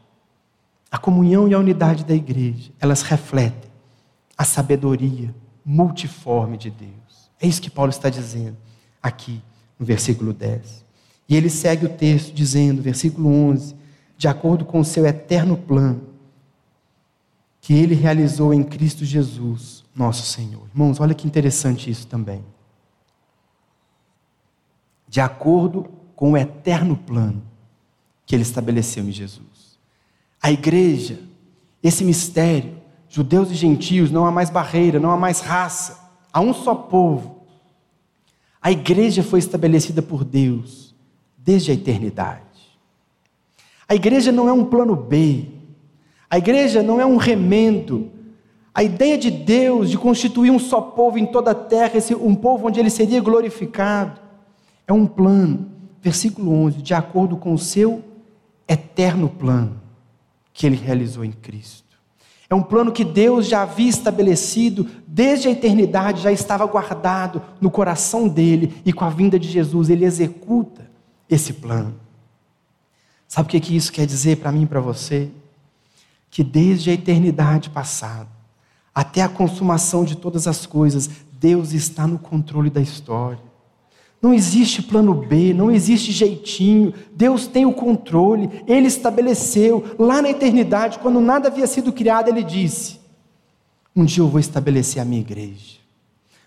a 0.90 0.98
comunhão 0.98 1.46
e 1.46 1.54
a 1.54 1.58
unidade 1.60 2.04
da 2.04 2.12
igreja, 2.12 2.72
elas 2.80 3.02
refletem 3.02 3.70
a 4.36 4.42
sabedoria 4.42 5.32
multiforme 5.64 6.56
de 6.56 6.70
Deus. 6.70 7.30
É 7.40 7.46
isso 7.46 7.62
que 7.62 7.70
Paulo 7.70 7.90
está 7.90 8.10
dizendo 8.10 8.56
aqui 9.00 9.40
no 9.78 9.86
versículo 9.86 10.32
10. 10.32 10.84
E 11.28 11.36
ele 11.36 11.48
segue 11.48 11.86
o 11.86 11.88
texto 11.88 12.34
dizendo, 12.34 12.82
versículo 12.82 13.28
11, 13.28 13.76
de 14.16 14.26
acordo 14.26 14.64
com 14.64 14.80
o 14.80 14.84
seu 14.84 15.06
eterno 15.06 15.56
plano, 15.56 16.02
que 17.60 17.74
ele 17.74 17.94
realizou 17.94 18.52
em 18.52 18.64
Cristo 18.64 19.04
Jesus, 19.04 19.84
nosso 19.94 20.26
Senhor. 20.26 20.66
Irmãos, 20.74 20.98
olha 20.98 21.14
que 21.14 21.28
interessante 21.28 21.88
isso 21.88 22.08
também. 22.08 22.44
De 25.06 25.20
acordo 25.20 25.97
com 26.18 26.32
o 26.32 26.36
eterno 26.36 26.96
plano 26.96 27.40
que 28.26 28.34
ele 28.34 28.42
estabeleceu 28.42 29.04
em 29.04 29.12
Jesus. 29.12 29.78
A 30.42 30.50
igreja, 30.50 31.20
esse 31.80 32.02
mistério, 32.02 32.76
judeus 33.08 33.52
e 33.52 33.54
gentios, 33.54 34.10
não 34.10 34.26
há 34.26 34.32
mais 34.32 34.50
barreira, 34.50 34.98
não 34.98 35.12
há 35.12 35.16
mais 35.16 35.38
raça, 35.38 36.10
há 36.32 36.40
um 36.40 36.52
só 36.52 36.74
povo. 36.74 37.44
A 38.60 38.72
igreja 38.72 39.22
foi 39.22 39.38
estabelecida 39.38 40.02
por 40.02 40.24
Deus 40.24 40.92
desde 41.36 41.70
a 41.70 41.74
eternidade. 41.74 42.42
A 43.88 43.94
igreja 43.94 44.32
não 44.32 44.48
é 44.48 44.52
um 44.52 44.64
plano 44.64 44.96
B, 44.96 45.46
a 46.28 46.36
igreja 46.36 46.82
não 46.82 47.00
é 47.00 47.06
um 47.06 47.16
remendo. 47.16 48.10
A 48.74 48.82
ideia 48.82 49.16
de 49.16 49.30
Deus 49.30 49.88
de 49.88 49.96
constituir 49.96 50.50
um 50.50 50.58
só 50.58 50.80
povo 50.80 51.16
em 51.16 51.26
toda 51.26 51.52
a 51.52 51.54
terra, 51.54 51.92
um 52.20 52.34
povo 52.34 52.66
onde 52.66 52.80
ele 52.80 52.90
seria 52.90 53.20
glorificado, 53.20 54.20
é 54.84 54.92
um 54.92 55.06
plano 55.06 55.77
versículo 56.08 56.52
11, 56.64 56.80
de 56.80 56.94
acordo 56.94 57.36
com 57.36 57.52
o 57.52 57.58
seu 57.58 58.02
eterno 58.66 59.28
plano 59.28 59.80
que 60.54 60.66
ele 60.66 60.76
realizou 60.76 61.24
em 61.24 61.30
Cristo. 61.30 61.86
É 62.50 62.54
um 62.54 62.62
plano 62.62 62.90
que 62.90 63.04
Deus 63.04 63.46
já 63.46 63.62
havia 63.62 63.90
estabelecido 63.90 64.88
desde 65.06 65.48
a 65.48 65.50
eternidade, 65.50 66.22
já 66.22 66.32
estava 66.32 66.64
guardado 66.64 67.42
no 67.60 67.70
coração 67.70 68.26
dele, 68.26 68.80
e 68.86 68.92
com 68.92 69.04
a 69.04 69.10
vinda 69.10 69.38
de 69.38 69.46
Jesus 69.46 69.90
ele 69.90 70.06
executa 70.06 70.90
esse 71.28 71.52
plano. 71.52 71.94
Sabe 73.28 73.46
o 73.46 73.60
que, 73.60 73.76
isso 73.76 73.92
quer 73.92 74.06
dizer 74.06 74.38
para 74.38 74.50
mim 74.50 74.62
e 74.62 74.66
para 74.66 74.80
você? 74.80 75.28
Que 76.30 76.42
desde 76.42 76.88
a 76.88 76.94
eternidade 76.94 77.68
passada, 77.68 78.30
até 78.94 79.20
a 79.20 79.28
consumação 79.28 80.02
de 80.04 80.16
todas 80.16 80.46
as 80.46 80.64
coisas, 80.64 81.10
Deus 81.32 81.74
está 81.74 82.06
no 82.06 82.18
controle 82.18 82.70
da 82.70 82.80
história. 82.80 83.47
Não 84.20 84.34
existe 84.34 84.82
plano 84.82 85.14
B, 85.14 85.54
não 85.54 85.70
existe 85.70 86.10
jeitinho. 86.10 86.92
Deus 87.14 87.46
tem 87.46 87.64
o 87.64 87.72
controle, 87.72 88.50
Ele 88.66 88.88
estabeleceu. 88.88 89.84
Lá 89.96 90.20
na 90.20 90.30
eternidade, 90.30 90.98
quando 90.98 91.20
nada 91.20 91.48
havia 91.48 91.66
sido 91.68 91.92
criado, 91.92 92.28
Ele 92.28 92.42
disse: 92.42 92.98
Um 93.94 94.04
dia 94.04 94.22
eu 94.22 94.28
vou 94.28 94.40
estabelecer 94.40 95.00
a 95.00 95.04
minha 95.04 95.20
igreja. 95.20 95.78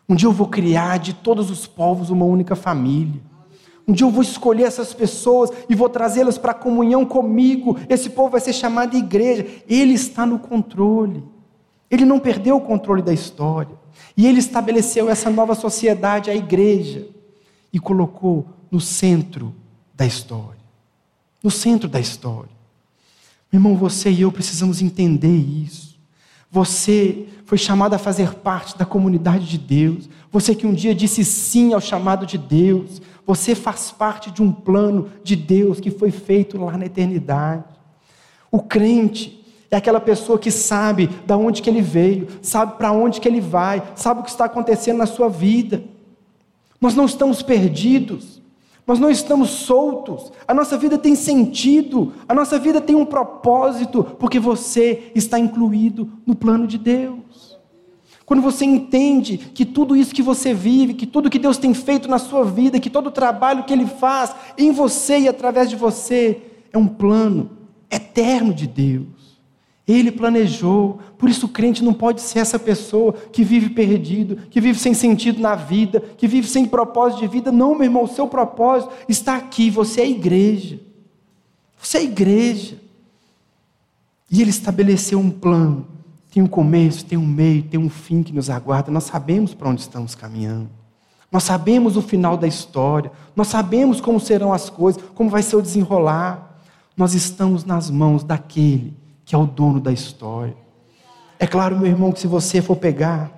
Um 0.08 0.16
dia 0.16 0.28
eu 0.28 0.34
vou 0.34 0.48
criar 0.48 1.00
de 1.00 1.14
todos 1.14 1.50
os 1.50 1.66
povos 1.66 2.10
uma 2.10 2.26
única 2.26 2.56
família. 2.56 3.22
Um 3.88 3.94
dia 3.94 4.06
eu 4.06 4.12
vou 4.12 4.22
escolher 4.22 4.64
essas 4.64 4.94
pessoas 4.94 5.50
e 5.70 5.74
vou 5.74 5.88
trazê-las 5.88 6.38
para 6.38 6.52
a 6.52 6.56
comunhão 6.56 7.06
comigo. 7.06 7.78
Esse 7.88 8.10
povo 8.10 8.32
vai 8.32 8.42
ser 8.42 8.52
chamado 8.52 8.92
de 8.92 8.98
igreja. 8.98 9.48
Ele 9.68 9.94
está 9.94 10.26
no 10.26 10.38
controle. 10.38 11.24
Ele 11.90 12.04
não 12.04 12.20
perdeu 12.20 12.58
o 12.58 12.62
controle 12.62 13.02
da 13.02 13.14
história. 13.14 13.80
E 14.16 14.28
ele 14.28 14.40
estabeleceu 14.40 15.10
essa 15.10 15.30
nova 15.30 15.56
sociedade, 15.56 16.30
a 16.30 16.36
igreja 16.36 17.08
e 17.72 17.80
colocou 17.80 18.48
no 18.70 18.80
centro 18.80 19.54
da 19.94 20.06
história. 20.06 20.60
No 21.44 21.52
centro 21.52 21.88
da 21.88 22.00
história. 22.00 22.52
Meu 23.52 23.60
irmão, 23.60 23.76
você 23.76 24.10
e 24.10 24.22
eu 24.22 24.32
precisamos 24.32 24.82
entender 24.82 25.36
isso. 25.36 26.00
Você 26.50 27.28
foi 27.46 27.58
chamado 27.58 27.94
a 27.94 27.98
fazer 27.98 28.34
parte 28.36 28.78
da 28.78 28.86
comunidade 28.86 29.46
de 29.48 29.58
Deus. 29.58 30.10
Você 30.32 30.56
que 30.56 30.68
um 30.68 30.74
dia 30.74 30.96
disse 30.96 31.24
sim 31.24 31.74
ao 31.74 31.82
chamado 31.82 32.26
de 32.26 32.38
Deus. 32.38 33.02
Você 33.26 33.56
faz 33.56 33.92
parte 33.92 34.32
de 34.32 34.42
um 34.42 34.52
plano 34.52 35.10
de 35.24 35.36
Deus 35.36 35.80
que 35.80 35.92
foi 35.92 36.12
feito 36.12 36.58
lá 36.58 36.78
na 36.78 36.86
eternidade. 36.86 37.64
O 38.52 38.62
crente 38.62 39.42
é 39.70 39.78
aquela 39.78 40.02
pessoa 40.02 40.38
que 40.38 40.52
sabe 40.52 41.10
da 41.26 41.38
onde 41.38 41.62
que 41.62 41.70
ele 41.70 41.82
veio, 41.82 42.28
sabe 42.42 42.78
para 42.78 42.92
onde 42.92 43.22
que 43.22 43.28
ele 43.28 43.40
vai, 43.40 43.82
sabe 43.96 44.20
o 44.20 44.24
que 44.24 44.30
está 44.30 44.46
acontecendo 44.46 44.98
na 44.98 45.06
sua 45.06 45.30
vida. 45.30 45.82
Nós 46.82 46.96
não 46.96 47.06
estamos 47.06 47.44
perdidos, 47.44 48.42
nós 48.88 49.00
não 49.00 49.12
estamos 49.12 49.52
soltos, 49.52 50.32
a 50.48 50.54
nossa 50.54 50.76
vida 50.78 50.98
tem 50.98 51.16
sentido, 51.16 52.12
a 52.28 52.34
nossa 52.34 52.58
vida 52.58 52.82
tem 52.82 52.96
um 52.96 53.06
propósito, 53.06 54.04
porque 54.04 54.40
você 54.40 55.12
está 55.14 55.38
incluído 55.38 56.10
no 56.26 56.36
plano 56.36 56.66
de 56.66 56.80
Deus. 56.80 57.60
Quando 58.26 58.42
você 58.42 58.66
entende 58.66 59.38
que 59.38 59.64
tudo 59.64 59.96
isso 59.96 60.16
que 60.16 60.24
você 60.24 60.54
vive, 60.54 60.96
que 60.96 61.06
tudo 61.06 61.30
que 61.30 61.38
Deus 61.38 61.58
tem 61.58 61.74
feito 61.74 62.10
na 62.10 62.18
sua 62.18 62.44
vida, 62.44 62.80
que 62.80 62.90
todo 62.90 63.08
o 63.08 63.12
trabalho 63.12 63.64
que 63.64 63.74
Ele 63.74 63.86
faz 63.86 64.34
em 64.58 64.72
você 64.72 65.20
e 65.20 65.28
através 65.28 65.70
de 65.70 65.76
você, 65.76 66.42
é 66.74 66.78
um 66.78 66.88
plano 66.88 67.52
eterno 67.90 68.54
de 68.54 68.66
Deus. 68.66 69.21
Ele 69.92 70.12
planejou. 70.12 71.00
Por 71.18 71.30
isso 71.30 71.48
o 71.48 71.50
crente 71.50 71.84
não 71.84 71.94
pode 71.94 72.22
ser 72.22 72.40
essa 72.40 72.58
pessoa 72.58 73.14
que 73.14 73.44
vive 73.44 73.72
perdido, 73.72 74.38
que 74.50 74.62
vive 74.62 74.80
sem 74.80 74.94
sentido 74.94 75.42
na 75.42 75.54
vida, 75.54 76.00
que 76.18 76.28
vive 76.28 76.48
sem 76.48 76.66
propósito 76.66 77.20
de 77.20 77.28
vida. 77.28 77.52
Não, 77.52 77.76
meu 77.76 77.84
irmão, 77.84 78.04
o 78.04 78.08
seu 78.08 78.26
propósito 78.28 78.94
está 79.10 79.36
aqui. 79.36 79.70
Você 79.70 80.00
é 80.02 80.10
igreja. 80.10 80.80
Você 81.78 81.98
é 81.98 82.04
igreja. 82.04 82.78
E 84.30 84.42
ele 84.42 84.50
estabeleceu 84.50 85.20
um 85.20 85.30
plano. 85.30 85.86
Tem 86.32 86.42
um 86.42 86.48
começo, 86.48 87.04
tem 87.04 87.18
um 87.18 87.28
meio, 87.28 87.64
tem 87.64 87.78
um 87.78 87.90
fim 87.90 88.24
que 88.24 88.32
nos 88.32 88.50
aguarda. 88.50 88.90
Nós 88.90 89.04
sabemos 89.04 89.54
para 89.54 89.68
onde 89.68 89.82
estamos 89.82 90.16
caminhando. 90.16 90.70
Nós 91.30 91.44
sabemos 91.44 91.98
o 91.98 92.02
final 92.02 92.38
da 92.38 92.48
história. 92.48 93.12
Nós 93.36 93.48
sabemos 93.48 94.00
como 94.00 94.22
serão 94.22 94.54
as 94.54 94.70
coisas, 94.70 95.04
como 95.14 95.30
vai 95.30 95.44
ser 95.44 95.58
o 95.58 95.62
desenrolar. 95.62 96.58
Nós 96.96 97.14
estamos 97.14 97.66
nas 97.66 97.90
mãos 97.90 98.24
daquele 98.24 99.01
que 99.32 99.36
é 99.36 99.38
o 99.38 99.46
dono 99.46 99.80
da 99.80 99.94
história. 99.94 100.54
É 101.40 101.48
claro, 101.48 101.78
meu 101.78 101.88
irmão, 101.88 102.12
que 102.12 102.20
se 102.20 102.28
você 102.28 102.62
for 102.62 102.76
pegar 102.76 103.32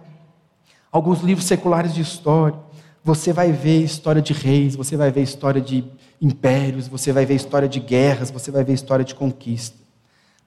alguns 0.91 1.21
livros 1.21 1.45
seculares 1.45 1.93
de 1.93 2.01
história, 2.01 2.57
você 3.03 3.31
vai 3.31 3.51
ver 3.51 3.83
história 3.83 4.19
de 4.19 4.33
reis, 4.33 4.75
você 4.75 4.97
vai 4.97 5.11
ver 5.11 5.21
história 5.21 5.61
de 5.61 5.85
impérios, 6.19 6.87
você 6.87 7.13
vai 7.13 7.27
ver 7.27 7.35
história 7.35 7.69
de 7.69 7.79
guerras, 7.79 8.31
você 8.31 8.49
vai 8.49 8.63
ver 8.63 8.73
história 8.73 9.05
de 9.05 9.13
conquista. 9.13 9.77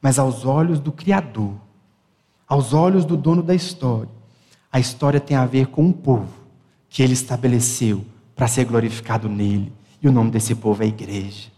Mas 0.02 0.18
aos 0.18 0.44
olhos 0.44 0.80
do 0.80 0.90
Criador, 0.90 1.54
aos 2.48 2.74
olhos 2.74 3.04
do 3.04 3.16
dono 3.16 3.40
da 3.40 3.54
história, 3.54 4.10
a 4.72 4.80
história 4.80 5.20
tem 5.20 5.36
a 5.36 5.46
ver 5.46 5.68
com 5.68 5.82
um 5.82 5.92
povo 5.92 6.40
que 6.88 7.04
ele 7.04 7.12
estabeleceu 7.12 8.04
para 8.34 8.48
ser 8.48 8.64
glorificado 8.64 9.28
nele. 9.28 9.72
E 10.02 10.08
o 10.08 10.12
nome 10.12 10.32
desse 10.32 10.56
povo 10.56 10.82
é 10.82 10.86
igreja. 10.86 11.55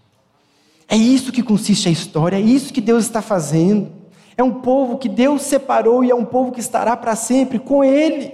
É 0.88 0.96
isso 0.96 1.30
que 1.30 1.42
consiste 1.42 1.88
a 1.88 1.92
história, 1.92 2.36
é 2.36 2.40
isso 2.40 2.72
que 2.72 2.80
Deus 2.80 3.04
está 3.04 3.20
fazendo. 3.20 3.92
É 4.36 4.42
um 4.42 4.54
povo 4.54 4.96
que 4.96 5.08
Deus 5.08 5.42
separou 5.42 6.02
e 6.02 6.10
é 6.10 6.14
um 6.14 6.24
povo 6.24 6.50
que 6.50 6.60
estará 6.60 6.96
para 6.96 7.14
sempre 7.14 7.58
com 7.58 7.84
Ele. 7.84 8.32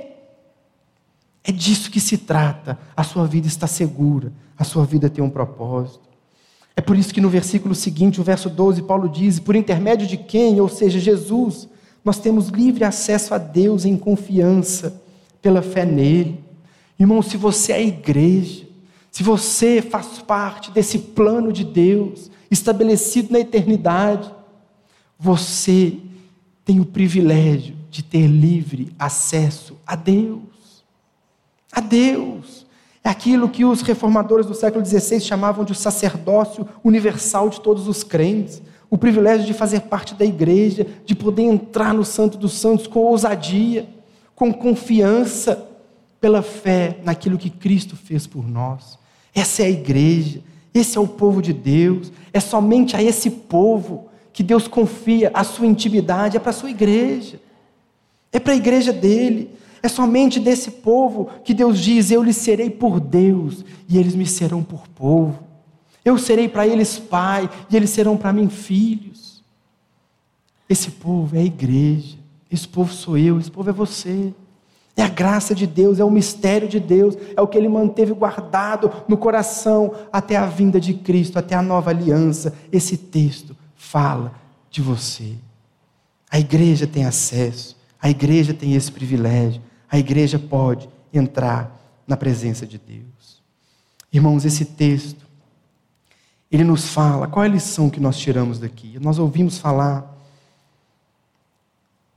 É 1.43 1.51
disso 1.51 1.91
que 1.91 1.99
se 1.99 2.17
trata. 2.17 2.79
A 2.97 3.03
sua 3.03 3.27
vida 3.27 3.49
está 3.49 3.67
segura, 3.67 4.33
a 4.57 4.63
sua 4.63 4.85
vida 4.85 5.11
tem 5.11 5.23
um 5.25 5.31
propósito. 5.31 6.05
É 6.77 6.81
por 6.81 6.97
isso 6.97 7.13
que 7.13 7.21
no 7.21 7.29
versículo 7.29 7.75
seguinte, 7.75 8.21
o 8.21 8.25
verso 8.25 8.49
12, 8.49 8.83
Paulo 8.83 9.09
diz: 9.09 9.41
Por 9.41 9.57
intermédio 9.57 10.07
de 10.07 10.17
quem, 10.17 10.61
ou 10.61 10.69
seja, 10.69 10.99
Jesus, 10.99 11.69
nós 12.05 12.19
temos 12.19 12.49
livre 12.49 12.85
acesso 12.85 13.35
a 13.35 13.39
Deus 13.39 13.85
em 13.85 13.97
confiança, 13.97 15.03
pela 15.41 15.63
fé 15.63 15.85
nele. 15.85 16.43
Irmão, 16.99 17.23
se 17.23 17.37
você 17.37 17.73
é 17.73 17.83
igreja, 17.83 18.67
se 19.11 19.23
você 19.23 19.81
faz 19.83 20.19
parte 20.19 20.71
desse 20.71 20.99
plano 20.99 21.53
de 21.53 21.65
Deus, 21.65 22.31
estabelecido 22.55 23.33
na 23.33 23.41
eternidade, 23.41 24.33
você 25.19 25.99
tem 26.65 26.81
o 26.81 26.87
privilégio 26.87 27.77
de 27.91 28.03
ter 28.03 28.27
livre 28.27 28.93
acesso 28.99 29.77
a 29.87 29.95
Deus. 29.95 30.85
A 31.71 31.81
Deus. 31.81 32.65
É 33.03 33.11
aquilo 33.11 33.49
que 33.49 33.65
os 33.65 33.83
reformadores 33.83 34.47
do 34.47 34.55
século 34.55 34.85
XVI 34.85 35.21
chamavam 35.21 35.65
de 35.65 35.73
o 35.73 35.75
sacerdócio 35.75 36.67
universal 36.83 37.51
de 37.51 37.61
todos 37.61 37.87
os 37.87 38.03
crentes. 38.03 38.63
O 38.89 38.97
privilégio 38.97 39.47
de 39.47 39.53
fazer 39.53 39.81
parte 39.81 40.15
da 40.15 40.25
igreja, 40.25 40.87
de 41.05 41.15
poder 41.15 41.43
entrar 41.43 41.93
no 41.93 42.05
Santo 42.05 42.39
dos 42.39 42.55
Santos 42.55 42.87
com 42.87 43.01
ousadia, 43.01 43.87
com 44.35 44.53
confiança, 44.53 45.69
pela 46.25 46.41
fé 46.41 47.01
naquilo 47.05 47.37
que 47.37 47.51
Cristo 47.51 47.97
fez 47.97 48.27
por 48.27 48.49
nós. 48.49 48.99
Essa 49.35 49.61
é 49.61 49.67
a 49.67 49.71
igreja, 49.71 50.41
esse 50.75 50.99
é 50.99 51.01
o 51.01 51.07
povo 51.07 51.41
de 51.41 51.53
Deus, 51.53 52.13
é 52.33 52.41
somente 52.41 52.97
a 52.97 53.03
esse 53.03 53.31
povo 53.31 54.09
que 54.33 54.43
Deus 54.43 54.67
confia 54.67 55.31
a 55.33 55.45
sua 55.45 55.67
intimidade, 55.67 56.37
é 56.37 56.41
para 56.41 56.51
a 56.51 56.55
sua 56.55 56.71
igreja, 56.71 57.41
é 58.33 58.41
para 58.41 58.53
a 58.53 58.57
igreja 58.57 58.93
dele, 58.93 59.51
é 59.81 59.87
somente 59.89 60.41
desse 60.41 60.73
povo 60.73 61.31
que 61.45 61.55
Deus 61.55 61.79
diz: 61.79 62.11
Eu 62.11 62.23
lhes 62.23 62.37
serei 62.37 62.69
por 62.69 62.99
Deus 62.99 63.65
e 63.89 63.97
eles 63.97 64.17
me 64.17 64.27
serão 64.27 64.65
por 64.65 64.89
povo. 64.89 65.39
Eu 66.05 66.19
serei 66.19 66.49
para 66.49 66.67
eles 66.67 66.99
pai 66.99 67.49
e 67.71 67.77
eles 67.77 67.91
serão 67.91 68.17
para 68.17 68.33
mim 68.33 68.49
filhos. 68.49 69.45
Esse 70.69 70.91
povo 70.91 71.37
é 71.37 71.41
a 71.41 71.45
igreja, 71.45 72.19
esse 72.51 72.67
povo 72.67 72.93
sou 72.93 73.17
eu, 73.17 73.39
esse 73.39 73.51
povo 73.51 73.71
é 73.71 73.73
você. 73.73 74.35
É 74.97 75.03
a 75.03 75.09
graça 75.09 75.55
de 75.55 75.67
Deus, 75.67 75.99
é 75.99 76.05
o 76.05 76.11
mistério 76.11 76.69
de 76.69 76.79
Deus, 76.79 77.17
é 77.37 77.43
o 77.43 77.49
que 77.49 77.59
ele 77.59 77.69
manteve 77.69 78.13
guardado 78.13 78.93
no 79.09 79.17
coração 79.17 79.93
até 80.13 80.37
a 80.37 80.47
vinda 80.47 80.81
de 80.81 80.95
Cristo, 80.95 81.39
até 81.39 81.57
a 81.57 81.63
nova 81.63 81.91
aliança. 81.91 82.55
Esse 82.71 82.97
texto 82.97 83.57
fala 83.75 84.33
de 84.71 84.81
você. 84.81 85.35
A 86.31 86.39
igreja 86.39 86.87
tem 86.87 87.05
acesso, 87.05 87.77
a 88.01 88.09
igreja 88.09 88.55
tem 88.55 88.75
esse 88.75 88.91
privilégio, 88.91 89.61
a 89.91 89.99
igreja 89.99 90.39
pode 90.39 90.89
entrar 91.13 91.75
na 92.07 92.17
presença 92.17 92.67
de 92.67 92.79
Deus. 92.79 93.43
Irmãos, 94.13 94.45
esse 94.45 94.65
texto, 94.65 95.27
ele 96.51 96.63
nos 96.63 96.87
fala 96.87 97.27
qual 97.27 97.45
é 97.45 97.49
a 97.49 97.51
lição 97.51 97.91
que 97.91 97.99
nós 97.99 98.17
tiramos 98.17 98.61
daqui. 98.61 98.97
Nós 99.01 99.19
ouvimos 99.19 99.59
falar 99.59 100.13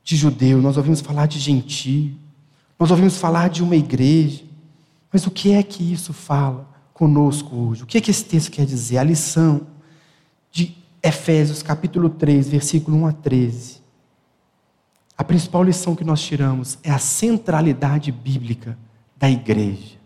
de 0.03 0.15
judeu, 0.15 0.61
nós 0.61 0.77
ouvimos 0.77 1.01
falar 1.01 1.25
de 1.25 1.39
gentio, 1.39 2.15
nós 2.79 2.91
ouvimos 2.91 3.17
falar 3.17 3.49
de 3.49 3.63
uma 3.63 3.75
igreja, 3.75 4.43
mas 5.11 5.25
o 5.25 5.31
que 5.31 5.53
é 5.53 5.63
que 5.63 5.91
isso 5.91 6.13
fala 6.13 6.67
conosco 6.93 7.55
hoje? 7.55 7.83
O 7.83 7.85
que 7.85 7.97
é 7.97 8.01
que 8.01 8.11
esse 8.11 8.23
texto 8.23 8.51
quer 8.51 8.65
dizer? 8.65 8.97
A 8.97 9.03
lição 9.03 9.61
de 10.51 10.75
Efésios 11.01 11.63
capítulo 11.63 12.09
3, 12.09 12.49
versículo 12.49 12.97
1 12.97 13.07
a 13.07 13.11
13. 13.13 13.77
A 15.17 15.23
principal 15.23 15.63
lição 15.63 15.95
que 15.95 16.03
nós 16.03 16.21
tiramos 16.21 16.77
é 16.83 16.91
a 16.91 16.99
centralidade 16.99 18.11
bíblica 18.11 18.77
da 19.15 19.29
igreja. 19.29 19.97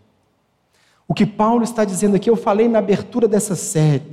O 1.06 1.12
que 1.12 1.26
Paulo 1.26 1.62
está 1.62 1.84
dizendo 1.84 2.16
aqui, 2.16 2.30
eu 2.30 2.36
falei 2.36 2.68
na 2.68 2.78
abertura 2.78 3.28
dessa 3.28 3.54
série. 3.54 4.04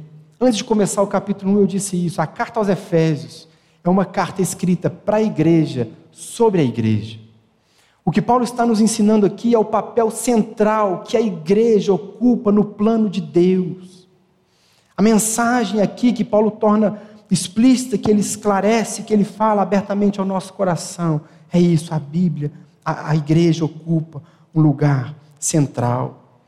Antes 0.41 0.57
de 0.57 0.63
começar 0.65 1.01
o 1.01 1.07
capítulo 1.07 1.53
1, 1.53 1.59
eu 1.59 1.67
disse 1.67 2.05
isso. 2.05 2.21
A 2.21 2.27
carta 2.27 2.59
aos 2.59 2.67
Efésios 2.67 3.47
é 3.83 3.89
uma 3.89 4.03
carta 4.03 4.41
escrita 4.41 4.89
para 4.89 5.17
a 5.17 5.23
igreja, 5.23 5.89
sobre 6.11 6.59
a 6.59 6.63
igreja. 6.63 7.28
O 8.09 8.11
que 8.11 8.23
Paulo 8.23 8.43
está 8.43 8.65
nos 8.65 8.81
ensinando 8.81 9.23
aqui 9.23 9.53
é 9.53 9.59
o 9.59 9.63
papel 9.63 10.09
central 10.09 11.03
que 11.03 11.15
a 11.15 11.21
igreja 11.21 11.93
ocupa 11.93 12.51
no 12.51 12.65
plano 12.65 13.07
de 13.07 13.21
Deus. 13.21 14.09
A 14.97 15.01
mensagem 15.03 15.79
aqui 15.79 16.11
que 16.11 16.23
Paulo 16.23 16.49
torna 16.49 16.99
explícita, 17.29 17.99
que 17.99 18.09
ele 18.09 18.21
esclarece, 18.21 19.03
que 19.03 19.13
ele 19.13 19.23
fala 19.23 19.61
abertamente 19.61 20.19
ao 20.19 20.25
nosso 20.25 20.53
coração, 20.53 21.21
é 21.53 21.59
isso: 21.59 21.93
a 21.93 21.99
Bíblia, 21.99 22.51
a, 22.83 23.11
a 23.11 23.15
igreja 23.15 23.63
ocupa 23.63 24.23
um 24.55 24.59
lugar 24.59 25.13
central. 25.39 26.41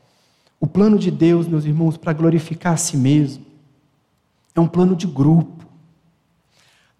O 0.58 0.66
plano 0.66 0.98
de 0.98 1.12
Deus, 1.12 1.46
meus 1.46 1.64
irmãos, 1.64 1.96
para 1.96 2.12
glorificar 2.12 2.72
a 2.72 2.76
si 2.76 2.96
mesmo, 2.96 3.46
é 4.52 4.58
um 4.58 4.66
plano 4.66 4.96
de 4.96 5.06
grupo. 5.06 5.61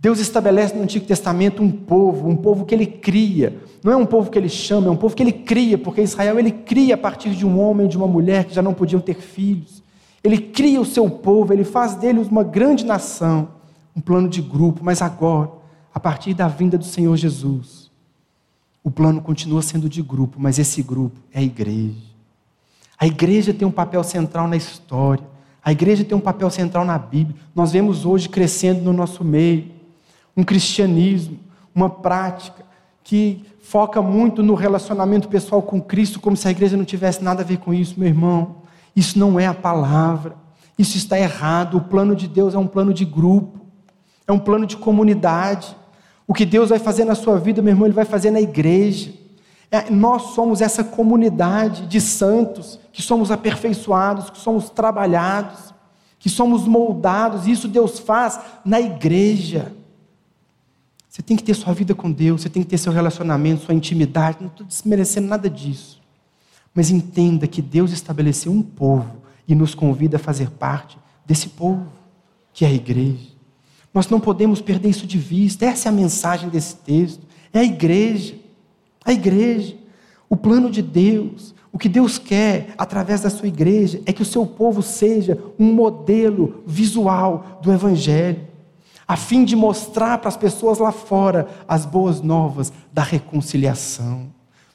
Deus 0.03 0.19
estabelece 0.19 0.75
no 0.75 0.83
Antigo 0.83 1.07
Testamento 1.07 1.63
um 1.63 1.71
povo, 1.71 2.29
um 2.29 2.35
povo 2.35 2.67
que 2.67 2.75
ele 2.75 2.87
cria. 2.87 3.57
Não 3.85 3.93
é 3.93 3.97
um 3.97 4.05
povo 4.05 4.33
que 4.33 4.37
ele 4.37 4.49
chama, 4.49 4.89
é 4.89 4.91
um 4.91 4.97
povo 4.97 5.15
que 5.15 5.23
ele 5.23 5.31
cria, 5.31 5.79
porque 5.79 6.03
Israel 6.03 6.41
ele 6.41 6.51
cria 6.51 6.97
a 6.97 6.99
partir 6.99 7.31
de 7.31 7.47
um 7.47 7.61
homem 7.61 7.87
e 7.87 7.89
de 7.89 7.97
uma 7.97 8.09
mulher 8.09 8.47
que 8.47 8.53
já 8.53 8.61
não 8.61 8.75
podiam 8.75 9.01
ter 9.01 9.15
filhos. 9.15 9.81
Ele 10.25 10.39
cria 10.39 10.81
o 10.81 10.85
seu 10.85 11.09
povo, 11.09 11.53
ele 11.53 11.63
faz 11.63 11.95
deles 11.95 12.27
uma 12.27 12.43
grande 12.43 12.85
nação, 12.85 13.51
um 13.95 14.01
plano 14.01 14.29
de 14.29 14.43
grupo, 14.43 14.85
mas 14.85 15.01
agora, 15.01 15.53
a 15.95 16.01
partir 16.01 16.35
da 16.35 16.49
vinda 16.49 16.77
do 16.77 16.85
Senhor 16.85 17.17
Jesus, 17.17 17.89
o 18.83 18.91
plano 18.91 19.23
continua 19.23 19.63
sendo 19.63 19.89
de 19.89 20.03
grupo, 20.03 20.37
mas 20.41 20.59
esse 20.59 20.83
grupo 20.83 21.17
é 21.33 21.39
a 21.39 21.43
igreja. 21.45 21.95
A 22.99 23.07
igreja 23.07 23.55
tem 23.55 23.69
um 23.69 23.73
papel 23.73 24.03
central 24.03 24.49
na 24.49 24.57
história. 24.57 25.25
A 25.65 25.71
igreja 25.71 26.03
tem 26.03 26.19
um 26.19 26.21
papel 26.21 26.51
central 26.51 26.85
na 26.85 26.99
Bíblia. 26.99 27.37
Nós 27.55 27.71
vemos 27.71 28.05
hoje 28.05 28.29
crescendo 28.29 28.83
no 28.83 28.93
nosso 28.93 29.23
meio 29.23 29.81
um 30.37 30.43
cristianismo, 30.45 31.39
uma 31.75 31.89
prática 31.89 32.65
que 33.05 33.45
foca 33.61 34.03
muito 34.03 34.43
no 34.43 34.55
relacionamento 34.55 35.29
pessoal 35.29 35.63
com 35.63 35.81
Cristo, 35.81 36.21
como 36.21 36.37
se 36.37 36.47
a 36.47 36.51
igreja 36.51 36.77
não 36.77 36.85
tivesse 36.85 37.23
nada 37.23 37.43
a 37.43 37.45
ver 37.45 37.59
com 37.59 37.73
isso, 37.73 37.99
meu 37.99 38.09
irmão. 38.09 38.57
Isso 38.95 39.19
não 39.19 39.39
é 39.41 39.47
a 39.47 39.55
palavra. 39.55 40.37
Isso 40.79 40.97
está 40.97 41.19
errado. 41.19 41.77
O 41.77 41.81
plano 41.81 42.15
de 42.15 42.29
Deus 42.29 42.55
é 42.55 42.59
um 42.59 42.67
plano 42.67 42.93
de 42.93 43.05
grupo, 43.05 43.61
é 44.27 44.33
um 44.33 44.39
plano 44.39 44.67
de 44.67 44.77
comunidade. 44.77 45.77
O 46.27 46.35
que 46.35 46.45
Deus 46.45 46.71
vai 46.71 46.79
fazer 46.79 47.05
na 47.05 47.15
sua 47.15 47.39
vida, 47.39 47.63
meu 47.63 47.73
irmão, 47.73 47.87
Ele 47.87 47.95
vai 47.95 48.05
fazer 48.05 48.31
na 48.31 48.41
igreja. 48.41 49.13
É, 49.71 49.91
nós 49.91 50.35
somos 50.35 50.61
essa 50.61 50.85
comunidade 50.85 51.87
de 51.87 52.01
santos 52.01 52.79
que 52.93 53.01
somos 53.01 53.31
aperfeiçoados, 53.31 54.29
que 54.29 54.39
somos 54.39 54.69
trabalhados, 54.69 55.73
que 56.19 56.29
somos 56.29 56.67
moldados. 56.67 57.47
Isso 57.47 57.67
Deus 57.67 57.99
faz 57.99 58.39
na 58.65 58.81
igreja. 58.81 59.73
Você 61.13 61.21
tem 61.21 61.37
que 61.37 61.45
ter 61.45 61.53
sua 61.53 61.75
vida 61.75 61.95
com 61.95 62.11
Deus, 62.11 62.41
você 62.41 62.49
tem 62.49 62.63
que 62.63 62.71
ter 62.71 62.79
seu 62.79 62.91
relacionamento, 62.91 63.67
sua 63.67 63.75
intimidade. 63.75 64.39
Não 64.41 64.49
estou 64.49 64.67
desmerecendo 64.67 65.29
nada 65.29 65.51
disso. 65.51 66.01
Mas 66.75 66.89
entenda 66.89 67.47
que 67.47 67.61
Deus 67.61 67.93
estabeleceu 67.93 68.51
um 68.51 68.63
povo 68.63 69.19
e 69.47 69.55
nos 69.55 69.75
convida 69.75 70.17
a 70.17 70.19
fazer 70.19 70.49
parte 70.53 70.97
desse 71.27 71.51
povo, 71.51 71.87
que 72.55 72.65
é 72.65 72.69
a 72.69 72.73
igreja. 72.73 73.29
Nós 73.93 74.09
não 74.09 74.19
podemos 74.19 74.63
perder 74.63 74.89
isso 74.89 75.07
de 75.07 75.19
vista. 75.19 75.67
Essa 75.67 75.91
é 75.91 75.93
a 75.93 75.95
mensagem 75.95 76.49
desse 76.49 76.77
texto. 76.77 77.21
É 77.53 77.59
a 77.59 77.65
igreja. 77.65 78.35
A 79.05 79.13
igreja. 79.13 79.77
O 80.31 80.37
plano 80.37 80.71
de 80.71 80.81
Deus. 80.81 81.55
O 81.71 81.77
que 81.77 81.91
Deus 81.91 82.17
quer 82.17 82.73
através 82.79 83.21
da 83.21 83.29
sua 83.29 83.49
igreja 83.49 84.01
é 84.07 84.15
que 84.15 84.23
o 84.23 84.27
seu 84.27 84.47
povo 84.47 84.81
seja 84.81 85.39
um 85.59 85.75
modelo 85.75 86.63
visual 86.67 87.61
do 87.63 87.71
Evangelho 87.71 88.51
a 89.13 89.17
fim 89.17 89.45
de 89.45 89.55
mostrar 89.55 90.17
para 90.17 90.31
as 90.31 90.39
pessoas 90.39 90.79
lá 90.79 90.91
fora 90.91 91.47
as 91.69 91.85
boas 91.85 92.23
novas 92.23 92.73
da 92.95 93.03
reconciliação. 93.03 94.29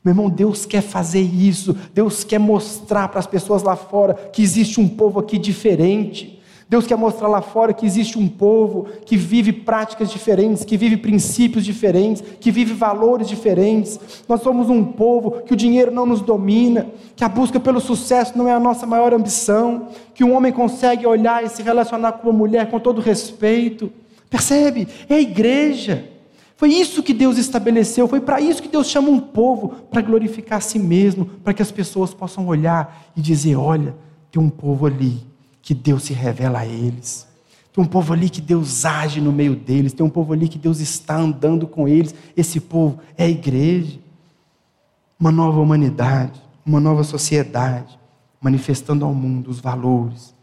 Meu 0.06 0.12
irmão, 0.12 0.30
Deus 0.30 0.64
quer 0.64 0.82
fazer 0.82 1.22
isso, 1.22 1.76
Deus 1.92 2.24
quer 2.24 2.38
mostrar 2.38 3.08
para 3.08 3.18
as 3.18 3.26
pessoas 3.26 3.64
lá 3.64 3.76
fora 3.76 4.14
que 4.14 4.44
existe 4.44 4.80
um 4.80 4.88
povo 4.88 5.20
aqui 5.20 5.40
diferente. 5.40 6.40
Deus 6.70 6.86
quer 6.86 6.96
mostrar 6.96 7.28
lá 7.28 7.42
fora 7.42 7.74
que 7.74 7.84
existe 7.84 8.20
um 8.20 8.28
povo 8.28 8.86
que 9.08 9.18
vive 9.18 9.52
práticas 9.52 10.12
diferentes, 10.12 10.64
que 10.64 10.78
vive 10.78 10.98
princípios 10.98 11.66
diferentes, 11.66 12.24
que 12.40 12.52
vive 12.52 12.74
valores 12.74 13.28
diferentes. 13.28 14.00
Nós 14.30 14.44
somos 14.44 14.70
um 14.70 14.84
povo 14.84 15.42
que 15.48 15.54
o 15.54 15.58
dinheiro 15.58 15.90
não 15.90 16.06
nos 16.06 16.22
domina, 16.22 16.86
que 17.16 17.24
a 17.24 17.30
busca 17.30 17.60
pelo 17.60 17.82
sucesso 17.82 18.38
não 18.38 18.48
é 18.48 18.54
a 18.54 18.60
nossa 18.60 18.86
maior 18.86 19.16
ambição, 19.16 19.88
que 20.14 20.24
um 20.24 20.36
homem 20.36 20.52
consegue 20.52 21.08
olhar 21.08 21.44
e 21.44 21.50
se 21.50 21.64
relacionar 21.64 22.12
com 22.12 22.30
uma 22.30 22.38
mulher 22.38 22.70
com 22.70 22.80
todo 22.80 23.02
respeito. 23.02 23.92
Percebe? 24.30 24.88
É 25.10 25.16
a 25.16 25.22
igreja. 25.22 26.10
Foi 26.56 26.70
isso 26.70 27.04
que 27.04 27.14
Deus 27.14 27.38
estabeleceu, 27.38 28.08
foi 28.08 28.20
para 28.20 28.42
isso 28.42 28.64
que 28.64 28.68
Deus 28.68 28.88
chama 28.88 29.10
um 29.10 29.20
povo, 29.20 29.70
para 29.92 30.02
glorificar 30.02 30.58
a 30.58 30.62
si 30.62 30.80
mesmo, 30.80 31.26
para 31.26 31.54
que 31.54 31.62
as 31.62 31.72
pessoas 31.72 32.16
possam 32.16 32.48
olhar 32.48 33.12
e 33.16 33.22
dizer: 33.22 33.56
olha, 33.56 33.96
tem 34.32 34.42
um 34.42 34.50
povo 34.50 34.88
ali 34.88 35.24
que 35.62 35.76
Deus 35.76 36.04
se 36.04 36.14
revela 36.14 36.60
a 36.60 36.66
eles. 36.66 37.28
Tem 37.72 37.84
um 37.84 37.88
povo 37.88 38.12
ali 38.12 38.28
que 38.28 38.42
Deus 38.42 38.86
age 38.86 39.22
no 39.22 39.32
meio 39.32 39.56
deles, 39.56 39.94
tem 39.94 40.04
um 40.04 40.10
povo 40.10 40.34
ali 40.34 40.50
que 40.50 40.58
Deus 40.58 40.80
está 40.80 41.16
andando 41.16 41.68
com 41.68 41.88
eles. 41.88 42.16
Esse 42.36 42.60
povo 42.60 43.00
é 43.16 43.26
a 43.26 43.30
igreja. 43.30 44.00
Uma 45.20 45.32
nova 45.32 45.60
humanidade, 45.60 46.42
uma 46.66 46.80
nova 46.80 47.04
sociedade, 47.04 48.00
manifestando 48.42 49.06
ao 49.06 49.14
mundo 49.14 49.52
os 49.52 49.60
valores 49.60 50.34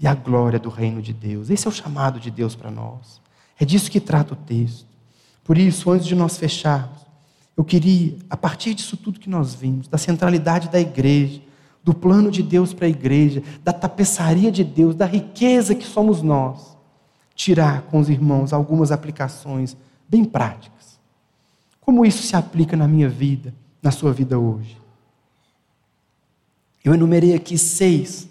e 0.00 0.06
a 0.06 0.14
glória 0.14 0.58
do 0.58 0.68
reino 0.68 1.00
de 1.00 1.12
Deus. 1.12 1.48
Esse 1.48 1.66
é 1.66 1.70
o 1.70 1.72
chamado 1.72 2.18
de 2.18 2.28
Deus 2.28 2.56
para 2.56 2.72
nós. 2.72 3.20
É 3.60 3.64
disso 3.66 3.90
que 3.90 4.00
trata 4.00 4.32
o 4.32 4.36
texto. 4.36 4.86
Por 5.44 5.58
isso, 5.58 5.90
antes 5.90 6.06
de 6.06 6.14
nós 6.14 6.38
fecharmos, 6.38 6.98
eu 7.54 7.62
queria, 7.62 8.16
a 8.30 8.36
partir 8.36 8.72
disso 8.72 8.96
tudo 8.96 9.20
que 9.20 9.28
nós 9.28 9.54
vimos, 9.54 9.86
da 9.86 9.98
centralidade 9.98 10.70
da 10.70 10.80
igreja, 10.80 11.42
do 11.84 11.92
plano 11.92 12.30
de 12.30 12.42
Deus 12.42 12.72
para 12.72 12.86
a 12.86 12.90
igreja, 12.90 13.42
da 13.62 13.72
tapeçaria 13.72 14.50
de 14.50 14.64
Deus, 14.64 14.94
da 14.94 15.04
riqueza 15.04 15.74
que 15.74 15.84
somos 15.84 16.22
nós, 16.22 16.74
tirar 17.34 17.82
com 17.82 18.00
os 18.00 18.08
irmãos 18.08 18.54
algumas 18.54 18.90
aplicações 18.90 19.76
bem 20.08 20.24
práticas. 20.24 20.98
Como 21.80 22.06
isso 22.06 22.22
se 22.22 22.34
aplica 22.34 22.76
na 22.76 22.88
minha 22.88 23.08
vida, 23.08 23.52
na 23.82 23.90
sua 23.90 24.12
vida 24.12 24.38
hoje? 24.38 24.78
Eu 26.82 26.94
enumerei 26.94 27.34
aqui 27.34 27.58
seis 27.58 28.26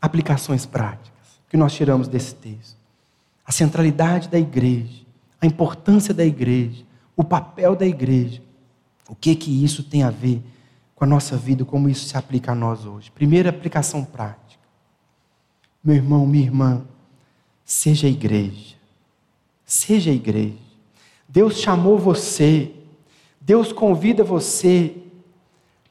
aplicações 0.00 0.64
práticas 0.64 1.10
que 1.50 1.56
nós 1.56 1.74
tiramos 1.74 2.08
desse 2.08 2.34
texto. 2.34 2.79
A 3.50 3.52
centralidade 3.52 4.28
da 4.28 4.38
igreja, 4.38 5.04
a 5.40 5.44
importância 5.44 6.14
da 6.14 6.24
igreja, 6.24 6.84
o 7.16 7.24
papel 7.24 7.74
da 7.74 7.84
igreja. 7.84 8.40
O 9.08 9.14
que 9.16 9.34
que 9.34 9.64
isso 9.64 9.82
tem 9.82 10.04
a 10.04 10.10
ver 10.10 10.40
com 10.94 11.02
a 11.02 11.06
nossa 11.08 11.36
vida, 11.36 11.64
como 11.64 11.88
isso 11.88 12.06
se 12.06 12.16
aplica 12.16 12.52
a 12.52 12.54
nós 12.54 12.86
hoje. 12.86 13.10
Primeira 13.10 13.50
aplicação 13.50 14.04
prática. 14.04 14.62
Meu 15.82 15.96
irmão, 15.96 16.24
minha 16.28 16.44
irmã, 16.44 16.84
seja 17.64 18.06
a 18.06 18.10
igreja. 18.10 18.76
Seja 19.66 20.12
a 20.12 20.14
igreja. 20.14 20.54
Deus 21.28 21.58
chamou 21.58 21.98
você, 21.98 22.72
Deus 23.40 23.72
convida 23.72 24.22
você 24.22 24.96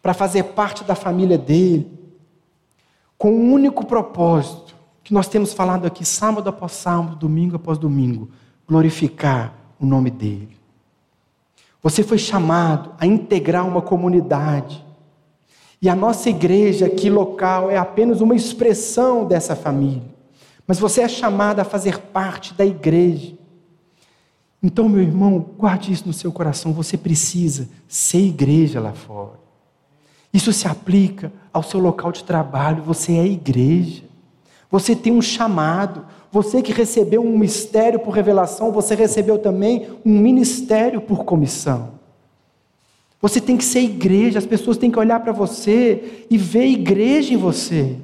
para 0.02 0.14
fazer 0.14 0.44
parte 0.44 0.86
da 0.86 0.96
família 0.96 1.38
dele, 1.38 1.92
com 3.18 3.34
um 3.34 3.52
único 3.52 3.86
propósito, 3.86 4.69
que 5.10 5.14
nós 5.16 5.28
temos 5.28 5.54
falado 5.54 5.88
aqui 5.88 6.06
sábado 6.06 6.48
após 6.50 6.72
sábado, 6.74 7.16
domingo 7.16 7.56
após 7.56 7.80
domingo, 7.80 8.30
glorificar 8.68 9.56
o 9.80 9.86
nome 9.88 10.12
dele. 10.12 10.56
Você 11.82 12.04
foi 12.04 12.20
chamado 12.20 12.92
a 13.00 13.08
integrar 13.08 13.68
uma 13.68 13.82
comunidade, 13.82 14.86
e 15.82 15.90
a 15.90 15.96
nossa 15.96 16.30
igreja 16.30 16.86
aqui 16.86 17.10
local 17.10 17.72
é 17.72 17.78
apenas 17.78 18.22
uma 18.22 18.36
expressão 18.36 19.26
dessa 19.26 19.56
família. 19.56 20.04
Mas 20.68 20.78
você 20.78 21.02
é 21.02 21.08
chamado 21.08 21.60
a 21.60 21.64
fazer 21.64 21.98
parte 21.98 22.54
da 22.54 22.64
igreja. 22.64 23.34
Então, 24.62 24.88
meu 24.88 25.02
irmão, 25.02 25.44
guarde 25.58 25.92
isso 25.92 26.06
no 26.06 26.14
seu 26.14 26.32
coração. 26.32 26.72
Você 26.74 26.96
precisa 26.96 27.68
ser 27.88 28.20
igreja 28.20 28.80
lá 28.80 28.94
fora. 28.94 29.40
Isso 30.32 30.54
se 30.54 30.68
aplica 30.68 31.34
ao 31.52 31.64
seu 31.64 31.80
local 31.80 32.12
de 32.12 32.24
trabalho. 32.24 32.84
Você 32.84 33.14
é 33.14 33.26
igreja. 33.26 34.08
Você 34.72 34.96
tem 34.96 35.14
um 35.14 35.22
chamado. 35.22 36.06
Você 36.32 36.62
que 36.62 36.72
recebeu 36.72 37.24
um 37.24 37.38
mistério 37.38 38.00
por 38.00 38.12
revelação, 38.12 38.72
você 38.72 38.94
recebeu 38.94 39.40
também 39.40 39.88
um 40.06 40.20
ministério 40.20 41.02
por 41.02 41.26
comissão. 41.26 42.00
Você 43.22 43.42
tem 43.42 43.58
que 43.58 43.66
ser 43.66 43.82
igreja, 43.82 44.40
as 44.40 44.46
pessoas 44.46 44.78
têm 44.78 44.92
que 44.92 45.00
olhar 45.00 45.20
para 45.20 45.34
você 45.34 46.26
e 46.30 46.38
ver 46.38 46.68
igreja 46.68 47.34
em 47.34 47.38
você. 47.38 47.98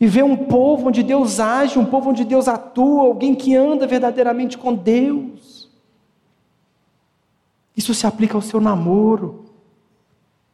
E 0.00 0.06
ver 0.06 0.22
um 0.22 0.36
povo 0.36 0.88
onde 0.88 1.02
Deus 1.02 1.40
age, 1.40 1.78
um 1.78 1.84
povo 1.84 2.10
onde 2.10 2.24
Deus 2.24 2.46
atua, 2.46 3.02
alguém 3.02 3.34
que 3.34 3.56
anda 3.56 3.86
verdadeiramente 3.86 4.56
com 4.56 4.72
Deus. 4.72 5.68
Isso 7.76 7.92
se 7.92 8.06
aplica 8.06 8.36
ao 8.36 8.42
seu 8.42 8.60
namoro. 8.60 9.44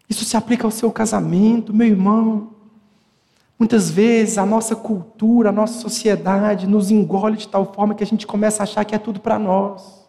Isso 0.08 0.24
se 0.24 0.36
aplica 0.36 0.66
ao 0.66 0.70
seu 0.70 0.90
casamento, 0.90 1.72
meu 1.74 1.86
irmão. 1.86 2.53
Muitas 3.58 3.90
vezes 3.90 4.36
a 4.36 4.44
nossa 4.44 4.74
cultura, 4.74 5.50
a 5.50 5.52
nossa 5.52 5.80
sociedade 5.80 6.66
nos 6.66 6.90
engole 6.90 7.36
de 7.36 7.48
tal 7.48 7.72
forma 7.72 7.94
que 7.94 8.02
a 8.02 8.06
gente 8.06 8.26
começa 8.26 8.62
a 8.62 8.64
achar 8.64 8.84
que 8.84 8.94
é 8.94 8.98
tudo 8.98 9.20
para 9.20 9.38
nós. 9.38 10.04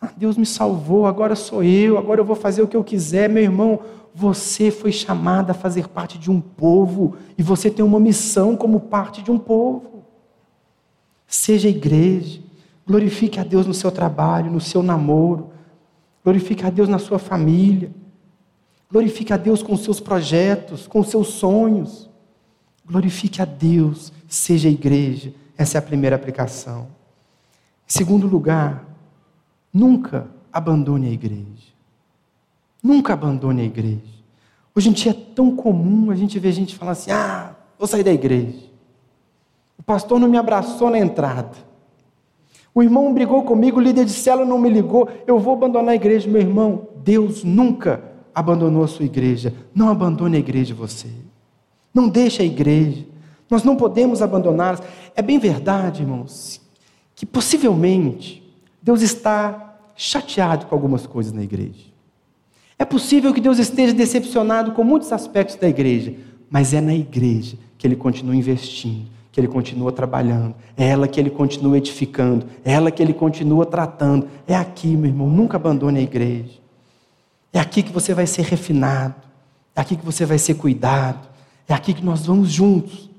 Ah, 0.00 0.10
Deus 0.16 0.36
me 0.36 0.44
salvou, 0.44 1.06
agora 1.06 1.36
sou 1.36 1.62
eu, 1.62 1.96
agora 1.96 2.20
eu 2.20 2.24
vou 2.24 2.36
fazer 2.36 2.60
o 2.60 2.68
que 2.68 2.76
eu 2.76 2.84
quiser. 2.84 3.28
Meu 3.28 3.42
irmão, 3.42 3.80
você 4.14 4.70
foi 4.70 4.92
chamado 4.92 5.50
a 5.50 5.54
fazer 5.54 5.88
parte 5.88 6.18
de 6.18 6.30
um 6.30 6.40
povo 6.40 7.16
e 7.38 7.42
você 7.42 7.70
tem 7.70 7.84
uma 7.84 8.00
missão 8.00 8.56
como 8.56 8.80
parte 8.80 9.22
de 9.22 9.30
um 9.30 9.38
povo. 9.38 10.04
Seja 11.26 11.68
igreja, 11.68 12.40
glorifique 12.86 13.40
a 13.40 13.44
Deus 13.44 13.66
no 13.66 13.74
seu 13.74 13.90
trabalho, 13.90 14.50
no 14.50 14.60
seu 14.60 14.82
namoro, 14.82 15.50
glorifique 16.22 16.66
a 16.66 16.70
Deus 16.70 16.88
na 16.88 16.98
sua 16.98 17.18
família, 17.18 17.90
glorifique 18.90 19.32
a 19.32 19.36
Deus 19.36 19.62
com 19.62 19.72
os 19.72 19.82
seus 19.82 20.00
projetos, 20.00 20.86
com 20.86 21.00
os 21.00 21.08
seus 21.08 21.28
sonhos. 21.28 22.10
Glorifique 22.86 23.40
a 23.40 23.44
Deus, 23.44 24.12
seja 24.28 24.68
igreja. 24.68 25.32
Essa 25.56 25.76
é 25.76 25.80
a 25.80 25.82
primeira 25.82 26.16
aplicação. 26.16 26.88
Em 27.88 27.92
segundo 27.92 28.26
lugar, 28.26 28.94
Nunca 29.74 30.28
abandone 30.52 31.08
a 31.08 31.10
igreja. 31.10 31.74
Nunca 32.80 33.14
abandone 33.14 33.62
a 33.62 33.64
igreja. 33.64 34.14
Hoje 34.72 34.88
em 34.88 34.92
dia 34.92 35.10
é 35.10 35.34
tão 35.34 35.56
comum 35.56 36.12
a 36.12 36.14
gente 36.14 36.38
ver 36.38 36.52
gente 36.52 36.76
falando 36.76 36.92
assim: 36.92 37.10
ah, 37.10 37.56
vou 37.76 37.88
sair 37.88 38.04
da 38.04 38.12
igreja. 38.12 38.70
O 39.76 39.82
pastor 39.82 40.20
não 40.20 40.28
me 40.28 40.38
abraçou 40.38 40.90
na 40.90 40.98
entrada. 41.00 41.56
O 42.72 42.84
irmão 42.84 43.12
brigou 43.12 43.42
comigo, 43.42 43.78
o 43.78 43.82
líder 43.82 44.04
de 44.04 44.12
célula 44.12 44.46
não 44.46 44.58
me 44.58 44.68
ligou, 44.68 45.08
eu 45.26 45.40
vou 45.40 45.54
abandonar 45.54 45.90
a 45.90 45.96
igreja. 45.96 46.30
Meu 46.30 46.40
irmão, 46.40 46.88
Deus 47.02 47.42
nunca 47.42 48.00
abandonou 48.32 48.84
a 48.84 48.88
sua 48.88 49.04
igreja. 49.04 49.52
Não 49.74 49.88
abandone 49.88 50.36
a 50.36 50.40
igreja 50.40 50.72
você. 50.72 51.08
Não 51.94 52.08
deixe 52.08 52.42
a 52.42 52.44
igreja. 52.44 53.06
Nós 53.48 53.62
não 53.62 53.76
podemos 53.76 54.20
abandoná-las. 54.20 54.82
É 55.14 55.22
bem 55.22 55.38
verdade, 55.38 56.02
irmãos, 56.02 56.60
que 57.14 57.24
possivelmente 57.24 58.42
Deus 58.82 59.00
está 59.00 59.78
chateado 59.96 60.66
com 60.66 60.74
algumas 60.74 61.06
coisas 61.06 61.32
na 61.32 61.42
igreja. 61.42 61.94
É 62.76 62.84
possível 62.84 63.32
que 63.32 63.40
Deus 63.40 63.58
esteja 63.58 63.92
decepcionado 63.92 64.72
com 64.72 64.82
muitos 64.82 65.12
aspectos 65.12 65.56
da 65.56 65.68
igreja, 65.68 66.14
mas 66.50 66.74
é 66.74 66.80
na 66.80 66.94
igreja 66.94 67.56
que 67.78 67.86
Ele 67.86 67.94
continua 67.94 68.34
investindo, 68.34 69.08
que 69.30 69.40
Ele 69.40 69.46
continua 69.46 69.92
trabalhando, 69.92 70.54
é 70.76 70.88
ela 70.88 71.06
que 71.06 71.20
Ele 71.20 71.30
continua 71.30 71.78
edificando, 71.78 72.46
é 72.64 72.72
ela 72.72 72.90
que 72.90 73.00
Ele 73.00 73.14
continua 73.14 73.64
tratando. 73.64 74.28
É 74.46 74.56
aqui, 74.56 74.88
meu 74.96 75.10
irmão, 75.10 75.30
nunca 75.30 75.56
abandone 75.56 76.00
a 76.00 76.02
igreja. 76.02 76.58
É 77.52 77.60
aqui 77.60 77.82
que 77.84 77.92
você 77.92 78.12
vai 78.12 78.26
ser 78.26 78.42
refinado, 78.42 79.14
é 79.76 79.80
aqui 79.80 79.96
que 79.96 80.04
você 80.04 80.26
vai 80.26 80.38
ser 80.38 80.54
cuidado, 80.54 81.28
é 81.68 81.74
aqui 81.74 81.94
que 81.94 82.04
nós 82.04 82.26
vamos 82.26 82.50
juntos, 82.50 83.10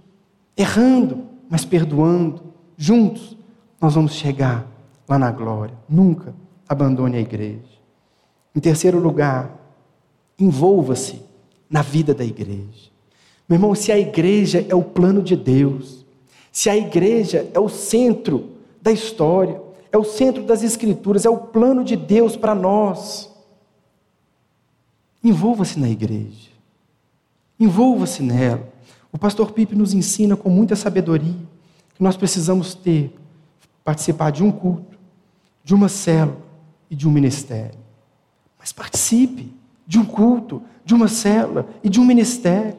errando, 0.55 1.23
mas 1.49 1.65
perdoando, 1.65 2.41
juntos, 2.77 3.37
nós 3.81 3.95
vamos 3.95 4.13
chegar 4.13 4.67
lá 5.07 5.17
na 5.17 5.31
glória. 5.31 5.75
Nunca 5.89 6.33
abandone 6.67 7.17
a 7.17 7.21
igreja. 7.21 7.75
Em 8.55 8.59
terceiro 8.59 8.99
lugar, 8.99 9.53
envolva-se 10.39 11.21
na 11.69 11.81
vida 11.81 12.13
da 12.13 12.23
igreja. 12.23 12.89
Meu 13.47 13.57
irmão, 13.57 13.75
se 13.75 13.91
a 13.91 13.99
igreja 13.99 14.65
é 14.67 14.75
o 14.75 14.83
plano 14.83 15.21
de 15.21 15.35
Deus, 15.35 16.05
se 16.51 16.69
a 16.69 16.77
igreja 16.77 17.49
é 17.53 17.59
o 17.59 17.69
centro 17.69 18.51
da 18.81 18.91
história, 18.91 19.61
é 19.91 19.97
o 19.97 20.03
centro 20.03 20.43
das 20.43 20.63
escrituras, 20.63 21.25
é 21.25 21.29
o 21.29 21.37
plano 21.37 21.83
de 21.83 21.95
Deus 21.95 22.35
para 22.35 22.55
nós, 22.55 23.31
envolva-se 25.23 25.79
na 25.79 25.89
igreja. 25.89 26.54
Envolva-se 27.59 28.21
nela. 28.21 28.67
O 29.11 29.17
pastor 29.17 29.51
Pipe 29.51 29.75
nos 29.75 29.93
ensina 29.93 30.35
com 30.35 30.49
muita 30.49 30.75
sabedoria 30.75 31.35
que 31.95 32.03
nós 32.03 32.17
precisamos 32.17 32.75
ter, 32.75 33.15
participar 33.83 34.31
de 34.31 34.43
um 34.43 34.51
culto, 34.51 34.97
de 35.63 35.73
uma 35.73 35.87
célula 35.87 36.37
e 36.89 36.95
de 36.95 37.07
um 37.07 37.11
ministério. 37.11 37.79
Mas 38.59 38.73
participe 38.73 39.53
de 39.87 39.97
um 39.97 40.05
culto, 40.05 40.61
de 40.83 40.93
uma 40.93 41.07
célula 41.07 41.67
e 41.83 41.89
de 41.89 41.99
um 41.99 42.05
ministério. 42.05 42.75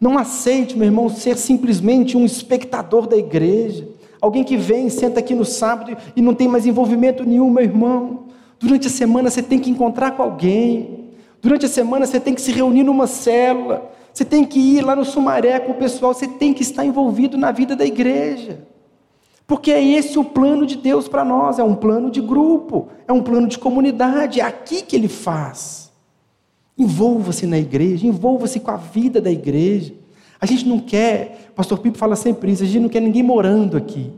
Não 0.00 0.18
aceite, 0.18 0.76
meu 0.76 0.86
irmão, 0.86 1.08
ser 1.08 1.36
simplesmente 1.36 2.16
um 2.16 2.24
espectador 2.24 3.06
da 3.06 3.16
igreja. 3.16 3.88
Alguém 4.20 4.44
que 4.44 4.56
vem, 4.56 4.88
senta 4.88 5.20
aqui 5.20 5.34
no 5.34 5.44
sábado 5.44 5.96
e 6.14 6.22
não 6.22 6.34
tem 6.34 6.48
mais 6.48 6.66
envolvimento 6.66 7.24
nenhum, 7.24 7.50
meu 7.50 7.64
irmão. 7.64 8.24
Durante 8.58 8.86
a 8.86 8.90
semana 8.90 9.30
você 9.30 9.42
tem 9.42 9.58
que 9.58 9.70
encontrar 9.70 10.12
com 10.12 10.22
alguém. 10.22 11.10
Durante 11.40 11.66
a 11.66 11.68
semana 11.68 12.06
você 12.06 12.20
tem 12.20 12.34
que 12.34 12.40
se 12.40 12.52
reunir 12.52 12.84
numa 12.84 13.06
célula. 13.06 13.90
Você 14.12 14.24
tem 14.24 14.44
que 14.44 14.58
ir 14.58 14.82
lá 14.82 14.94
no 14.94 15.04
Sumaré 15.04 15.58
com 15.60 15.72
o 15.72 15.76
pessoal. 15.76 16.12
Você 16.12 16.28
tem 16.28 16.52
que 16.52 16.62
estar 16.62 16.84
envolvido 16.84 17.36
na 17.36 17.50
vida 17.50 17.74
da 17.74 17.84
igreja. 17.84 18.66
Porque 19.46 19.70
é 19.70 19.82
esse 19.82 20.18
o 20.18 20.24
plano 20.24 20.66
de 20.66 20.76
Deus 20.76 21.08
para 21.08 21.24
nós. 21.24 21.58
É 21.58 21.64
um 21.64 21.74
plano 21.74 22.10
de 22.10 22.20
grupo. 22.20 22.88
É 23.08 23.12
um 23.12 23.22
plano 23.22 23.46
de 23.46 23.58
comunidade. 23.58 24.40
É 24.40 24.44
aqui 24.44 24.82
que 24.82 24.94
Ele 24.94 25.08
faz. 25.08 25.90
Envolva-se 26.76 27.46
na 27.46 27.58
igreja. 27.58 28.06
Envolva-se 28.06 28.60
com 28.60 28.70
a 28.70 28.76
vida 28.76 29.20
da 29.20 29.30
igreja. 29.30 29.94
A 30.42 30.46
gente 30.46 30.66
não 30.66 30.80
quer, 30.80 31.50
o 31.50 31.52
pastor 31.52 31.78
Pipo 31.78 31.96
fala 31.96 32.16
sempre 32.16 32.50
isso, 32.50 32.64
a 32.64 32.66
gente 32.66 32.80
não 32.80 32.88
quer 32.88 33.00
ninguém 33.00 33.22
morando 33.22 33.76
aqui. 33.76 34.12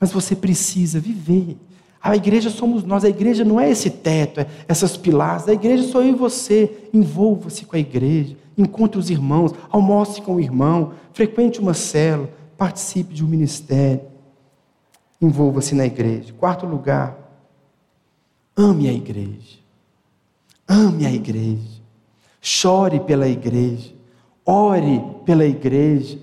Mas 0.00 0.10
você 0.10 0.34
precisa 0.34 0.98
viver. 0.98 1.56
A 2.02 2.16
igreja 2.16 2.50
somos 2.50 2.82
nós, 2.82 3.04
a 3.04 3.08
igreja 3.08 3.44
não 3.44 3.60
é 3.60 3.70
esse 3.70 3.88
teto, 3.88 4.40
é 4.40 4.48
essas 4.66 4.96
pilares, 4.96 5.46
a 5.46 5.52
igreja 5.52 5.84
sou 5.84 6.02
eu 6.02 6.08
e 6.08 6.12
você. 6.12 6.88
Envolva-se 6.92 7.64
com 7.64 7.76
a 7.76 7.78
igreja, 7.78 8.36
encontre 8.58 8.98
os 8.98 9.08
irmãos, 9.08 9.52
almoce 9.70 10.20
com 10.20 10.34
o 10.34 10.40
irmão, 10.40 10.92
frequente 11.12 11.60
uma 11.60 11.72
célula, 11.72 12.30
participe 12.56 13.14
de 13.14 13.24
um 13.24 13.28
ministério. 13.28 14.02
Envolva-se 15.20 15.74
na 15.74 15.86
igreja. 15.86 16.34
Quarto 16.34 16.66
lugar, 16.66 17.16
ame 18.56 18.88
a 18.88 18.92
igreja. 18.92 19.58
Ame 20.66 21.06
a 21.06 21.12
igreja. 21.12 21.80
Chore 22.40 23.00
pela 23.00 23.28
igreja. 23.28 23.94
Ore 24.44 25.02
pela 25.24 25.44
igreja. 25.44 26.18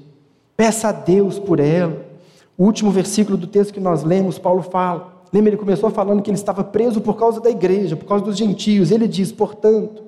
Peça 0.56 0.90
a 0.90 0.92
Deus 0.92 1.40
por 1.40 1.60
ela. 1.60 2.06
O 2.58 2.66
último 2.66 2.92
versículo 2.92 3.38
do 3.38 3.48
texto 3.48 3.74
que 3.74 3.80
nós 3.80 4.04
lemos, 4.04 4.38
Paulo 4.38 4.62
fala. 4.62 5.24
Lembra, 5.34 5.50
ele 5.50 5.58
começou 5.58 5.90
falando 5.90 6.22
que 6.22 6.30
ele 6.30 6.38
estava 6.38 6.64
preso 6.64 7.02
por 7.02 7.18
causa 7.18 7.42
da 7.42 7.50
igreja, 7.50 7.96
por 7.96 8.06
causa 8.06 8.24
dos 8.24 8.38
gentios. 8.38 8.92
Ele 8.92 9.08
diz, 9.08 9.32
portanto, 9.32 10.05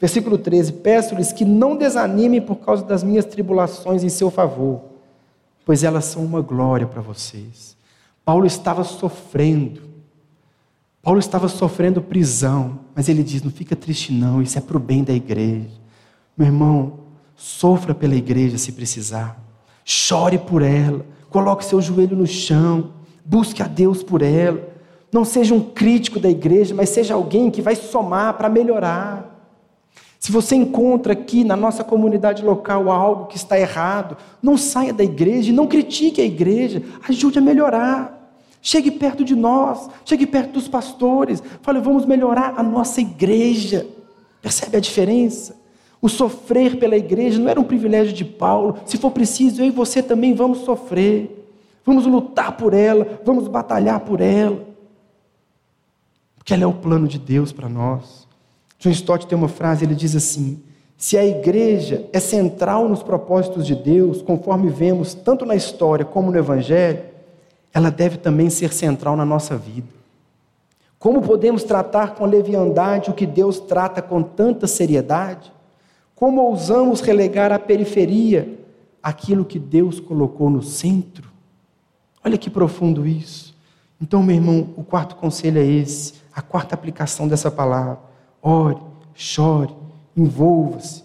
versículo 0.00 0.38
13: 0.38 0.72
Peço-lhes 0.74 1.32
que 1.32 1.44
não 1.44 1.76
desanimem 1.76 2.40
por 2.40 2.56
causa 2.56 2.84
das 2.84 3.02
minhas 3.02 3.24
tribulações 3.24 4.02
em 4.02 4.08
seu 4.08 4.30
favor, 4.30 4.82
pois 5.64 5.82
elas 5.84 6.04
são 6.04 6.24
uma 6.24 6.40
glória 6.40 6.86
para 6.86 7.02
vocês. 7.02 7.76
Paulo 8.24 8.46
estava 8.46 8.84
sofrendo. 8.84 9.82
Paulo 11.02 11.20
estava 11.20 11.48
sofrendo 11.48 12.02
prisão, 12.02 12.80
mas 12.94 13.08
ele 13.08 13.22
diz: 13.22 13.42
não 13.42 13.50
fica 13.50 13.76
triste, 13.76 14.12
não, 14.12 14.42
isso 14.42 14.58
é 14.58 14.60
para 14.60 14.76
o 14.76 14.80
bem 14.80 15.04
da 15.04 15.12
igreja. 15.12 15.70
Meu 16.36 16.46
irmão, 16.46 17.06
Sofra 17.36 17.94
pela 17.94 18.14
igreja 18.14 18.56
se 18.56 18.72
precisar. 18.72 19.38
Chore 19.84 20.38
por 20.38 20.62
ela. 20.62 21.04
Coloque 21.28 21.64
seu 21.64 21.80
joelho 21.82 22.16
no 22.16 22.26
chão. 22.26 22.92
Busque 23.24 23.62
a 23.62 23.66
Deus 23.66 24.02
por 24.02 24.22
ela. 24.22 24.58
Não 25.12 25.24
seja 25.24 25.54
um 25.54 25.60
crítico 25.60 26.18
da 26.18 26.30
igreja, 26.30 26.74
mas 26.74 26.88
seja 26.88 27.14
alguém 27.14 27.50
que 27.50 27.60
vai 27.60 27.76
somar 27.76 28.34
para 28.34 28.48
melhorar. 28.48 29.35
Se 30.26 30.32
você 30.32 30.56
encontra 30.56 31.12
aqui 31.12 31.44
na 31.44 31.54
nossa 31.54 31.84
comunidade 31.84 32.44
local 32.44 32.90
algo 32.90 33.26
que 33.26 33.36
está 33.36 33.56
errado, 33.56 34.16
não 34.42 34.56
saia 34.56 34.92
da 34.92 35.04
igreja 35.04 35.52
não 35.52 35.68
critique 35.68 36.20
a 36.20 36.24
igreja, 36.24 36.82
ajude 37.08 37.38
a 37.38 37.40
melhorar. 37.40 38.34
Chegue 38.60 38.90
perto 38.90 39.24
de 39.24 39.36
nós, 39.36 39.88
chegue 40.04 40.26
perto 40.26 40.54
dos 40.54 40.66
pastores, 40.66 41.40
fale, 41.62 41.78
vamos 41.78 42.04
melhorar 42.04 42.54
a 42.56 42.62
nossa 42.64 43.00
igreja. 43.00 43.86
Percebe 44.42 44.76
a 44.76 44.80
diferença? 44.80 45.56
O 46.02 46.08
sofrer 46.08 46.76
pela 46.76 46.96
igreja 46.96 47.38
não 47.38 47.48
era 47.48 47.60
um 47.60 47.62
privilégio 47.62 48.12
de 48.12 48.24
Paulo. 48.24 48.80
Se 48.84 48.98
for 48.98 49.12
preciso, 49.12 49.62
eu 49.62 49.66
e 49.66 49.70
você 49.70 50.02
também 50.02 50.34
vamos 50.34 50.58
sofrer. 50.62 51.48
Vamos 51.84 52.04
lutar 52.04 52.56
por 52.56 52.74
ela, 52.74 53.20
vamos 53.24 53.46
batalhar 53.46 54.00
por 54.00 54.20
ela. 54.20 54.66
Porque 56.34 56.52
ela 56.52 56.64
é 56.64 56.66
o 56.66 56.74
plano 56.74 57.06
de 57.06 57.16
Deus 57.20 57.52
para 57.52 57.68
nós. 57.68 58.25
John 58.78 58.90
Stott 58.90 59.26
tem 59.26 59.36
uma 59.36 59.48
frase, 59.48 59.84
ele 59.84 59.94
diz 59.94 60.14
assim: 60.14 60.62
se 60.96 61.18
a 61.18 61.24
igreja 61.24 62.08
é 62.12 62.18
central 62.18 62.88
nos 62.88 63.02
propósitos 63.02 63.66
de 63.66 63.74
Deus, 63.74 64.22
conforme 64.22 64.70
vemos 64.70 65.12
tanto 65.14 65.44
na 65.44 65.54
história 65.54 66.04
como 66.04 66.30
no 66.30 66.38
Evangelho, 66.38 67.02
ela 67.72 67.90
deve 67.90 68.16
também 68.16 68.48
ser 68.48 68.72
central 68.72 69.16
na 69.16 69.24
nossa 69.24 69.56
vida. 69.56 69.88
Como 70.98 71.20
podemos 71.20 71.62
tratar 71.62 72.14
com 72.14 72.24
leviandade 72.24 73.10
o 73.10 73.14
que 73.14 73.26
Deus 73.26 73.60
trata 73.60 74.00
com 74.00 74.22
tanta 74.22 74.66
seriedade? 74.66 75.52
Como 76.14 76.40
ousamos 76.40 77.02
relegar 77.02 77.52
à 77.52 77.58
periferia 77.58 78.58
aquilo 79.02 79.44
que 79.44 79.58
Deus 79.58 80.00
colocou 80.00 80.48
no 80.48 80.62
centro? 80.62 81.30
Olha 82.24 82.38
que 82.38 82.48
profundo 82.48 83.06
isso. 83.06 83.54
Então, 84.00 84.22
meu 84.22 84.34
irmão, 84.34 84.70
o 84.76 84.82
quarto 84.82 85.14
conselho 85.16 85.60
é 85.60 85.64
esse, 85.64 86.14
a 86.34 86.40
quarta 86.40 86.74
aplicação 86.74 87.28
dessa 87.28 87.50
palavra. 87.50 88.05
Ore, 88.48 88.78
chore, 89.12 89.74
envolva-se, 90.16 91.02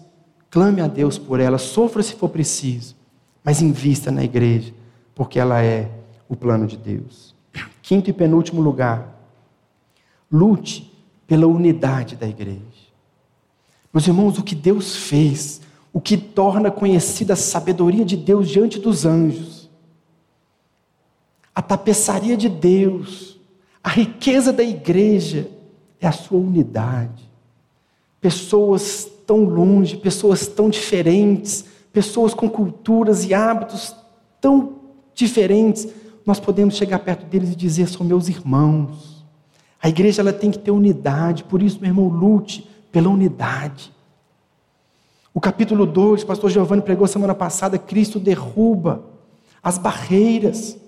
clame 0.48 0.80
a 0.80 0.86
Deus 0.86 1.18
por 1.18 1.40
ela, 1.40 1.58
sofra 1.58 2.00
se 2.00 2.14
for 2.14 2.28
preciso, 2.28 2.94
mas 3.42 3.60
invista 3.60 4.12
na 4.12 4.22
igreja, 4.22 4.72
porque 5.12 5.40
ela 5.40 5.60
é 5.60 5.90
o 6.28 6.36
plano 6.36 6.68
de 6.68 6.76
Deus. 6.76 7.34
Quinto 7.82 8.08
e 8.08 8.12
penúltimo 8.12 8.60
lugar, 8.60 9.12
lute 10.30 10.88
pela 11.26 11.48
unidade 11.48 12.14
da 12.14 12.28
igreja. 12.28 12.60
Meus 13.92 14.06
irmãos, 14.06 14.38
o 14.38 14.44
que 14.44 14.54
Deus 14.54 14.94
fez, 14.94 15.62
o 15.92 16.00
que 16.00 16.16
torna 16.16 16.70
conhecida 16.70 17.32
a 17.32 17.36
sabedoria 17.36 18.04
de 18.04 18.16
Deus 18.16 18.48
diante 18.48 18.78
dos 18.78 19.04
anjos, 19.04 19.68
a 21.52 21.60
tapeçaria 21.60 22.36
de 22.36 22.48
Deus, 22.48 23.36
a 23.82 23.90
riqueza 23.90 24.52
da 24.52 24.62
igreja 24.62 25.50
é 26.00 26.06
a 26.06 26.12
sua 26.12 26.38
unidade. 26.38 27.31
Pessoas 28.22 29.06
tão 29.26 29.44
longe, 29.44 29.98
pessoas 29.98 30.46
tão 30.46 30.70
diferentes, 30.70 31.66
pessoas 31.92 32.32
com 32.32 32.48
culturas 32.48 33.26
e 33.26 33.34
hábitos 33.34 33.94
tão 34.40 34.76
diferentes, 35.14 35.86
nós 36.24 36.40
podemos 36.40 36.76
chegar 36.76 37.00
perto 37.00 37.26
deles 37.26 37.52
e 37.52 37.56
dizer: 37.56 37.88
são 37.88 38.06
meus 38.06 38.28
irmãos. 38.28 39.22
A 39.82 39.88
igreja 39.88 40.22
ela 40.22 40.32
tem 40.32 40.50
que 40.50 40.58
ter 40.58 40.70
unidade, 40.70 41.44
por 41.44 41.60
isso, 41.60 41.78
meu 41.80 41.90
irmão, 41.90 42.08
lute 42.08 42.68
pela 42.90 43.10
unidade. 43.10 43.92
O 45.34 45.40
capítulo 45.40 45.86
2, 45.86 46.22
o 46.22 46.26
pastor 46.26 46.50
Giovanni 46.50 46.82
pregou 46.82 47.06
semana 47.06 47.34
passada, 47.34 47.78
Cristo 47.78 48.20
derruba 48.20 49.02
as 49.62 49.78
barreiras. 49.78 50.78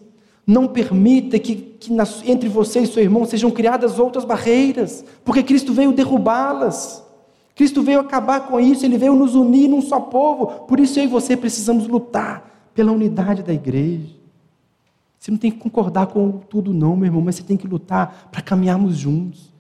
Não 0.47 0.69
permita 0.69 1.39
que, 1.39 1.57
que 1.57 1.91
entre 2.27 2.49
você 2.49 2.81
e 2.81 2.87
seu 2.87 3.03
irmão 3.03 3.25
sejam 3.25 3.51
criadas 3.51 3.99
outras 3.99 4.25
barreiras, 4.25 5.05
porque 5.25 5.43
Cristo 5.43 5.73
veio 5.73 5.93
derrubá-las. 5.93 7.04
Cristo 7.55 7.83
veio 7.83 8.01
acabar 8.01 8.49
com 8.49 8.59
isso, 8.59 8.85
ele 8.85 8.99
veio 8.99 9.15
nos 9.15 9.35
unir 9.35 9.69
num 9.69 9.81
só 9.81 10.01
povo. 10.01 10.67
Por 10.67 10.81
isso 10.81 10.99
eu 10.99 11.05
e 11.05 11.09
você 11.09 11.37
precisamos 11.37 11.87
lutar 11.87 12.71
pela 12.75 12.91
unidade 12.91 13.43
da 13.43 13.53
igreja. 13.53 14.13
Você 15.19 15.31
não 15.31 15.39
tem 15.39 15.51
que 15.51 15.59
concordar 15.59 16.09
com 16.09 16.33
tudo, 16.33 16.75
não, 16.75 16.97
meu 16.97 17.07
irmão, 17.07 17.23
mas 17.23 17.37
você 17.37 17.43
tem 17.43 17.57
que 17.57 17.67
lutar 17.67 18.29
para 18.31 18.43
caminharmos 18.43 18.97
juntos, 18.97 19.53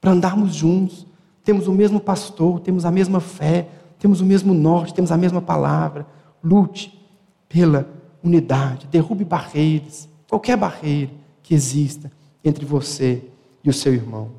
para 0.00 0.10
andarmos 0.10 0.54
juntos, 0.54 1.06
temos 1.44 1.68
o 1.68 1.72
mesmo 1.72 2.00
pastor, 2.00 2.58
temos 2.60 2.84
a 2.84 2.90
mesma 2.90 3.20
fé, 3.20 3.68
temos 3.98 4.20
o 4.20 4.24
mesmo 4.24 4.52
norte, 4.54 4.94
temos 4.94 5.12
a 5.12 5.16
mesma 5.16 5.40
palavra. 5.40 6.06
Lute 6.42 6.98
pela 7.48 7.88
unidade, 8.24 8.86
derrube 8.86 9.24
barreiras, 9.24 10.08
qualquer 10.28 10.56
barreira 10.56 11.12
que 11.42 11.54
exista 11.54 12.10
entre 12.42 12.64
você 12.64 13.22
e 13.62 13.70
o 13.70 13.72
seu 13.72 13.94
irmão. 13.94 14.30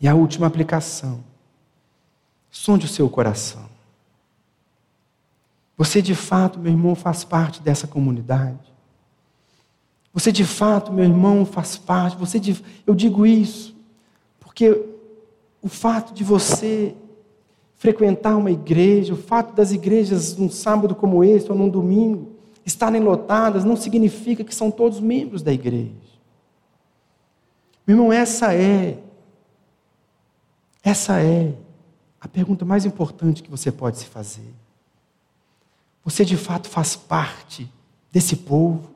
E 0.00 0.08
a 0.08 0.14
última 0.14 0.46
aplicação: 0.46 1.20
sonde 2.54 2.86
o 2.86 2.88
seu 2.88 3.10
coração. 3.10 3.64
Você 5.76 6.00
de 6.00 6.14
fato, 6.14 6.56
meu 6.56 6.70
irmão, 6.70 6.94
faz 6.94 7.24
parte 7.24 7.60
dessa 7.60 7.88
comunidade. 7.88 8.72
Você 10.12 10.30
de 10.30 10.44
fato, 10.44 10.92
meu 10.92 11.04
irmão, 11.04 11.44
faz 11.44 11.76
parte. 11.76 12.16
Você 12.16 12.38
de... 12.38 12.64
Eu 12.86 12.94
digo 12.94 13.26
isso 13.26 13.74
porque 14.38 14.86
o 15.60 15.68
fato 15.68 16.14
de 16.14 16.22
você 16.22 16.94
frequentar 17.76 18.36
uma 18.36 18.52
igreja, 18.52 19.14
o 19.14 19.16
fato 19.16 19.52
das 19.52 19.72
igrejas 19.72 20.36
num 20.36 20.48
sábado 20.48 20.94
como 20.94 21.24
esse 21.24 21.50
ou 21.50 21.58
num 21.58 21.68
domingo 21.68 22.36
estarem 22.64 23.02
lotadas, 23.02 23.64
não 23.64 23.74
significa 23.74 24.44
que 24.44 24.54
são 24.54 24.70
todos 24.70 25.00
membros 25.00 25.42
da 25.42 25.52
igreja. 25.52 25.90
Meu 27.84 27.96
irmão, 27.96 28.12
essa 28.12 28.54
é, 28.54 29.02
essa 30.84 31.20
é 31.20 31.52
a 32.24 32.28
pergunta 32.28 32.64
mais 32.64 32.86
importante 32.86 33.42
que 33.42 33.50
você 33.50 33.70
pode 33.70 33.98
se 33.98 34.06
fazer. 34.06 34.54
Você 36.02 36.24
de 36.24 36.38
fato 36.38 36.70
faz 36.70 36.96
parte 36.96 37.70
desse 38.10 38.34
povo? 38.34 38.88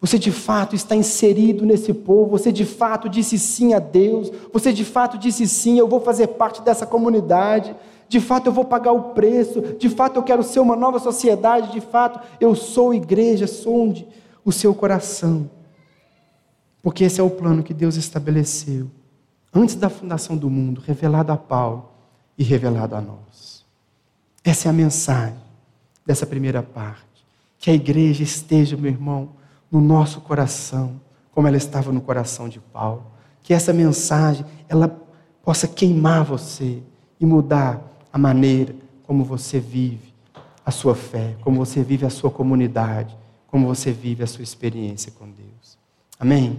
Você 0.00 0.18
de 0.18 0.32
fato 0.32 0.74
está 0.74 0.96
inserido 0.96 1.64
nesse 1.64 1.94
povo, 1.94 2.32
você 2.32 2.50
de 2.50 2.64
fato 2.64 3.08
disse 3.08 3.38
sim 3.38 3.72
a 3.72 3.78
Deus, 3.78 4.32
você 4.52 4.72
de 4.72 4.84
fato 4.84 5.16
disse 5.16 5.46
sim, 5.46 5.78
eu 5.78 5.86
vou 5.86 6.00
fazer 6.00 6.26
parte 6.26 6.60
dessa 6.60 6.84
comunidade, 6.84 7.76
de 8.08 8.18
fato 8.18 8.46
eu 8.46 8.52
vou 8.52 8.64
pagar 8.64 8.90
o 8.90 9.10
preço, 9.10 9.60
de 9.78 9.88
fato 9.88 10.16
eu 10.16 10.22
quero 10.24 10.42
ser 10.42 10.58
uma 10.58 10.74
nova 10.74 10.98
sociedade, 10.98 11.70
de 11.70 11.80
fato 11.80 12.18
eu 12.40 12.56
sou 12.56 12.92
igreja, 12.92 13.46
sou 13.46 13.82
onde? 13.82 14.08
O 14.44 14.50
seu 14.50 14.74
coração. 14.74 15.48
Porque 16.82 17.04
esse 17.04 17.20
é 17.20 17.22
o 17.22 17.30
plano 17.30 17.62
que 17.62 17.74
Deus 17.74 17.94
estabeleceu 17.94 18.90
antes 19.54 19.76
da 19.76 19.88
fundação 19.88 20.36
do 20.36 20.50
mundo, 20.50 20.80
revelado 20.80 21.30
a 21.30 21.36
Paulo 21.36 21.89
e 22.40 22.42
revelado 22.42 22.96
a 22.96 23.02
nós. 23.02 23.66
Essa 24.42 24.68
é 24.68 24.70
a 24.70 24.72
mensagem 24.72 25.36
dessa 26.06 26.24
primeira 26.24 26.62
parte. 26.62 27.04
Que 27.58 27.70
a 27.70 27.74
igreja 27.74 28.22
esteja, 28.22 28.78
meu 28.78 28.90
irmão, 28.90 29.32
no 29.70 29.78
nosso 29.78 30.22
coração, 30.22 30.98
como 31.32 31.46
ela 31.46 31.58
estava 31.58 31.92
no 31.92 32.00
coração 32.00 32.48
de 32.48 32.58
Paulo. 32.58 33.04
Que 33.42 33.52
essa 33.52 33.74
mensagem 33.74 34.46
ela 34.70 34.88
possa 35.44 35.68
queimar 35.68 36.24
você 36.24 36.82
e 37.20 37.26
mudar 37.26 37.78
a 38.10 38.16
maneira 38.16 38.74
como 39.02 39.22
você 39.22 39.60
vive 39.60 40.14
a 40.64 40.70
sua 40.70 40.94
fé, 40.94 41.36
como 41.42 41.58
você 41.58 41.82
vive 41.82 42.06
a 42.06 42.10
sua 42.10 42.30
comunidade, 42.30 43.14
como 43.48 43.66
você 43.66 43.92
vive 43.92 44.22
a 44.22 44.26
sua 44.26 44.42
experiência 44.42 45.12
com 45.12 45.26
Deus. 45.26 45.76
Amém? 46.18 46.58